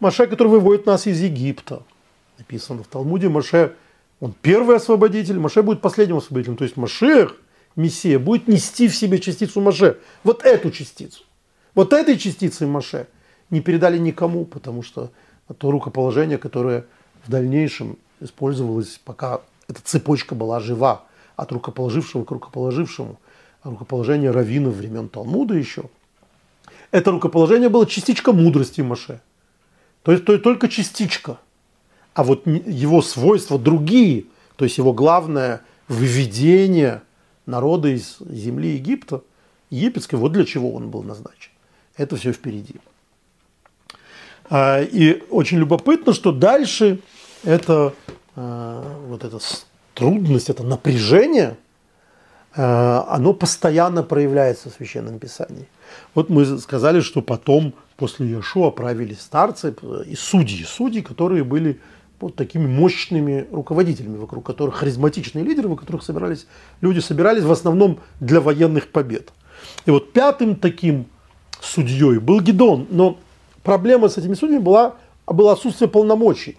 Маше, 0.00 0.26
который 0.26 0.48
выводит 0.48 0.86
нас 0.86 1.06
из 1.06 1.20
Египта. 1.20 1.82
Написано 2.38 2.82
в 2.82 2.86
Талмуде, 2.86 3.28
Маше, 3.28 3.72
он 4.20 4.34
первый 4.40 4.76
освободитель, 4.76 5.38
Маше 5.38 5.62
будет 5.62 5.80
последним 5.80 6.18
освободителем. 6.18 6.56
То 6.56 6.64
есть 6.64 6.76
Машех– 6.76 7.36
Мессия 7.76 8.18
будет 8.18 8.48
нести 8.48 8.88
в 8.88 8.96
себе 8.96 9.20
частицу 9.20 9.60
Маше. 9.60 9.98
Вот 10.24 10.44
эту 10.44 10.70
частицу. 10.70 11.22
Вот 11.74 11.92
этой 11.92 12.18
частицы 12.18 12.66
Маше 12.66 13.06
не 13.50 13.60
передали 13.60 13.98
никому, 13.98 14.46
потому 14.46 14.82
что 14.82 15.10
то 15.58 15.70
рукоположение, 15.70 16.38
которое 16.38 16.86
в 17.24 17.30
дальнейшем 17.30 17.98
использовалось, 18.20 18.98
пока 19.04 19.42
эта 19.68 19.80
цепочка 19.82 20.34
была 20.34 20.58
жива, 20.58 21.04
от 21.36 21.52
рукоположившего 21.52 22.24
к 22.24 22.30
рукоположившему, 22.30 23.20
рукоположение 23.62 24.30
раввинов 24.30 24.74
времен 24.74 25.10
Талмуда 25.10 25.54
еще, 25.54 25.84
это 26.92 27.10
рукоположение 27.10 27.68
было 27.68 27.86
частичка 27.86 28.32
мудрости 28.32 28.80
Маше. 28.80 29.20
То 30.02 30.12
есть, 30.12 30.24
то 30.24 30.32
есть 30.32 30.44
только 30.44 30.68
частичка. 30.68 31.38
А 32.14 32.24
вот 32.24 32.46
его 32.46 33.02
свойства 33.02 33.58
другие, 33.58 34.24
то 34.56 34.64
есть 34.64 34.78
его 34.78 34.94
главное 34.94 35.60
выведение– 35.88 37.02
народа 37.46 37.88
из 37.88 38.18
земли 38.20 38.74
Египта, 38.74 39.22
египетской, 39.70 40.16
вот 40.16 40.32
для 40.32 40.44
чего 40.44 40.72
он 40.74 40.90
был 40.90 41.02
назначен. 41.02 41.50
Это 41.96 42.16
все 42.16 42.32
впереди. 42.32 42.74
А, 44.48 44.82
и 44.82 45.22
очень 45.30 45.58
любопытно, 45.58 46.12
что 46.12 46.32
дальше 46.32 47.00
это 47.44 47.94
а, 48.34 48.82
вот 49.06 49.24
эта 49.24 49.38
трудность, 49.94 50.50
это 50.50 50.62
напряжение, 50.62 51.56
а, 52.54 53.06
оно 53.08 53.32
постоянно 53.32 54.02
проявляется 54.02 54.70
в 54.70 54.74
Священном 54.74 55.18
Писании. 55.18 55.68
Вот 56.14 56.28
мы 56.28 56.58
сказали, 56.58 57.00
что 57.00 57.22
потом 57.22 57.74
после 57.96 58.26
Иешуа 58.26 58.70
правили 58.70 59.14
старцы 59.14 59.74
и 60.06 60.14
судьи, 60.14 60.64
судьи, 60.64 61.00
которые 61.00 61.44
были 61.44 61.80
вот 62.20 62.34
такими 62.34 62.66
мощными 62.66 63.46
руководителями, 63.52 64.16
вокруг 64.16 64.44
которых 64.44 64.76
харизматичные 64.76 65.44
лидеры, 65.44 65.68
вокруг 65.68 65.80
которых 65.80 66.02
собирались, 66.02 66.46
люди 66.80 67.00
собирались 67.00 67.42
в 67.42 67.52
основном 67.52 67.98
для 68.20 68.40
военных 68.40 68.88
побед. 68.88 69.32
И 69.84 69.90
вот 69.90 70.12
пятым 70.12 70.56
таким 70.56 71.06
судьей 71.60 72.18
был 72.18 72.40
Гедон, 72.40 72.86
но 72.90 73.18
проблема 73.62 74.08
с 74.08 74.18
этими 74.18 74.34
судьями 74.34 74.62
была, 74.62 74.96
было 75.26 75.52
отсутствие 75.52 75.88
полномочий. 75.88 76.56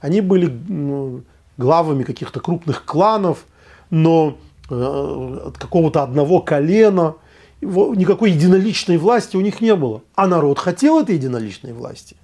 Они 0.00 0.20
были 0.20 1.22
главами 1.56 2.04
каких-то 2.04 2.40
крупных 2.40 2.84
кланов, 2.84 3.44
но 3.90 4.38
э, 4.70 5.40
от 5.46 5.58
какого-то 5.58 6.02
одного 6.02 6.40
колена, 6.40 7.16
никакой 7.60 8.30
единоличной 8.32 8.96
власти 8.96 9.36
у 9.36 9.40
них 9.40 9.60
не 9.60 9.74
было. 9.74 10.02
А 10.14 10.26
народ 10.26 10.58
хотел 10.58 11.00
этой 11.00 11.16
единоличной 11.16 11.72
власти. 11.72 12.16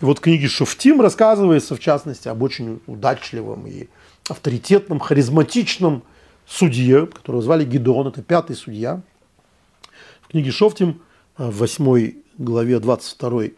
И 0.00 0.04
вот 0.04 0.18
в 0.18 0.20
книге 0.20 0.48
Шуфтим 0.48 1.00
рассказывается, 1.00 1.74
в 1.74 1.80
частности, 1.80 2.28
об 2.28 2.42
очень 2.42 2.80
удачливом 2.86 3.66
и 3.66 3.88
авторитетном, 4.28 5.00
харизматичном 5.00 6.02
судье, 6.46 7.06
которого 7.06 7.42
звали 7.42 7.64
Гидеон, 7.64 8.08
это 8.08 8.22
пятый 8.22 8.56
судья. 8.56 9.00
В 10.22 10.28
книге 10.28 10.50
Шофтим, 10.50 11.02
э, 11.38 11.48
в 11.48 11.58
8 11.58 12.14
главе 12.38 12.78
22 12.78 13.50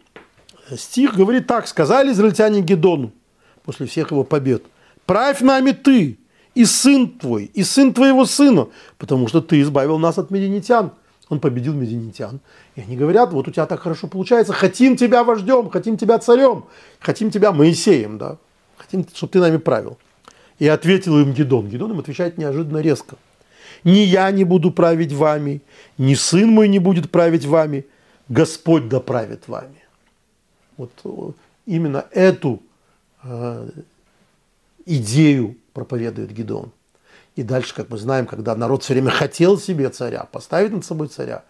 стих, 0.76 1.14
говорит 1.14 1.46
так, 1.46 1.66
сказали 1.68 2.12
израильтяне 2.12 2.60
Гедону 2.60 3.12
после 3.64 3.86
всех 3.86 4.10
его 4.10 4.24
побед, 4.24 4.64
правь 5.06 5.40
нами 5.40 5.72
ты, 5.72 6.18
и 6.54 6.64
сын 6.64 7.08
твой, 7.08 7.46
и 7.46 7.64
сын 7.64 7.92
твоего 7.92 8.24
сына, 8.26 8.68
потому 8.98 9.26
что 9.26 9.40
ты 9.40 9.60
избавил 9.60 9.98
нас 9.98 10.18
от 10.18 10.30
мединитян– 10.30 10.92
он 11.28 11.40
победил 11.40 11.74
мединитян. 11.74 12.40
И 12.76 12.80
они 12.80 12.96
говорят, 12.96 13.32
вот 13.32 13.48
у 13.48 13.50
тебя 13.50 13.66
так 13.66 13.80
хорошо 13.80 14.08
получается, 14.08 14.52
хотим 14.52 14.96
тебя 14.96 15.24
вождем, 15.24 15.70
хотим 15.70 15.96
тебя 15.96 16.18
царем, 16.18 16.64
хотим 17.00 17.30
тебя 17.30 17.52
Моисеем, 17.52 18.18
да, 18.18 18.36
хотим, 18.76 19.06
чтобы 19.12 19.32
ты 19.32 19.40
нами 19.40 19.56
правил. 19.56 19.98
И 20.58 20.68
ответил 20.68 21.18
им 21.18 21.32
Гедон. 21.32 21.68
Гедон 21.68 21.92
им 21.92 21.98
отвечает 21.98 22.38
неожиданно 22.38 22.78
резко. 22.78 23.16
Ни 23.82 23.98
я 23.98 24.30
не 24.30 24.44
буду 24.44 24.70
править 24.70 25.12
вами, 25.12 25.62
ни 25.98 26.14
сын 26.14 26.48
мой 26.48 26.68
не 26.68 26.78
будет 26.78 27.10
править 27.10 27.44
вами, 27.44 27.86
Господь 28.28 28.88
да 28.88 29.00
правит 29.00 29.48
вами. 29.48 29.82
Вот 30.76 30.90
э, 31.04 31.32
именно 31.66 32.06
эту 32.10 32.62
э, 33.22 33.68
идею 34.86 35.56
проповедует 35.72 36.32
Гедеон. 36.32 36.70
И 37.36 37.42
дальше, 37.42 37.74
как 37.74 37.90
мы 37.90 37.98
знаем, 37.98 38.26
когда 38.26 38.54
народ 38.54 38.82
все 38.82 38.94
время 38.94 39.10
хотел 39.10 39.58
себе 39.58 39.88
царя, 39.90 40.26
поставить 40.30 40.72
над 40.72 40.84
собой 40.84 41.08
царя, 41.08 41.44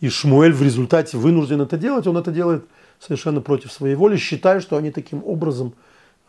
и 0.00 0.08
Шмуэль 0.08 0.52
в 0.52 0.62
результате 0.62 1.16
вынужден 1.16 1.60
это 1.60 1.76
делать, 1.76 2.06
он 2.06 2.16
это 2.16 2.30
делает 2.30 2.64
совершенно 2.98 3.40
против 3.40 3.72
своей 3.72 3.94
воли, 3.94 4.16
считая, 4.16 4.60
что 4.60 4.76
они 4.76 4.90
таким 4.90 5.22
образом 5.24 5.72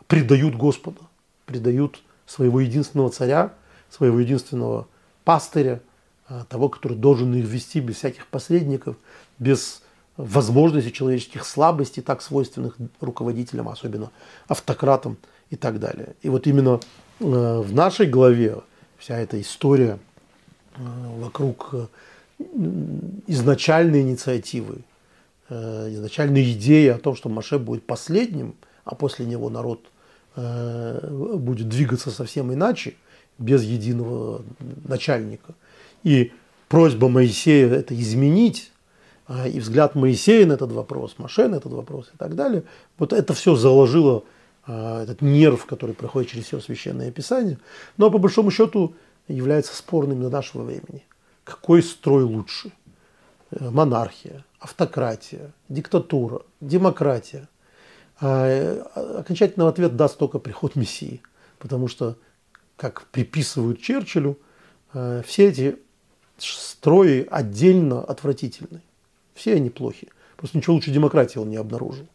предают 0.06 0.56
Господа, 0.56 1.00
предают 1.46 2.02
своего 2.26 2.60
единственного 2.60 3.10
царя, 3.10 3.52
своего 3.90 4.20
единственного 4.20 4.86
пастыря, 5.24 5.80
а, 6.28 6.44
того, 6.44 6.68
который 6.68 6.96
должен 6.96 7.34
их 7.34 7.44
вести 7.44 7.80
без 7.80 7.96
всяких 7.96 8.26
посредников, 8.26 8.96
без 9.38 9.82
возможностей 10.16 10.92
человеческих 10.92 11.44
слабостей, 11.44 12.02
так 12.02 12.22
свойственных 12.22 12.76
руководителям, 13.00 13.68
особенно 13.68 14.10
автократам 14.48 15.16
и 15.50 15.56
так 15.56 15.78
далее. 15.78 16.14
И 16.22 16.28
вот 16.28 16.46
именно 16.46 16.80
э, 17.20 17.24
в 17.60 17.72
нашей 17.74 18.06
главе 18.06 18.58
вся 19.02 19.18
эта 19.18 19.40
история 19.40 19.98
э, 20.76 20.78
вокруг 21.18 21.70
э, 21.72 21.86
изначальной 23.26 24.02
инициативы, 24.02 24.78
изначальной 25.50 26.50
идеи 26.52 26.88
о 26.88 26.98
том, 26.98 27.14
что 27.14 27.28
Маше 27.28 27.58
будет 27.58 27.84
последним, 27.84 28.54
а 28.84 28.94
после 28.94 29.26
него 29.26 29.50
народ 29.50 29.84
будет 30.34 31.68
двигаться 31.68 32.10
совсем 32.10 32.52
иначе, 32.54 32.94
без 33.38 33.62
единого 33.62 34.42
начальника. 34.88 35.54
И 36.04 36.32
просьба 36.68 37.08
Моисея 37.08 37.68
это 37.68 37.94
изменить, 37.94 38.72
и 39.46 39.60
взгляд 39.60 39.94
Моисея 39.94 40.46
на 40.46 40.54
этот 40.54 40.72
вопрос, 40.72 41.16
Маше 41.18 41.48
на 41.48 41.56
этот 41.56 41.72
вопрос 41.72 42.10
и 42.14 42.16
так 42.16 42.34
далее, 42.34 42.62
вот 42.96 43.12
это 43.12 43.34
все 43.34 43.54
заложило 43.54 44.24
этот 44.66 45.22
нерв, 45.22 45.66
который 45.66 45.94
проходит 45.94 46.30
через 46.30 46.44
все 46.44 46.60
священное 46.60 47.10
писание, 47.10 47.58
но 47.96 48.10
по 48.10 48.18
большому 48.18 48.50
счету 48.50 48.94
является 49.28 49.74
спорным 49.74 50.20
для 50.20 50.28
нашего 50.28 50.62
времени. 50.62 51.04
Какой 51.44 51.82
строй 51.82 52.22
лучше? 52.22 52.72
Э, 53.50 53.70
монархия, 53.70 54.44
автократия, 54.60 55.52
диктатура, 55.68 56.42
демократия. 56.60 57.48
А, 58.20 59.18
окончательный 59.18 59.68
ответ 59.68 59.96
даст 59.96 60.18
только 60.18 60.38
приход 60.38 60.76
Мессии, 60.76 61.22
потому 61.58 61.88
что, 61.88 62.16
как 62.76 63.06
приписывают 63.10 63.80
Черчиллю, 63.80 64.38
э, 64.94 65.22
все 65.26 65.48
эти 65.48 65.76
строи 66.38 67.26
отдельно 67.30 68.02
отвратительны. 68.02 68.82
Все 69.34 69.54
они 69.54 69.70
плохи. 69.70 70.08
Просто 70.36 70.58
ничего 70.58 70.74
лучше 70.74 70.90
демократии 70.90 71.38
он 71.38 71.50
не 71.50 71.56
обнаружил. 71.56 72.06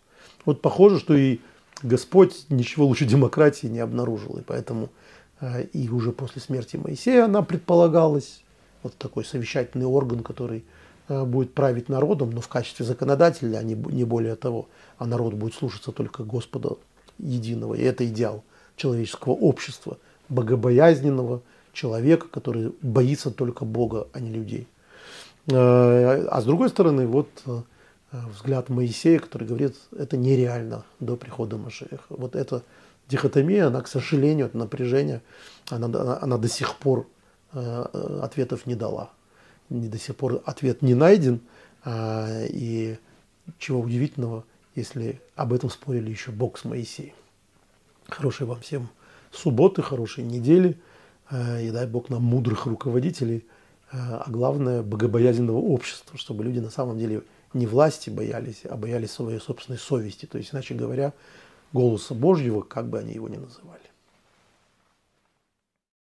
Вот 0.45 0.61
похоже, 0.61 0.99
что 0.99 1.13
и 1.13 1.39
Господь 1.83 2.45
ничего 2.49 2.85
лучше 2.85 3.05
демократии 3.05 3.67
не 3.67 3.79
обнаружил. 3.79 4.37
И 4.37 4.41
поэтому 4.41 4.89
э, 5.41 5.63
и 5.73 5.89
уже 5.89 6.11
после 6.11 6.41
смерти 6.41 6.77
Моисея 6.77 7.25
она 7.25 7.41
предполагалась, 7.41 8.41
вот 8.83 8.95
такой 8.97 9.25
совещательный 9.25 9.85
орган, 9.85 10.23
который 10.23 10.65
э, 11.07 11.23
будет 11.23 11.53
править 11.53 11.89
народом, 11.89 12.31
но 12.31 12.41
в 12.41 12.47
качестве 12.47 12.85
законодателя, 12.85 13.57
а 13.57 13.63
не, 13.63 13.75
более 13.75 14.35
того. 14.35 14.67
А 14.97 15.05
народ 15.05 15.33
будет 15.33 15.53
слушаться 15.53 15.91
только 15.91 16.23
Господа 16.23 16.77
единого. 17.19 17.75
И 17.75 17.81
это 17.81 18.05
идеал 18.07 18.43
человеческого 18.75 19.33
общества, 19.33 19.97
богобоязненного 20.29 21.41
человека, 21.73 22.27
который 22.27 22.73
боится 22.81 23.31
только 23.31 23.65
Бога, 23.65 24.07
а 24.13 24.19
не 24.19 24.31
людей. 24.31 24.67
Э, 25.47 26.25
а 26.27 26.41
с 26.41 26.45
другой 26.45 26.69
стороны, 26.69 27.07
вот 27.07 27.29
взгляд 28.11 28.69
Моисея, 28.69 29.19
который 29.19 29.47
говорит, 29.47 29.75
это 29.97 30.17
нереально 30.17 30.85
до 30.99 31.15
прихода 31.15 31.57
Машеха. 31.57 31.99
Вот 32.09 32.35
эта 32.35 32.63
дихотомия, 33.07 33.67
она, 33.67 33.81
к 33.81 33.87
сожалению, 33.87 34.47
это 34.47 34.57
напряжение, 34.57 35.21
она, 35.69 35.87
она, 35.87 36.19
она 36.21 36.37
до 36.37 36.47
сих 36.47 36.75
пор 36.77 37.07
э, 37.53 38.19
ответов 38.21 38.65
не 38.65 38.75
дала. 38.75 39.11
Не 39.69 39.89
до 39.89 39.97
сих 39.97 40.15
пор 40.15 40.41
ответ 40.45 40.81
не 40.81 40.95
найден. 40.95 41.41
И 41.85 42.97
чего 43.59 43.79
удивительного, 43.79 44.43
если 44.75 45.21
об 45.35 45.53
этом 45.53 45.69
спорили 45.69 46.09
еще 46.09 46.31
Бог 46.31 46.57
с 46.57 46.65
Моисеем. 46.65 47.13
Хорошей 48.07 48.45
вам 48.45 48.59
всем 48.61 48.89
субботы, 49.31 49.81
хорошей 49.81 50.23
недели. 50.23 50.77
И 51.31 51.69
дай 51.71 51.85
Бог 51.85 52.09
нам 52.09 52.23
мудрых 52.23 52.65
руководителей– 52.65 53.45
а 53.91 54.25
главное 54.27 54.83
богобоязненного 54.83 55.57
общества, 55.57 56.17
чтобы 56.17 56.43
люди 56.43 56.59
на 56.59 56.69
самом 56.69 56.99
деле 56.99 57.23
не 57.53 57.67
власти 57.67 58.09
боялись, 58.09 58.61
а 58.65 58.75
боялись 58.75 59.11
своей 59.11 59.39
собственной 59.39 59.79
совести, 59.79 60.25
то 60.25 60.37
есть, 60.37 60.53
иначе 60.53 60.73
говоря, 60.73 61.13
голоса 61.73 62.13
Божьего, 62.13 62.61
как 62.61 62.89
бы 62.89 62.99
они 62.99 63.13
его 63.13 63.27
ни 63.27 63.37
называли. 63.37 63.86